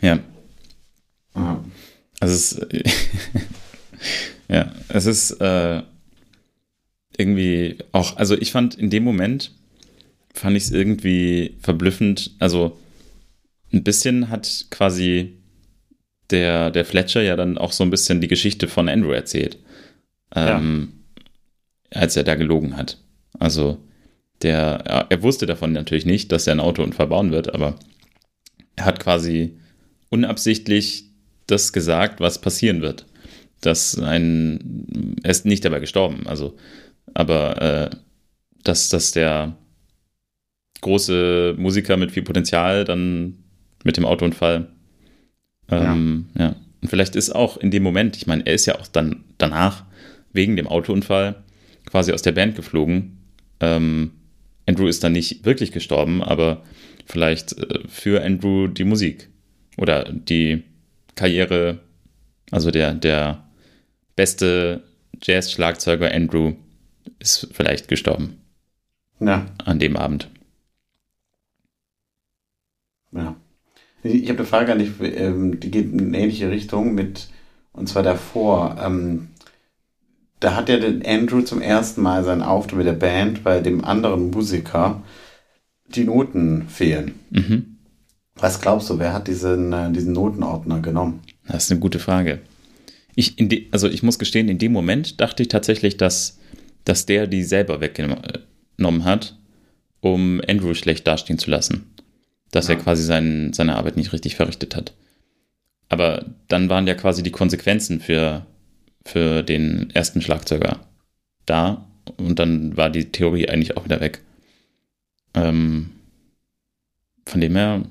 [0.00, 0.18] Ja.
[1.34, 1.64] ja.
[2.20, 2.60] Also, es
[4.48, 5.82] ja, es ist äh,
[7.16, 9.52] irgendwie auch, also ich fand in dem Moment,
[10.34, 12.78] fand ich es irgendwie verblüffend, also
[13.72, 15.36] ein bisschen hat quasi
[16.30, 19.58] der, der Fletcher ja dann auch so ein bisschen die Geschichte von Andrew erzählt.
[20.34, 20.92] Ähm,
[21.92, 22.00] ja.
[22.00, 22.98] Als er da gelogen hat.
[23.38, 23.78] Also,
[24.42, 27.78] der, er wusste davon natürlich nicht, dass er ein Autounfall bauen wird, aber
[28.74, 29.56] er hat quasi
[30.10, 31.04] unabsichtlich
[31.46, 33.06] das gesagt, was passieren wird.
[33.66, 36.56] Dass ein, er ist nicht dabei gestorben, also,
[37.14, 37.96] aber äh,
[38.62, 39.56] dass, dass der
[40.80, 43.38] große Musiker mit viel Potenzial dann
[43.84, 44.68] mit dem Autounfall
[45.70, 46.46] ähm, ja.
[46.46, 46.56] ja.
[46.82, 49.84] Und vielleicht ist auch in dem Moment, ich meine, er ist ja auch dann danach
[50.32, 51.42] wegen dem Autounfall
[51.86, 53.18] quasi aus der Band geflogen.
[53.60, 54.12] Ähm,
[54.66, 56.62] Andrew ist dann nicht wirklich gestorben, aber
[57.06, 59.28] vielleicht äh, für Andrew die Musik
[59.76, 60.62] oder die
[61.14, 61.80] Karriere,
[62.50, 63.45] also der, der
[64.16, 64.82] beste
[65.22, 66.54] Jazz-Schlagzeuger Andrew
[67.18, 68.38] ist vielleicht gestorben.
[69.20, 69.46] Ja.
[69.64, 70.30] An dem Abend.
[73.12, 73.36] Ja.
[74.02, 77.28] Ich habe eine Frage an dich, ähm, die geht in eine ähnliche Richtung mit,
[77.72, 78.76] und zwar davor.
[78.80, 79.28] Ähm,
[80.40, 83.84] da hat ja den Andrew zum ersten Mal seinen Auftritt mit der Band, weil dem
[83.84, 85.02] anderen Musiker
[85.88, 87.18] die Noten fehlen.
[87.30, 87.78] Mhm.
[88.34, 91.20] Was glaubst du, wer hat diesen, äh, diesen Notenordner genommen?
[91.48, 92.40] Das ist eine gute Frage.
[93.16, 96.38] Ich, de, also ich muss gestehen, in dem Moment dachte ich tatsächlich, dass,
[96.84, 99.36] dass der die selber weggenommen hat,
[100.00, 101.86] um Andrew schlecht dastehen zu lassen
[102.56, 102.74] dass ja.
[102.74, 104.94] er quasi sein, seine Arbeit nicht richtig verrichtet hat.
[105.88, 108.46] Aber dann waren ja quasi die Konsequenzen für,
[109.04, 110.80] für den ersten Schlagzeuger
[111.44, 111.86] da
[112.16, 114.20] und dann war die Theorie eigentlich auch wieder weg.
[115.34, 115.90] Ähm,
[117.26, 117.82] von dem her.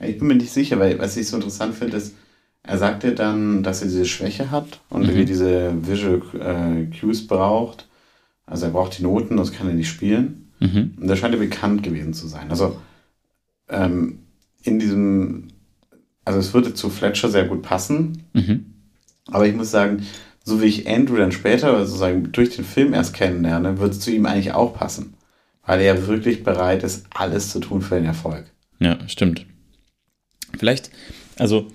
[0.00, 2.14] Ich bin mir nicht sicher, weil was ich so interessant finde, ist,
[2.66, 5.08] er sagt ja dann, dass er diese Schwäche hat und mhm.
[5.08, 7.86] irgendwie diese Visual äh, Cues braucht.
[8.46, 10.50] Also er braucht die Noten, das kann er nicht spielen.
[10.60, 10.94] Mhm.
[10.98, 12.50] Und das scheint er bekannt gewesen zu sein.
[12.50, 12.80] Also
[13.68, 14.20] ähm,
[14.62, 15.48] in diesem,
[16.24, 18.24] also es würde zu Fletcher sehr gut passen.
[18.32, 18.66] Mhm.
[19.26, 20.06] Aber ich muss sagen,
[20.42, 24.10] so wie ich Andrew dann später sozusagen durch den Film erst kennenlerne, wird es zu
[24.10, 25.14] ihm eigentlich auch passen.
[25.66, 28.44] Weil er wirklich bereit ist, alles zu tun für den Erfolg.
[28.78, 29.46] Ja, stimmt.
[30.58, 30.90] Vielleicht,
[31.38, 31.68] also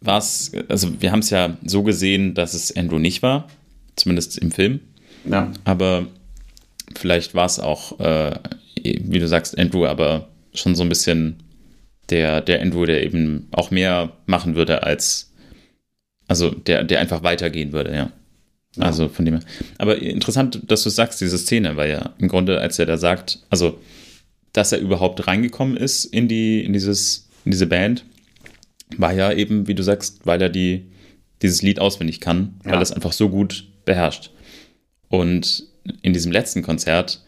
[0.00, 3.48] war es, also wir haben es ja so gesehen, dass es Andrew nicht war,
[3.96, 4.80] zumindest im Film.
[5.24, 5.52] Ja.
[5.64, 6.06] Aber
[6.96, 8.38] vielleicht war es auch, äh,
[8.82, 11.36] wie du sagst, Andrew, aber schon so ein bisschen
[12.10, 15.32] der, der Andrew, der eben auch mehr machen würde als,
[16.26, 18.12] also der, der einfach weitergehen würde, ja.
[18.76, 18.82] ja.
[18.82, 19.44] Also von dem her.
[19.78, 23.40] Aber interessant, dass du sagst, diese Szene, weil ja im Grunde, als er da sagt,
[23.50, 23.78] also,
[24.52, 28.04] dass er überhaupt reingekommen ist in die, in dieses, in diese Band,
[28.96, 30.86] war ja eben, wie du sagst, weil er die,
[31.42, 32.70] dieses Lied auswendig kann, ja.
[32.70, 34.30] weil er es einfach so gut beherrscht.
[35.08, 35.64] Und
[36.02, 37.22] in diesem letzten Konzert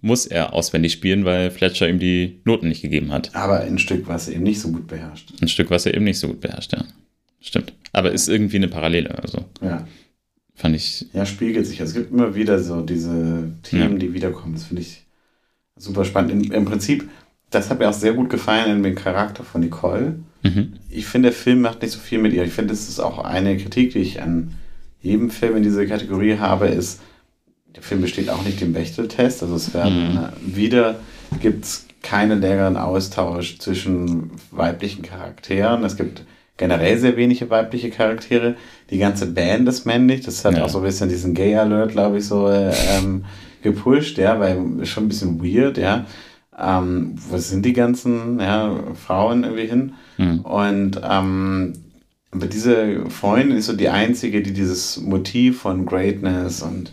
[0.00, 3.34] muss er auswendig spielen, weil Fletcher ihm die Noten nicht gegeben hat.
[3.34, 5.32] Aber ein Stück, was er eben nicht so gut beherrscht.
[5.40, 6.84] Ein Stück, was er eben nicht so gut beherrscht, ja.
[7.40, 7.72] Stimmt.
[7.92, 9.44] Aber ist irgendwie eine Parallele, also.
[9.60, 9.86] Ja.
[10.54, 11.06] Fand ich.
[11.12, 11.80] Ja, spiegelt sich.
[11.80, 13.98] Also es gibt immer wieder so diese Themen, ja.
[13.98, 14.54] die wiederkommen.
[14.54, 15.04] Das finde ich
[15.76, 16.32] super spannend.
[16.32, 17.08] Im, Im, Prinzip,
[17.50, 20.18] das hat mir auch sehr gut gefallen in dem Charakter von Nicole.
[20.46, 20.72] Mhm.
[20.90, 22.44] Ich finde, der Film macht nicht so viel mit ihr.
[22.44, 24.54] Ich finde, das ist auch eine Kritik, die ich an
[25.00, 27.00] jedem Film in dieser Kategorie habe, ist,
[27.74, 30.56] der Film besteht auch nicht im Bechteltest, also es werden mhm.
[30.56, 30.96] wieder
[31.40, 35.84] gibt es keinen längeren Austausch zwischen weiblichen Charakteren.
[35.84, 36.24] Es gibt
[36.56, 38.54] generell sehr wenige weibliche Charaktere.
[38.90, 40.20] Die ganze Band ist männlich.
[40.22, 40.64] Das hat ja.
[40.64, 43.24] auch so ein bisschen diesen Gay-Alert, glaube ich, so ähm,
[43.62, 46.06] gepusht, ja, weil schon ein bisschen weird, ja.
[46.58, 49.92] Ähm, wo sind die ganzen ja, Frauen irgendwie hin?
[50.16, 50.40] Mhm.
[50.40, 51.72] Und ähm,
[52.36, 56.92] aber diese Freundin ist so die einzige, die dieses Motiv von Greatness und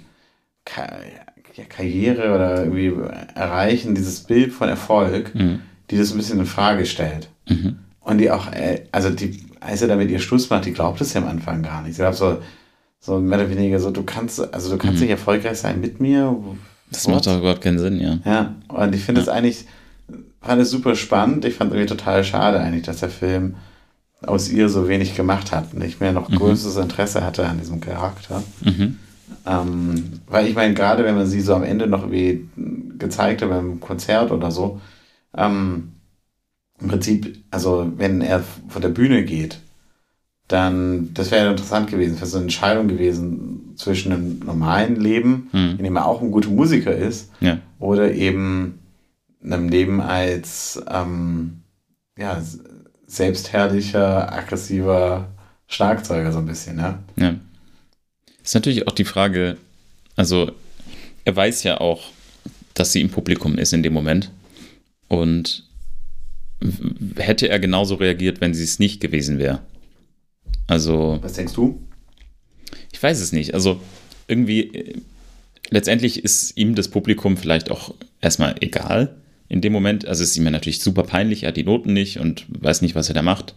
[0.66, 2.94] Karriere oder irgendwie
[3.36, 5.60] erreichen, dieses Bild von Erfolg, mhm.
[5.90, 7.30] die das ein bisschen in Frage stellt.
[7.48, 7.80] Mhm.
[8.00, 11.14] Und die auch, äh, also die, als er damit ihr Schluss macht, die glaubt es
[11.14, 11.96] ja am Anfang gar nicht.
[11.96, 12.40] Sie glaubt so,
[13.00, 15.02] so mehr oder weniger so, du kannst, also du kannst mhm.
[15.02, 16.38] nicht erfolgreich sein mit mir.
[16.94, 18.20] Das macht doch überhaupt keinen Sinn, ja.
[18.24, 19.34] Ja, und ich finde es ja.
[19.34, 19.66] eigentlich,
[20.42, 21.44] fand es super spannend.
[21.46, 23.56] Ich fand es irgendwie total schade eigentlich, dass der Film
[24.22, 26.36] aus ihr so wenig gemacht hat und ich mir noch mhm.
[26.36, 28.44] größeres Interesse hatte an diesem Charakter.
[28.62, 29.00] Mhm.
[29.46, 32.48] Ähm, weil ich meine, gerade wenn man sie so am Ende noch wie
[32.98, 34.80] gezeigt hat beim Konzert oder so,
[35.36, 35.94] ähm,
[36.80, 39.60] im Prinzip, also wenn er von der Bühne geht,
[40.54, 45.76] dann, das wäre interessant gewesen, wäre so eine Entscheidung gewesen zwischen einem normalen Leben, mhm.
[45.78, 47.58] in dem er auch ein guter Musiker ist, ja.
[47.80, 48.80] oder eben
[49.44, 51.64] einem Leben als ähm,
[52.20, 52.40] ja,
[53.08, 55.28] selbstherrlicher, aggressiver
[55.68, 57.00] Schlagzeuger so ein bisschen, ja.
[57.16, 57.34] Ja.
[58.44, 59.58] Ist natürlich auch die Frage,
[60.16, 60.52] also
[61.26, 62.12] er weiß ja auch,
[62.76, 64.30] dass sie im Publikum ist in dem Moment.
[65.08, 65.64] Und
[67.18, 69.60] hätte er genauso reagiert, wenn sie es nicht gewesen wäre.
[70.68, 71.20] Also.
[71.22, 71.82] Was denkst du?
[72.92, 73.54] Ich weiß es nicht.
[73.54, 73.80] Also
[74.28, 75.02] irgendwie,
[75.70, 79.18] letztendlich ist ihm das Publikum vielleicht auch erstmal egal
[79.50, 80.08] in dem Moment.
[80.08, 82.82] Also es ist ihm ja natürlich super peinlich, er hat die Noten nicht und weiß
[82.82, 83.56] nicht, was er da macht.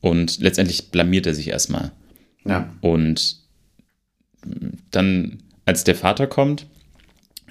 [0.00, 1.92] Und letztendlich blamiert er sich erstmal.
[2.44, 2.72] Ja.
[2.80, 3.40] Und
[4.90, 6.66] dann, als der Vater kommt,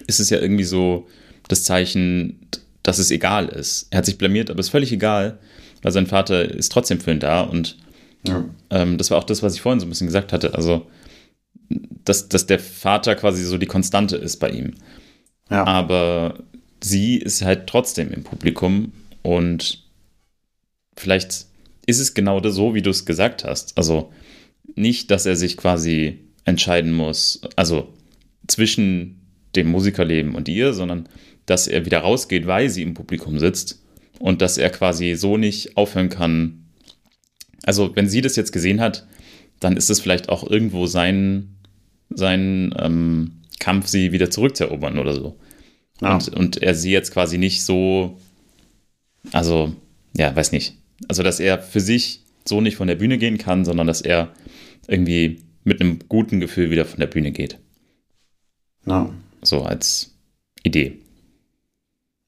[0.08, 1.08] ist es ja irgendwie so
[1.48, 2.40] das Zeichen,
[2.84, 3.88] dass es egal ist.
[3.92, 5.38] Er hat sich blamiert, aber es ist völlig egal,
[5.82, 7.42] weil sein Vater ist trotzdem für ihn da.
[7.42, 7.78] Und
[8.24, 8.46] ja.
[8.70, 10.56] ähm, das war auch das, was ich vorhin so ein bisschen gesagt hatte.
[10.56, 10.88] Also,
[11.70, 14.74] dass, dass der Vater quasi so die Konstante ist bei ihm.
[15.50, 15.66] Ja.
[15.66, 16.44] Aber
[16.82, 19.84] sie ist halt trotzdem im Publikum und
[20.96, 21.46] vielleicht
[21.86, 23.78] ist es genau so, wie du es gesagt hast.
[23.78, 24.12] Also
[24.76, 27.94] nicht, dass er sich quasi entscheiden muss, also
[28.48, 29.22] zwischen
[29.56, 31.10] dem Musikerleben und ihr, sondern
[31.46, 33.84] dass er wieder rausgeht, weil sie im Publikum sitzt
[34.20, 36.66] und dass er quasi so nicht aufhören kann.
[37.64, 39.06] Also, wenn sie das jetzt gesehen hat,
[39.60, 41.56] dann ist es vielleicht auch irgendwo sein,
[42.10, 45.38] sein ähm, Kampf, sie wieder zurückzuerobern oder so.
[46.02, 46.16] Ja.
[46.16, 48.18] Und, und er sie jetzt quasi nicht so,
[49.32, 49.74] also,
[50.16, 50.76] ja, weiß nicht.
[51.08, 54.30] Also, dass er für sich so nicht von der Bühne gehen kann, sondern dass er
[54.88, 57.60] irgendwie mit einem guten Gefühl wieder von der Bühne geht.
[58.86, 59.10] Ja.
[59.42, 60.14] So als
[60.64, 61.00] Idee.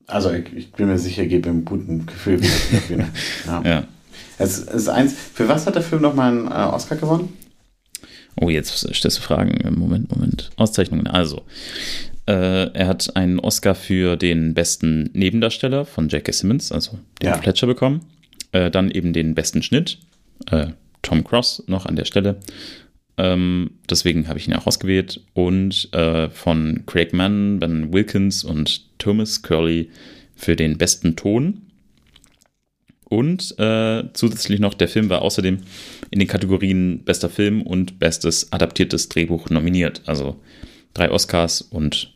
[0.08, 3.10] Also ich, ich bin mir sicher, geht mit einem guten Gefühl wieder von der Bühne.
[3.46, 3.62] Ja.
[3.64, 3.88] ja.
[4.42, 5.14] Es ist eins.
[5.14, 7.34] Für was hat der Film nochmal einen äh, Oscar gewonnen?
[8.40, 9.60] Oh, jetzt stellst du Fragen.
[9.78, 10.52] Moment, Moment.
[10.56, 11.08] Auszeichnungen.
[11.08, 11.44] Also,
[12.28, 16.32] äh, er hat einen Oscar für den besten Nebendarsteller von J.K.
[16.32, 17.38] Simmons, also den ja.
[17.38, 18.06] Fletcher, bekommen.
[18.52, 19.98] Äh, dann eben den besten Schnitt.
[20.50, 20.68] Äh,
[21.02, 22.40] Tom Cross noch an der Stelle.
[23.18, 25.22] Ähm, deswegen habe ich ihn auch ausgewählt.
[25.34, 29.90] Und äh, von Craig Mann, Ben Wilkins und Thomas Curley
[30.36, 31.71] für den besten Ton.
[33.12, 35.58] Und äh, zusätzlich noch, der Film war außerdem
[36.12, 40.02] in den Kategorien bester Film und bestes adaptiertes Drehbuch nominiert.
[40.06, 40.38] Also
[40.94, 42.14] drei Oscars und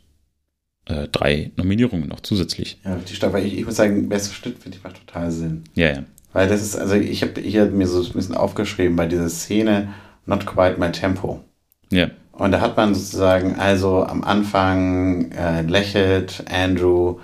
[0.85, 2.79] äh, drei Nominierungen noch zusätzlich.
[2.85, 5.65] Ja, die stark, weil ich, ich muss sagen, bester Schnitt finde ich macht total Sinn.
[5.73, 6.03] Ja, ja.
[6.31, 9.89] Weil das ist, also ich habe hier mir so ein bisschen aufgeschrieben bei dieser Szene,
[10.25, 11.43] Not Quite My Tempo.
[11.91, 12.09] Ja.
[12.31, 17.19] Und da hat man sozusagen, also am Anfang äh, lächelt Andrew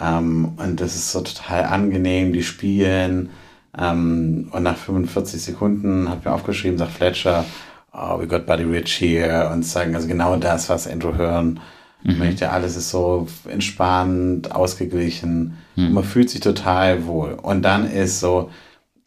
[0.00, 3.30] ähm, und das ist so total angenehm, die spielen.
[3.78, 7.44] Ähm, und nach 45 Sekunden hat mir aufgeschrieben, sagt Fletcher,
[7.92, 11.60] oh, we got Buddy Rich here und sagen also genau das, was Andrew hören
[12.02, 12.18] mhm.
[12.18, 12.50] möchte.
[12.50, 15.58] Alles ist so entspannt, ausgeglichen.
[15.76, 15.92] Mhm.
[15.92, 17.32] man fühlt sich total wohl.
[17.34, 18.50] Und dann ist so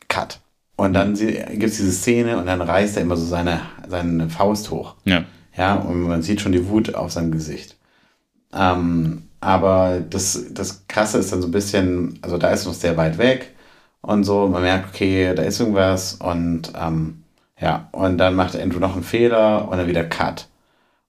[0.08, 0.40] Cut.
[0.76, 4.72] Und dann gibt es diese Szene und dann reißt er immer so seine, seine Faust
[4.72, 4.96] hoch.
[5.06, 5.24] Ja.
[5.56, 7.78] Ja, und man sieht schon die Wut auf seinem Gesicht.
[8.54, 12.98] Ähm, aber das, das Krasse ist dann so ein bisschen, also da ist noch sehr
[12.98, 13.52] weit weg
[14.02, 14.48] und so.
[14.48, 17.24] Man merkt, okay, da ist irgendwas und ähm,
[17.60, 20.48] ja, und dann macht Andrew noch einen Fehler und dann wieder Cut.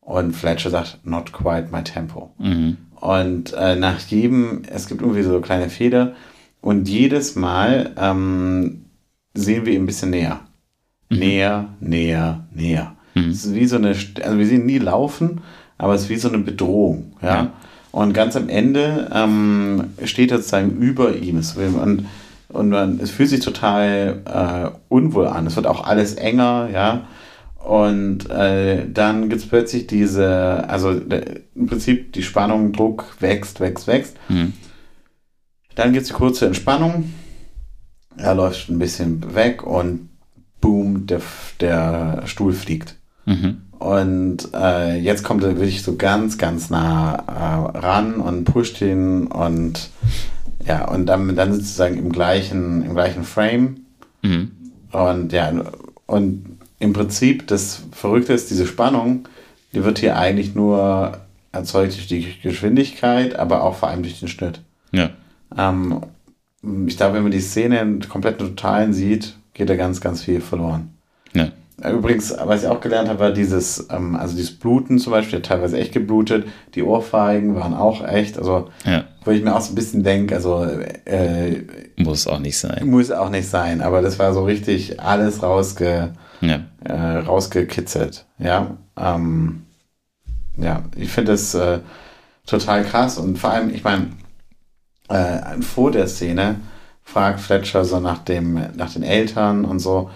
[0.00, 2.32] Und Fletcher sagt, not quite my tempo.
[2.38, 2.76] Mhm.
[3.00, 6.14] Und äh, nach jedem, es gibt irgendwie so kleine Fehler
[6.60, 8.86] und jedes Mal ähm,
[9.34, 10.40] sehen wir ihn ein bisschen näher.
[11.08, 11.18] Mhm.
[11.18, 12.96] Näher, näher, näher.
[13.14, 13.30] Mhm.
[13.30, 15.40] Es ist wie so eine, also wir sehen nie laufen,
[15.78, 17.16] aber es ist wie so eine Bedrohung.
[17.22, 17.28] Ja.
[17.28, 17.52] ja.
[17.94, 21.36] Und ganz am Ende ähm, steht er sozusagen über ihm.
[21.80, 22.06] Und,
[22.48, 25.46] und man, es fühlt sich total äh, unwohl an.
[25.46, 27.06] Es wird auch alles enger, ja.
[27.64, 33.60] Und äh, dann gibt es plötzlich diese, also der, im Prinzip die Spannung, Druck wächst,
[33.60, 34.16] wächst, wächst.
[34.28, 34.54] Mhm.
[35.76, 37.14] Dann gibt es die kurze Entspannung.
[38.16, 40.08] Er läuft ein bisschen weg und
[40.60, 41.20] boom, der,
[41.60, 42.96] der Stuhl fliegt.
[43.24, 43.62] Mhm.
[43.84, 49.26] Und äh, jetzt kommt er wirklich so ganz, ganz nah äh, ran und pusht ihn
[49.26, 49.90] und
[50.64, 53.80] ja, und dann, dann sozusagen im gleichen, im gleichen Frame.
[54.22, 54.52] Mhm.
[54.90, 55.52] Und ja,
[56.06, 59.28] und im Prinzip das Verrückte ist, diese Spannung,
[59.74, 61.18] die wird hier eigentlich nur
[61.52, 64.62] erzeugt durch die Geschwindigkeit, aber auch vor allem durch den Schnitt.
[64.92, 65.10] Ja.
[65.58, 66.00] Ähm,
[66.86, 70.94] ich glaube, wenn man die Szene komplett totalen sieht, geht da ganz, ganz viel verloren.
[71.34, 71.50] Ja.
[71.82, 75.76] Übrigens, was ich auch gelernt habe, war dieses, ähm, also dieses Bluten zum Beispiel, teilweise
[75.76, 79.04] echt geblutet, die Ohrfeigen waren auch echt, also ja.
[79.24, 81.64] wo ich mir auch so ein bisschen denke, also äh,
[81.96, 82.86] muss auch nicht sein.
[82.86, 86.60] Muss auch nicht sein, aber das war so richtig alles rausge, ja.
[86.84, 88.24] äh, rausgekitzelt.
[88.38, 89.66] Ja, ähm,
[90.56, 91.80] ja ich finde das äh,
[92.46, 94.10] total krass und vor allem, ich meine,
[95.08, 96.56] äh, vor der Szene
[97.02, 100.10] fragt Fletcher so nach, dem, nach den Eltern und so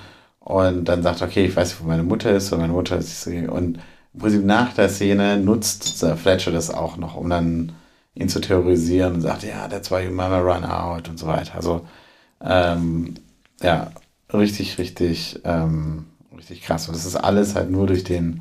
[0.48, 3.26] und dann sagt, okay, ich weiß, wo meine Mutter ist und meine Mutter ist.
[3.26, 3.78] Und
[4.14, 7.72] im Prinzip nach der Szene nutzt Fletcher das auch noch, um dann
[8.14, 11.54] ihn zu terrorisieren und sagt, ja, that's why your mama run out und so weiter.
[11.54, 11.86] Also,
[12.42, 13.16] ähm,
[13.62, 13.92] ja,
[14.32, 16.88] richtig, richtig, ähm, richtig krass.
[16.88, 18.40] Und das ist alles halt nur durch den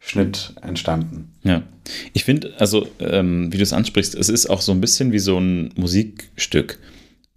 [0.00, 1.34] Schnitt entstanden.
[1.44, 1.62] Ja,
[2.14, 5.20] ich finde, also, ähm, wie du es ansprichst, es ist auch so ein bisschen wie
[5.20, 6.80] so ein Musikstück.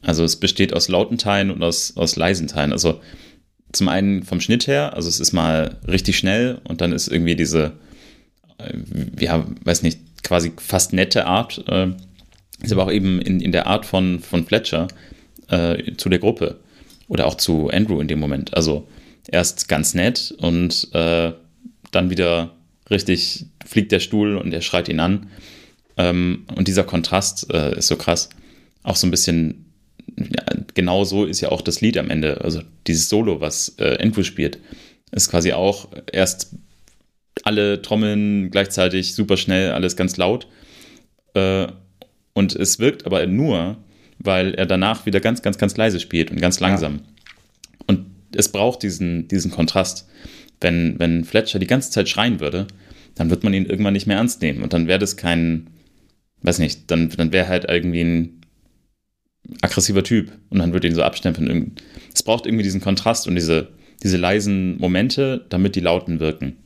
[0.02, 2.72] Also, es besteht aus lauten Teilen und aus, aus leisen Teilen.
[2.72, 3.00] Also,
[3.72, 7.36] zum einen vom Schnitt her, also es ist mal richtig schnell und dann ist irgendwie
[7.36, 7.74] diese,
[8.58, 8.74] äh,
[9.20, 11.90] ja, weiß nicht, quasi fast nette Art, äh,
[12.62, 14.88] ist aber auch eben in, in der Art von, von Fletcher
[15.50, 16.60] äh, zu der Gruppe
[17.08, 18.54] oder auch zu Andrew in dem Moment.
[18.56, 18.88] Also
[19.28, 21.34] erst ganz nett und äh,
[21.92, 22.56] dann wieder
[22.90, 25.28] richtig fliegt der Stuhl und er schreit ihn an.
[25.98, 28.30] Ähm, und dieser Kontrast äh, ist so krass.
[28.84, 29.66] Auch so ein bisschen
[30.16, 32.42] ja, genau so ist ja auch das Lied am Ende.
[32.42, 34.60] Also dieses Solo, was äh, Andrew spielt,
[35.12, 36.56] ist quasi auch erst
[37.44, 40.48] alle Trommeln gleichzeitig super schnell, alles ganz laut.
[41.34, 41.68] Äh,
[42.34, 43.78] und es wirkt aber nur,
[44.20, 46.96] weil er danach wieder ganz, ganz, ganz leise spielt und ganz langsam.
[46.96, 47.02] Ja.
[47.88, 48.06] Und
[48.36, 50.08] es braucht diesen, diesen Kontrast.
[50.60, 52.68] Wenn, wenn Fletcher die ganze Zeit schreien würde,
[53.16, 54.64] dann wird man ihn irgendwann nicht mehr ernst nehmen.
[54.64, 55.68] Und dann wäre das kein,
[56.42, 58.37] weiß nicht, dann, dann wäre halt irgendwie ein
[59.62, 61.74] aggressiver Typ und dann wird ihn so abstempeln.
[62.14, 63.70] Es braucht irgendwie diesen Kontrast und diese,
[64.04, 66.58] diese leisen Momente, damit die Lauten wirken.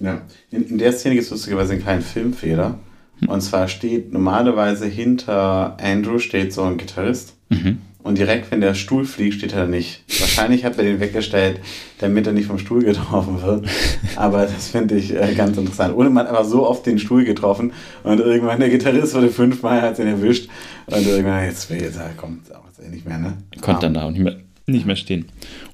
[0.00, 2.78] Ja, in, in der Szene gibt es lustigerweise einen kleinen Filmfehler.
[3.26, 7.34] Und zwar steht normalerweise hinter Andrew steht so ein Gitarrist.
[7.48, 7.78] Mhm.
[8.06, 10.04] Und direkt, wenn der Stuhl fliegt, steht er nicht.
[10.20, 11.58] Wahrscheinlich hat er den weggestellt,
[11.98, 13.66] damit er nicht vom Stuhl getroffen wird.
[14.14, 15.92] Aber das finde ich äh, ganz interessant.
[15.96, 17.72] Ohne man einfach so oft den Stuhl getroffen
[18.04, 20.48] und irgendwann der Gitarrist wurde fünfmal, hat ihn erwischt.
[20.86, 23.38] Und irgendwann, jetzt jetzt, kommt auch nicht mehr, ne?
[23.60, 24.36] Konnte dann da auch nicht mehr,
[24.66, 25.24] nicht mehr stehen.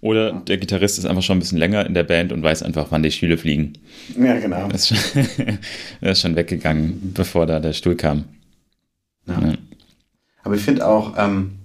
[0.01, 2.87] Oder der Gitarrist ist einfach schon ein bisschen länger in der Band und weiß einfach,
[2.88, 3.75] wann die Stühle fliegen.
[4.18, 4.68] Ja, genau.
[4.68, 5.26] Er ist schon,
[6.00, 8.25] er ist schon weggegangen, bevor da der Stuhl kam.
[9.26, 9.38] Ja.
[9.38, 9.53] Ja.
[10.45, 11.59] Aber ich finde auch, ähm,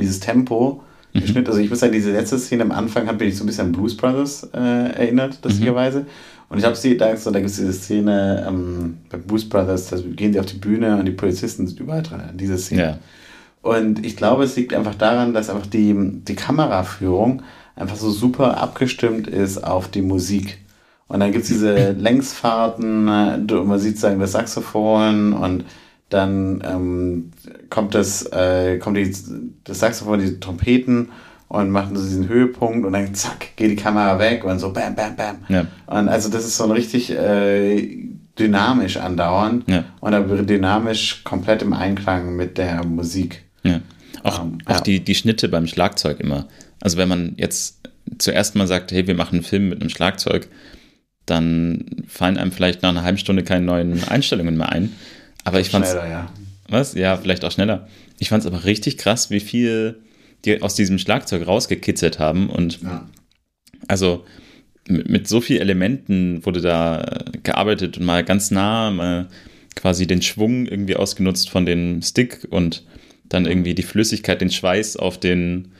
[0.00, 0.82] dieses Tempo,
[1.12, 1.26] mhm.
[1.26, 3.66] Schnitt, also ich muss sagen, diese letzte Szene am Anfang hat mich so ein bisschen
[3.66, 6.00] an Blues Brothers äh, erinnert, lustigerweise.
[6.00, 6.06] Mhm.
[6.50, 9.88] Und ich habe sie da, so, da gibt es diese Szene ähm, bei Blues Brothers,
[9.88, 12.82] da gehen sie auf die Bühne und die Polizisten sind überall dran, diese Szene.
[12.82, 12.98] Ja.
[13.62, 17.42] Und ich glaube, es liegt einfach daran, dass einfach die, die Kameraführung
[17.76, 20.58] einfach so super abgestimmt ist auf die Musik.
[21.08, 25.64] Und dann gibt es diese Längsfahrten, äh, man sieht sagen das Saxophon und
[26.10, 27.30] dann ähm,
[27.70, 29.14] kommt das, äh, kommt die,
[29.64, 31.08] das Saxophon, die Trompeten
[31.48, 34.94] und machen so diesen Höhepunkt und dann zack, geht die Kamera weg und so bam,
[34.94, 35.38] bam, bam.
[35.48, 35.66] Ja.
[35.86, 38.08] Und also das ist so ein richtig äh,
[38.38, 39.84] dynamisch andauern ja.
[40.00, 43.44] und aber dynamisch komplett im Einklang mit der Musik.
[43.62, 43.80] Ja.
[44.22, 44.80] Auch, ähm, auch ja.
[44.80, 46.46] Die, die Schnitte beim Schlagzeug immer.
[46.80, 47.80] Also wenn man jetzt
[48.18, 50.48] zuerst mal sagt, hey, wir machen einen Film mit einem Schlagzeug,
[51.26, 54.92] dann fallen einem vielleicht nach einer halben Stunde keine neuen Einstellungen mehr ein.
[55.44, 56.32] Aber ich fand Schneller, ja.
[56.68, 56.94] Was?
[56.94, 57.88] Ja, vielleicht auch schneller.
[58.18, 60.00] Ich fand es aber richtig krass, wie viel
[60.44, 62.48] die aus diesem Schlagzeug rausgekitzelt haben.
[62.48, 63.08] Und ja.
[63.88, 64.24] also
[64.88, 69.28] mit, mit so vielen Elementen wurde da gearbeitet und mal ganz nah, mal
[69.76, 72.84] quasi den Schwung irgendwie ausgenutzt von dem Stick und
[73.28, 75.72] dann irgendwie die Flüssigkeit, den Schweiß auf den,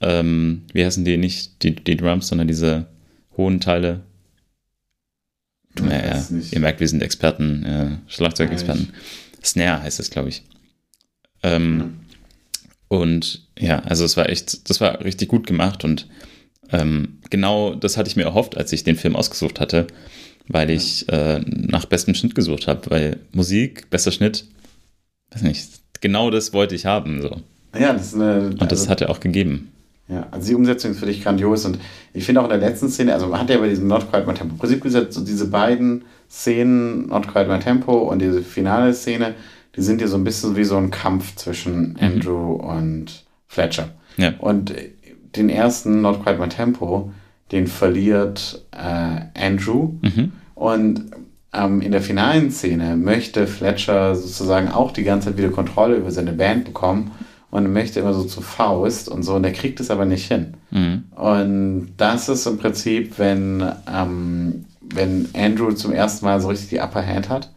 [0.00, 2.86] ähm, wie heißen die, nicht die, die Drums, sondern diese
[3.36, 4.00] hohen Teile.
[5.78, 8.92] Ja, ja, ihr merkt, wir sind Experten, ja, Schlagzeugexperten.
[9.44, 10.42] Snare heißt es, glaube ich.
[11.42, 12.00] Ähm,
[12.88, 16.08] Und ja, also es war echt, das war richtig gut gemacht und
[16.70, 19.86] ähm, genau das hatte ich mir erhofft, als ich den Film ausgesucht hatte,
[20.48, 24.46] weil ich äh, nach bestem Schnitt gesucht habe, weil Musik, besser Schnitt,
[25.32, 25.68] weiß nicht,
[26.00, 27.20] genau das wollte ich haben.
[27.20, 27.42] So.
[27.78, 28.48] Ja, das ist eine.
[28.48, 29.70] Und das also, hat er auch gegeben.
[30.08, 31.78] Ja, also die Umsetzung ist für dich grandios und
[32.14, 34.26] ich finde auch in der letzten Szene, also man hat ja bei diesem Not Quite
[34.26, 38.94] My Tempo Prinzip gesagt, so diese beiden Szenen, Not Quite My Tempo und diese finale
[38.94, 39.34] Szene,
[39.76, 41.96] die sind ja so ein bisschen wie so ein Kampf zwischen mhm.
[42.00, 42.60] Andrew mhm.
[42.60, 43.90] und Fletcher.
[44.16, 44.32] Ja.
[44.38, 44.74] Und
[45.36, 47.12] den ersten Not Quite My Tempo,
[47.52, 50.32] den verliert äh, Andrew mhm.
[50.54, 51.02] und
[51.52, 56.10] ähm, in der finalen Szene möchte Fletcher sozusagen auch die ganze Zeit wieder Kontrolle über
[56.10, 57.10] seine Band bekommen
[57.50, 60.54] und möchte immer so zu Faust und so und der kriegt es aber nicht hin.
[60.70, 61.04] Mhm.
[61.14, 66.80] Und das ist im Prinzip, wenn, ähm, wenn Andrew zum ersten Mal so richtig die
[66.80, 67.50] Upper Hand hat.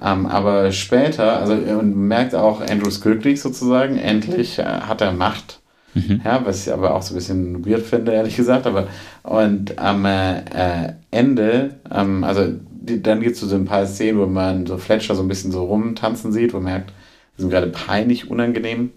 [0.00, 5.12] Ähm, aber später, also und merkt auch, Andrew ist glücklich sozusagen, endlich äh, hat er
[5.12, 5.60] Macht.
[5.94, 6.20] Mhm.
[6.24, 8.66] Ja, was ich aber auch so ein bisschen weird finde, ehrlich gesagt.
[8.66, 8.88] Aber
[9.22, 14.20] und am äh, äh Ende, ähm, also die, dann gibt es so ein paar Szenen,
[14.20, 16.92] wo man so Fletcher so ein bisschen so rumtanzen sieht, wo man merkt,
[17.36, 18.92] die sind gerade peinlich unangenehm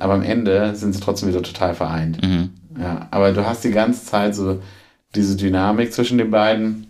[0.00, 2.22] aber am Ende sind sie trotzdem wieder total vereint.
[2.22, 2.50] Mhm.
[2.80, 4.60] Ja, aber du hast die ganze Zeit so
[5.14, 6.86] diese Dynamik zwischen den beiden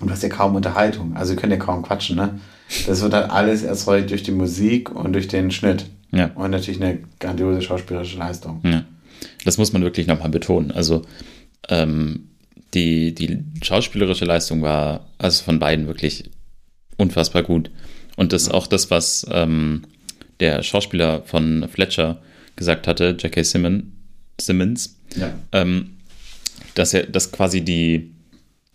[0.00, 1.16] und du hast ja kaum Unterhaltung.
[1.16, 2.40] Also, sie können ja kaum quatschen, ne?
[2.86, 5.86] Das wird dann alles erzeugt durch die Musik und durch den Schnitt.
[6.12, 6.30] Ja.
[6.34, 8.60] Und natürlich eine grandiose schauspielerische Leistung.
[8.64, 8.84] Ja.
[9.44, 10.70] Das muss man wirklich nochmal betonen.
[10.70, 11.02] Also,
[11.68, 12.28] ähm,
[12.74, 16.30] die, die schauspielerische Leistung war also von beiden wirklich
[16.96, 17.70] unfassbar gut.
[18.16, 18.54] Und das ja.
[18.54, 19.82] auch das, was ähm,
[20.40, 22.20] der Schauspieler von Fletcher
[22.56, 23.42] gesagt hatte, J.K.
[23.42, 23.84] Simmons,
[24.40, 25.32] Simmons ja.
[25.52, 25.90] ähm,
[26.74, 28.12] dass er, dass quasi die,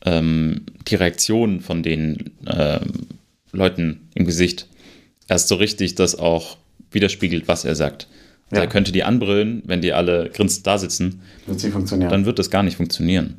[0.05, 3.07] ähm, die Reaktion von den ähm,
[3.51, 4.67] Leuten im Gesicht
[5.27, 6.57] erst so richtig das auch
[6.91, 8.07] widerspiegelt, was er sagt.
[8.51, 8.61] Also ja.
[8.61, 11.21] Er könnte die anbrüllen, wenn die alle grinst da sitzen.
[11.45, 12.09] Wird sie funktionieren.
[12.09, 13.35] Dann wird das gar nicht funktionieren.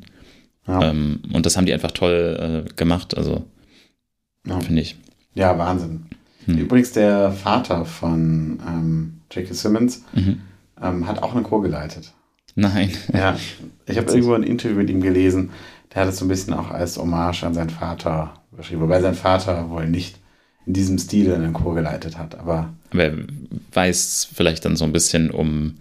[0.67, 0.89] Ja.
[0.89, 3.45] Ähm, und das haben die einfach toll äh, gemacht, also
[4.47, 4.59] ja.
[4.61, 4.95] finde ich.
[5.33, 6.05] Ja, Wahnsinn.
[6.45, 6.57] Hm.
[6.57, 9.53] Übrigens, der Vater von ähm, J.K.
[9.53, 10.41] Simmons mhm.
[10.81, 12.13] ähm, hat auch eine Chor geleitet.
[12.55, 12.91] Nein.
[13.13, 13.37] Ja,
[13.85, 15.51] ich habe irgendwo ein Interview mit ihm gelesen.
[15.93, 19.15] Der hat es so ein bisschen auch als Hommage an seinen Vater beschrieben, wobei sein
[19.15, 20.17] Vater wohl nicht
[20.65, 22.35] in diesem Stil einen Chor geleitet hat.
[22.37, 23.17] Aber, aber er
[23.73, 25.75] weiß vielleicht dann so ein bisschen um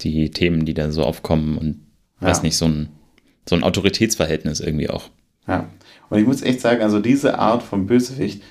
[0.00, 1.80] die Themen, die da so aufkommen und
[2.20, 2.28] ja.
[2.28, 2.88] weiß nicht, so ein,
[3.48, 5.10] so ein Autoritätsverhältnis irgendwie auch.
[5.46, 5.68] Ja,
[6.08, 8.42] und ich muss echt sagen, also diese Art von Bösewicht,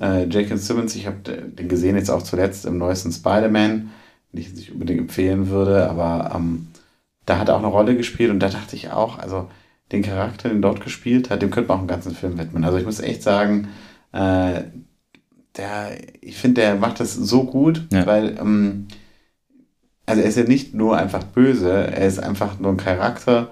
[0.00, 0.56] äh, J.K.
[0.56, 3.90] Simmons, ich habe den gesehen jetzt auch zuletzt im neuesten Spider-Man,
[4.32, 6.68] den ich nicht unbedingt empfehlen würde, aber ähm,
[7.26, 9.48] da hat er auch eine Rolle gespielt und da dachte ich auch, also
[9.92, 12.64] den Charakter, den dort gespielt hat, dem könnte man auch einen ganzen Film widmen.
[12.64, 13.68] Also ich muss echt sagen,
[14.12, 14.62] äh,
[15.56, 18.06] der, ich finde, der macht das so gut, ja.
[18.06, 18.88] weil, ähm,
[20.06, 23.50] also er ist ja nicht nur einfach böse, er ist einfach nur ein Charakter,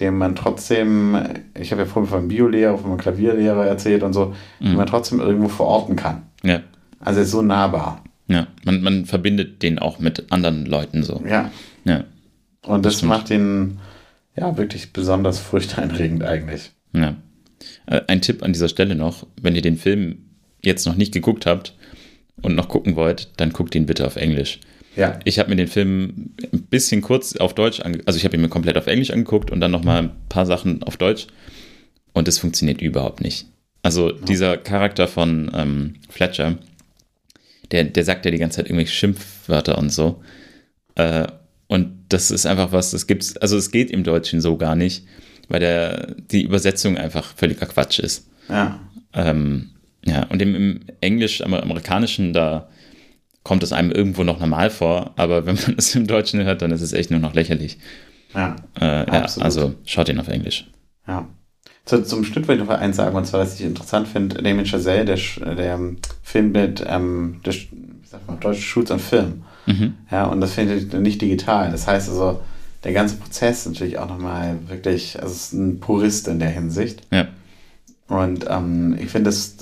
[0.00, 1.16] den man trotzdem,
[1.58, 4.66] ich habe ja vorhin von Biolehrer, von meinem Klavierlehrer erzählt und so, mhm.
[4.66, 6.22] den man trotzdem irgendwo verorten kann.
[6.42, 6.60] Ja.
[7.00, 8.02] Also ist so nahbar.
[8.26, 11.22] Ja, man, man verbindet den auch mit anderen Leuten so.
[11.28, 11.50] Ja.
[11.84, 12.04] Ja.
[12.62, 13.78] Und das, das macht ihn
[14.36, 16.72] ja wirklich besonders furchteinregend eigentlich.
[16.92, 17.16] Ja.
[17.86, 20.18] Äh, ein Tipp an dieser Stelle noch, wenn ihr den Film
[20.62, 21.76] jetzt noch nicht geguckt habt
[22.42, 24.60] und noch gucken wollt, dann guckt ihn bitte auf Englisch.
[24.96, 25.18] Ja.
[25.24, 28.42] Ich habe mir den Film ein bisschen kurz auf Deutsch angeguckt, also ich habe ihn
[28.42, 31.26] mir komplett auf Englisch angeguckt und dann nochmal ein paar Sachen auf Deutsch
[32.12, 33.46] und es funktioniert überhaupt nicht.
[33.82, 34.24] Also ja.
[34.24, 36.58] dieser Charakter von ähm, Fletcher,
[37.70, 40.22] der, der sagt ja die ganze Zeit irgendwelche Schimpfwörter und so.
[40.94, 41.26] Äh,
[41.66, 45.06] und das ist einfach was, das gibt's, also es geht im Deutschen so gar nicht,
[45.48, 48.28] weil der, die Übersetzung einfach völliger Quatsch ist.
[48.48, 48.80] Ja.
[49.12, 49.70] Ähm,
[50.06, 52.68] ja, und im, im Englisch, amerikanischen, da
[53.44, 56.72] kommt es einem irgendwo noch normal vor, aber wenn man es im Deutschen hört, dann
[56.72, 57.78] ist es echt nur noch lächerlich.
[58.34, 60.68] Ja, äh, ja also schaut ihn auf Englisch.
[61.06, 61.28] Ja.
[61.84, 64.66] Zu, zum Schnitt wollte ich noch eins sagen, und zwar, was ich interessant finde, Damien
[64.66, 65.18] Chazelle, der,
[65.54, 65.78] der
[66.22, 69.44] Film mit, ähm, der, wie sagt man, deutsche Schools und Film.
[69.66, 69.94] Mhm.
[70.10, 71.70] Ja, und das finde ich nicht digital.
[71.70, 72.40] Das heißt also,
[72.84, 76.50] der ganze Prozess ist natürlich auch nochmal wirklich, also es ist ein Purist in der
[76.50, 77.02] Hinsicht.
[77.12, 77.28] Ja.
[78.08, 79.56] Und ähm, ich finde das,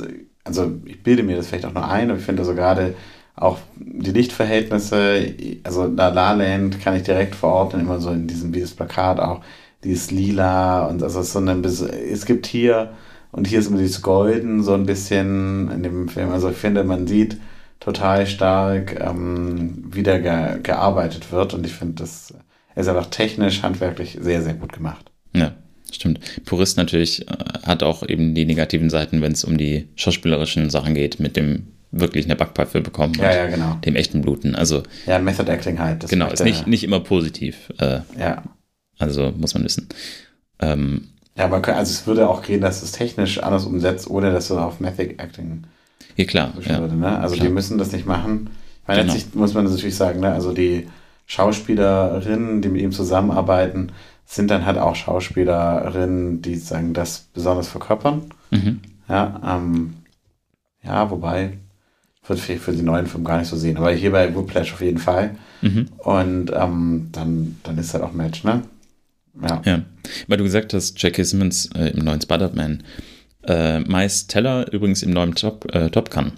[0.44, 2.94] also ich bilde mir das vielleicht auch nur ein, aber ich finde so gerade
[3.34, 5.34] auch die Lichtverhältnisse,
[5.64, 9.20] also La La Land kann ich direkt verorten, immer so in diesem, wie das Plakat
[9.20, 9.40] auch,
[9.84, 12.92] dieses Lila und also so eine, es gibt hier
[13.32, 16.30] und hier ist immer dieses Golden so ein bisschen in dem Film.
[16.30, 17.38] Also ich finde, man sieht
[17.80, 22.32] total stark, ähm, wie da ge gearbeitet wird und ich finde, das
[22.76, 25.10] ist einfach technisch, handwerklich sehr, sehr gut gemacht.
[25.34, 25.52] Ja.
[25.94, 26.20] Stimmt.
[26.46, 27.34] Purist natürlich äh,
[27.64, 31.66] hat auch eben die negativen Seiten, wenn es um die schauspielerischen Sachen geht, mit dem
[31.92, 33.76] wirklich eine Backpfeife bekommen ja, ja, genau.
[33.84, 34.54] dem echten Bluten.
[34.54, 36.08] Also ja, Method Acting halt.
[36.08, 37.72] genau, ist nicht, nicht immer positiv.
[37.78, 38.42] Äh, ja.
[38.98, 39.88] Also muss man wissen.
[40.58, 44.48] Ähm, ja, aber also es würde auch gehen, dass es technisch anders umsetzt, ohne dass
[44.48, 45.64] du auf Method Acting
[46.16, 46.52] ja, klar.
[46.64, 46.80] Ja.
[46.80, 47.18] Würde, ne?
[47.18, 47.46] Also klar.
[47.46, 48.50] die müssen das nicht machen.
[48.82, 49.12] Ich meine, Genau.
[49.12, 50.32] letztlich muss man natürlich sagen, ne?
[50.32, 50.88] also die
[51.26, 53.92] Schauspielerinnen, die mit ihm zusammenarbeiten,
[54.26, 58.22] sind dann halt auch Schauspielerinnen, die sagen, das besonders verkörpern.
[58.50, 58.80] Mhm.
[59.08, 59.94] Ja, ähm,
[60.82, 61.58] ja, wobei,
[62.26, 64.80] wird vielleicht für die neuen Filme gar nicht so sehen, aber hier bei Whiplash auf
[64.80, 65.36] jeden Fall.
[65.60, 65.88] Mhm.
[65.98, 68.62] Und ähm, dann, dann ist halt auch Match, ne?
[69.40, 69.62] Ja.
[69.64, 69.82] Ja,
[70.28, 71.22] weil du gesagt hast, J.K.
[71.24, 72.82] Simmons äh, im neuen Spider-Man.
[73.44, 76.32] Äh, Miles Teller übrigens im neuen Top, äh, Top Gun.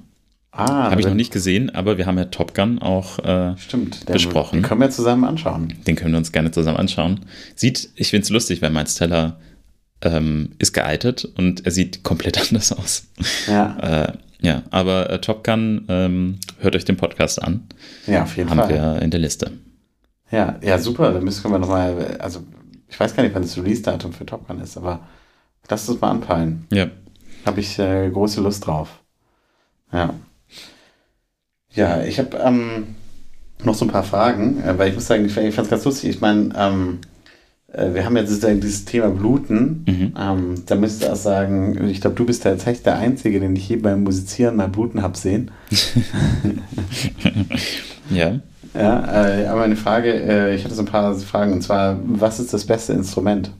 [0.53, 4.09] Ah, Habe ich noch nicht gesehen, aber wir haben ja Top Gun auch, äh, Stimmt,
[4.09, 4.61] den, besprochen.
[4.61, 5.75] Den können wir zusammen anschauen.
[5.87, 7.21] den können wir uns gerne zusammen anschauen.
[7.57, 9.41] Sieht, ich finde es lustig, weil Miles Teller
[10.01, 13.09] ähm, ist gealtert und er sieht komplett anders aus.
[13.49, 14.13] Ja, Äh,
[14.45, 17.67] ja, aber äh, Top Gun, ähm, hört euch den Podcast an.
[18.07, 18.69] ja auf jeden Haben Fall.
[18.69, 19.53] wir in der Liste.
[20.31, 21.13] Ja, ja, super.
[21.13, 22.41] Dann müssen wir nochmal, also
[22.89, 25.01] ich weiß gar nicht, wann das Release-Datum für Top Gun ist, aber
[25.69, 26.67] lasst uns mal anpeilen.
[26.73, 26.89] Ja,
[27.47, 29.01] Habe ich äh, große Lust drauf.
[29.93, 30.15] Ja.
[31.73, 32.95] Ja, ich habe ähm,
[33.63, 35.85] noch so ein paar Fragen, äh, weil ich muss sagen, ich, ich fand es ganz
[35.85, 36.11] lustig.
[36.11, 37.14] Ich meine, ähm, äh,
[37.77, 39.85] wir haben jetzt sozusagen dieses Thema Bluten.
[39.87, 40.15] Mhm.
[40.19, 43.69] Ähm, da müsste ich auch sagen, ich glaube, du bist tatsächlich der Einzige, den ich
[43.69, 45.51] je beim Musizieren mal bluten habe sehen.
[48.11, 48.41] ja.
[48.75, 52.41] Ja, äh, aber eine Frage, äh, ich hatte so ein paar Fragen, und zwar, was
[52.41, 53.53] ist das beste Instrument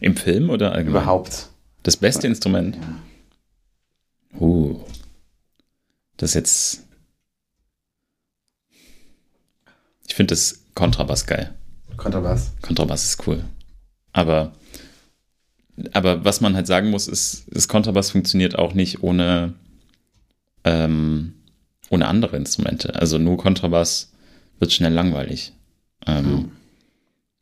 [0.00, 1.02] Im Film oder allgemein?
[1.02, 1.48] überhaupt?
[1.84, 2.76] Das beste Instrument?
[4.40, 4.80] Uh.
[6.16, 6.82] Das ist jetzt.
[10.08, 11.54] Ich finde das Kontrabass geil.
[11.96, 12.52] Kontrabass.
[12.62, 13.44] Kontrabass ist cool.
[14.12, 14.52] Aber,
[15.92, 19.54] aber was man halt sagen muss, ist, das Kontrabass funktioniert auch nicht ohne,
[20.64, 21.34] ähm,
[21.90, 22.94] ohne andere Instrumente.
[22.94, 24.12] Also nur Kontrabass
[24.58, 25.52] wird schnell langweilig.
[26.06, 26.50] Ähm, Hm.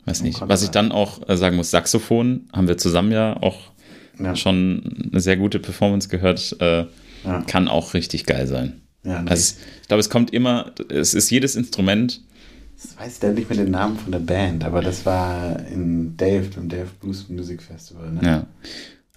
[0.06, 0.38] Weiß nicht.
[0.42, 3.72] Was ich dann auch äh, sagen muss, Saxophon haben wir zusammen ja auch
[4.18, 6.54] Ja, schon eine sehr gute Performance gehört.
[6.60, 6.86] Äh,
[7.24, 8.82] ja, kann auch richtig geil sein.
[9.02, 9.24] ja.
[9.24, 12.20] Also ich glaube, es kommt immer, es ist jedes Instrument,
[12.84, 16.16] das weiß ich leider nicht mehr den Namen von der Band, aber das war in
[16.16, 18.10] Dave, beim Dave Blues Music Festival.
[18.12, 18.20] Ne?
[18.22, 18.46] ja.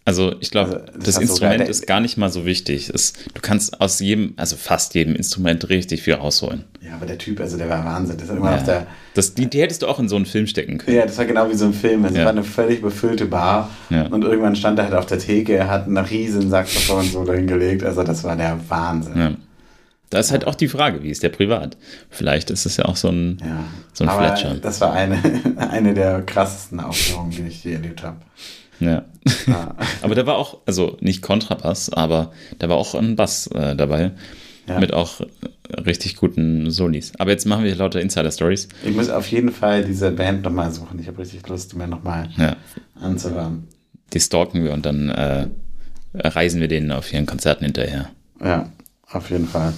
[0.05, 2.89] Also ich glaube, Also, das das, Instrument sogar ist gar nicht mal so wichtig.
[2.93, 6.63] Es, du kannst aus jedem, also fast jedem Instrument richtig viel rausholen.
[6.79, 8.15] Ja, aber der Typ, also der war Wahnsinn.
[8.17, 8.55] Das, immer Ja.
[8.55, 10.95] auf der, Das, die, die hättest du auch in so einen Film stecken können.
[10.95, 12.03] ja, das war genau wie so ein Film.
[12.05, 12.23] Also Es Ja.
[12.23, 14.07] war eine völlig befüllte Bar Ja.
[14.07, 17.83] und irgendwann stand er halt auf der Theke, er hat einen riesen Saxophon so dahingelegt.
[17.83, 19.37] Also das war der Wahnsinn.
[20.07, 20.11] Ja.
[20.11, 21.75] Da ist halt auch die Frage, wie ist der privat?
[22.09, 23.63] Vielleicht ist es ja auch so ein, Ja.
[23.93, 24.55] so ein aber Fletcher.
[24.55, 25.17] Das war eine,
[25.57, 28.17] eine der krassesten Aufführungen, die ich je erlebt habe.
[28.79, 29.03] Ja.
[29.47, 29.75] Ja.
[30.03, 34.11] Aber da war auch, also nicht Kontrabass, aber da war auch ein Bass äh, dabei.
[34.67, 34.79] Ja.
[34.79, 35.19] Mit auch
[35.85, 37.11] richtig guten Solis.
[37.17, 38.67] Aber jetzt machen wir lauter Insider-Stories.
[38.85, 40.99] Ich muss auf jeden Fall diese Band nochmal suchen.
[40.99, 42.55] Ich habe richtig Lust, mir nochmal Ja.
[43.01, 43.67] anzuhören.
[44.13, 45.47] Die stalken wir und dann äh,
[46.13, 48.09] reisen wir denen auf ihren Konzerten hinterher.
[48.43, 48.69] Ja,
[49.11, 49.73] auf jeden Fall.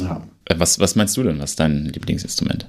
[0.00, 0.26] Ja.
[0.46, 2.68] Äh, Was, was meinst du denn, was ist dein Lieblingsinstrument?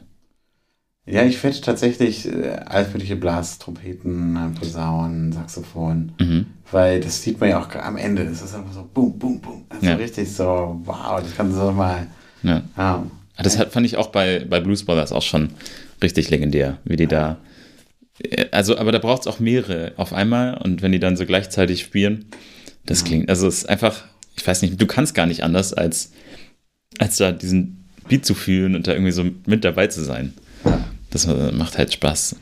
[1.05, 6.45] Ja, ich finde tatsächlich äh, alles mögliche Blas, Trompeten, äh, Posaunen, Saxophon, Mhm.
[6.71, 8.23] weil das sieht man ja auch am Ende.
[8.25, 9.65] Das ist einfach so boom, boom, boom.
[9.69, 9.95] Also Ja.
[9.95, 12.07] richtig so, wow, das kann so mal.
[12.41, 12.63] Ja.
[12.77, 13.05] Ja.
[13.35, 15.49] Ah, Das hat, fand ich auch bei, bei Blues Brothers auch schon
[16.01, 17.37] richtig legendär, wie die da.
[18.19, 21.25] äh, Also, aber da braucht es auch mehrere auf einmal und wenn die dann so
[21.25, 22.25] gleichzeitig spielen,
[22.85, 24.05] das klingt, also es ist einfach,
[24.37, 26.11] ich weiß nicht, du kannst gar nicht anders, als,
[26.99, 30.33] als da diesen Beat zu fühlen und da irgendwie so mit dabei zu sein.
[31.09, 32.35] Das äh, macht halt Spaß.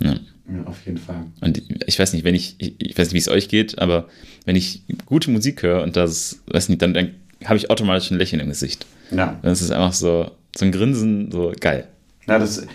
[0.00, 0.12] Ja.
[0.12, 1.24] ja, auf jeden Fall.
[1.40, 4.08] Und ich weiß nicht, wenn ich, ich, weiß nicht, wie es euch geht, aber
[4.44, 7.10] wenn ich gute Musik höre und das, weiß nicht, dann, dann
[7.44, 8.86] habe ich automatisch ein Lächeln im Gesicht.
[9.10, 9.38] Ja.
[9.42, 11.86] Das ist einfach so, so ein Grinsen, so geil.
[12.26, 12.66] Na, das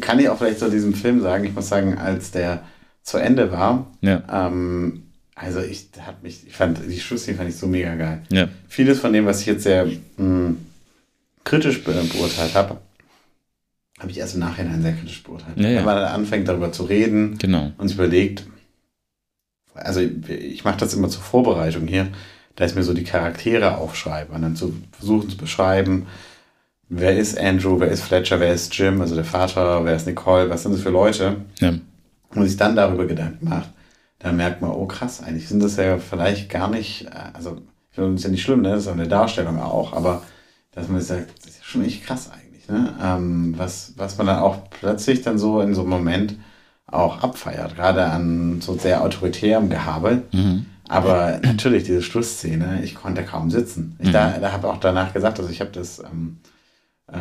[0.00, 1.44] kann ich auch vielleicht zu diesem Film sagen.
[1.44, 2.62] Ich muss sagen, als der
[3.02, 7.56] zu Ende war, Ja, ähm, also ich hat mich, ich fand die Schlussszene fand ich
[7.56, 8.22] so mega geil.
[8.30, 9.86] ja, Vieles von dem, was ich jetzt sehr
[10.16, 10.56] mh,
[11.48, 12.78] kritisch be beurteilt habe,
[13.98, 15.58] habe ich erst im Nachhinein sehr kritisch beurteilt.
[15.58, 15.78] Ja, ja.
[15.78, 17.72] Wenn man dann anfängt darüber zu reden genau.
[17.78, 18.46] und sich überlegt,
[19.74, 22.08] also ich, ich mache das immer zur Vorbereitung hier,
[22.56, 26.06] da ist mir so die Charaktere aufschreiben und dann zu versuchen zu beschreiben,
[26.88, 30.50] wer ist Andrew, wer ist Fletcher, wer ist Jim, also der Vater, wer ist Nicole,
[30.50, 31.36] was sind das für Leute?
[31.60, 31.74] Ja,
[32.34, 33.70] und sich dann darüber Gedanken macht,
[34.18, 37.58] dann merkt man, oh krass, eigentlich sind das ja vielleicht gar nicht, äh, also
[37.90, 38.70] ich finde, ist ja nicht schlimm, ne?
[38.70, 40.22] das ist auch eine Darstellung auch, aber
[40.78, 42.94] dass man sagt, das ist ja schon echt krass eigentlich, ne?
[43.02, 46.36] ähm, was, was man dann auch plötzlich dann so in so einem Moment
[46.86, 50.66] auch abfeiert, gerade an so sehr autoritärem Gehabe, mhm.
[50.88, 53.96] Aber natürlich, diese Schlussszene, ich konnte kaum sitzen.
[54.00, 54.12] Ich mhm.
[54.12, 56.38] da, da habe auch danach gesagt, also ich habe das ähm,
[57.12, 57.18] äh,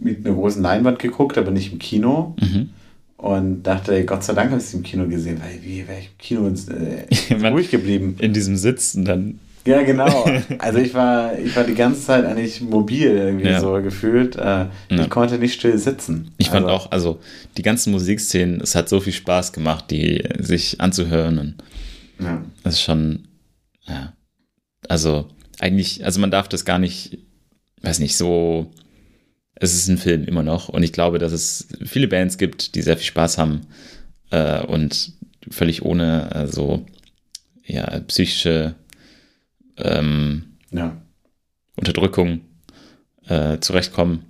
[0.00, 2.34] mit einer großen Leinwand geguckt, aber nicht im Kino.
[2.40, 2.70] Mhm.
[3.18, 6.06] Und dachte, Gott sei Dank habe ich es im Kino gesehen, weil wie wäre ich
[6.06, 8.16] im Kino äh, ruhig geblieben.
[8.18, 9.38] In diesem Sitzen dann.
[9.66, 10.24] Ja, genau.
[10.58, 13.60] Also ich war, ich war die ganze Zeit eigentlich mobil irgendwie ja.
[13.60, 14.36] so gefühlt.
[14.36, 14.70] Äh, ja.
[14.90, 16.32] Ich konnte nicht still sitzen.
[16.38, 16.76] Ich fand also.
[16.76, 17.20] auch, also
[17.56, 21.38] die ganzen Musikszenen, es hat so viel Spaß gemacht, die sich anzuhören.
[21.38, 21.54] Und
[22.18, 22.42] ja.
[22.62, 23.28] Das ist schon,
[23.86, 24.12] ja.
[24.88, 25.28] Also
[25.58, 27.18] eigentlich, also man darf das gar nicht,
[27.82, 28.70] weiß nicht, so
[29.60, 32.82] es ist ein Film immer noch und ich glaube, dass es viele Bands gibt, die
[32.82, 33.66] sehr viel Spaß haben
[34.30, 35.12] äh, und
[35.50, 36.86] völlig ohne äh, so
[37.64, 38.74] ja, psychische
[39.84, 40.96] ähm, ja.
[41.76, 42.42] Unterdrückung
[43.26, 44.24] äh, zurechtkommen.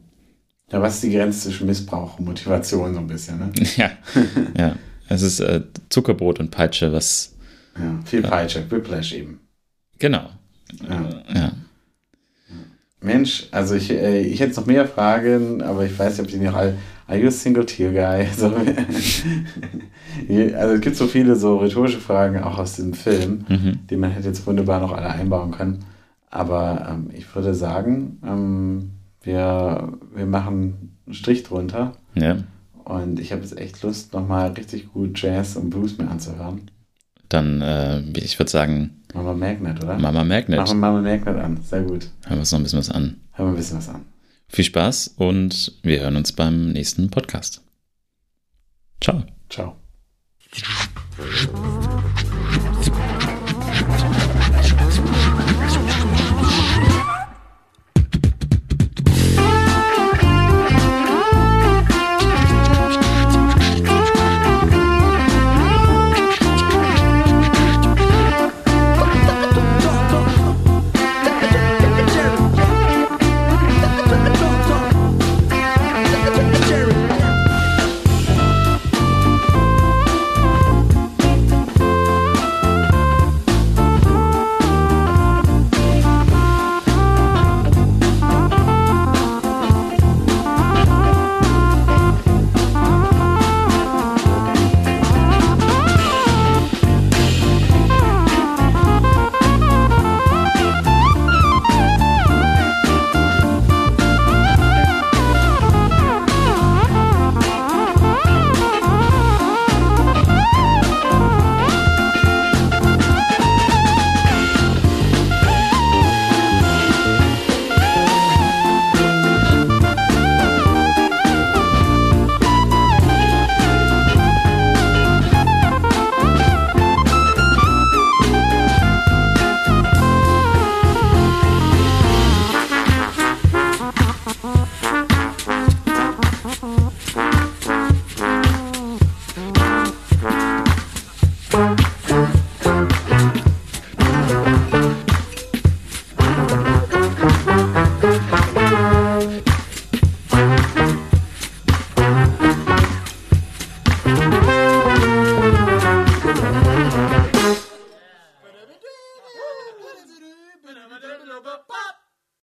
[0.70, 3.52] Ja, was ist die Grenze zwischen Missbrauch und Motivation so ein bisschen, ne?
[3.76, 3.90] ja,
[4.56, 4.76] ja.
[5.08, 7.34] Es ist äh, Zuckerbrot und Peitsche, was.
[7.76, 9.40] Ja, viel Peitsche, Whiplash eben.
[9.98, 10.30] Genau.
[10.88, 11.24] Ja.
[11.34, 11.52] ja.
[13.00, 16.44] Mensch, also ich, äh, ich hätte noch mehr Fragen, aber ich weiß nicht, ob die
[16.44, 16.76] noch alle.
[17.10, 18.28] Are you a single tear guy?
[18.36, 18.54] So,
[20.56, 23.78] also es gibt so viele so rhetorische Fragen auch aus diesem Film, mhm.
[23.88, 25.84] die man hätte jetzt wunderbar noch alle einbauen können.
[26.30, 28.90] Aber ähm, ich würde sagen, ähm,
[29.22, 31.94] wir, wir machen einen Strich drunter.
[32.14, 32.36] Ja.
[32.84, 36.70] Und ich habe jetzt echt Lust, nochmal richtig gut Jazz und Blues mir anzuhören.
[37.28, 39.98] Dann, äh, ich würde sagen, Mama Magnet, oder?
[39.98, 40.58] Mama Magnet.
[40.58, 41.58] Machen wir Mama Magnet an.
[41.62, 42.08] Sehr gut.
[42.24, 43.16] Hören wir uns noch ein bisschen was an.
[43.32, 44.02] Hören wir ein bisschen was an.
[44.52, 47.62] Viel Spaß und wir hören uns beim nächsten Podcast.
[49.00, 49.24] Ciao.
[49.48, 49.76] Ciao.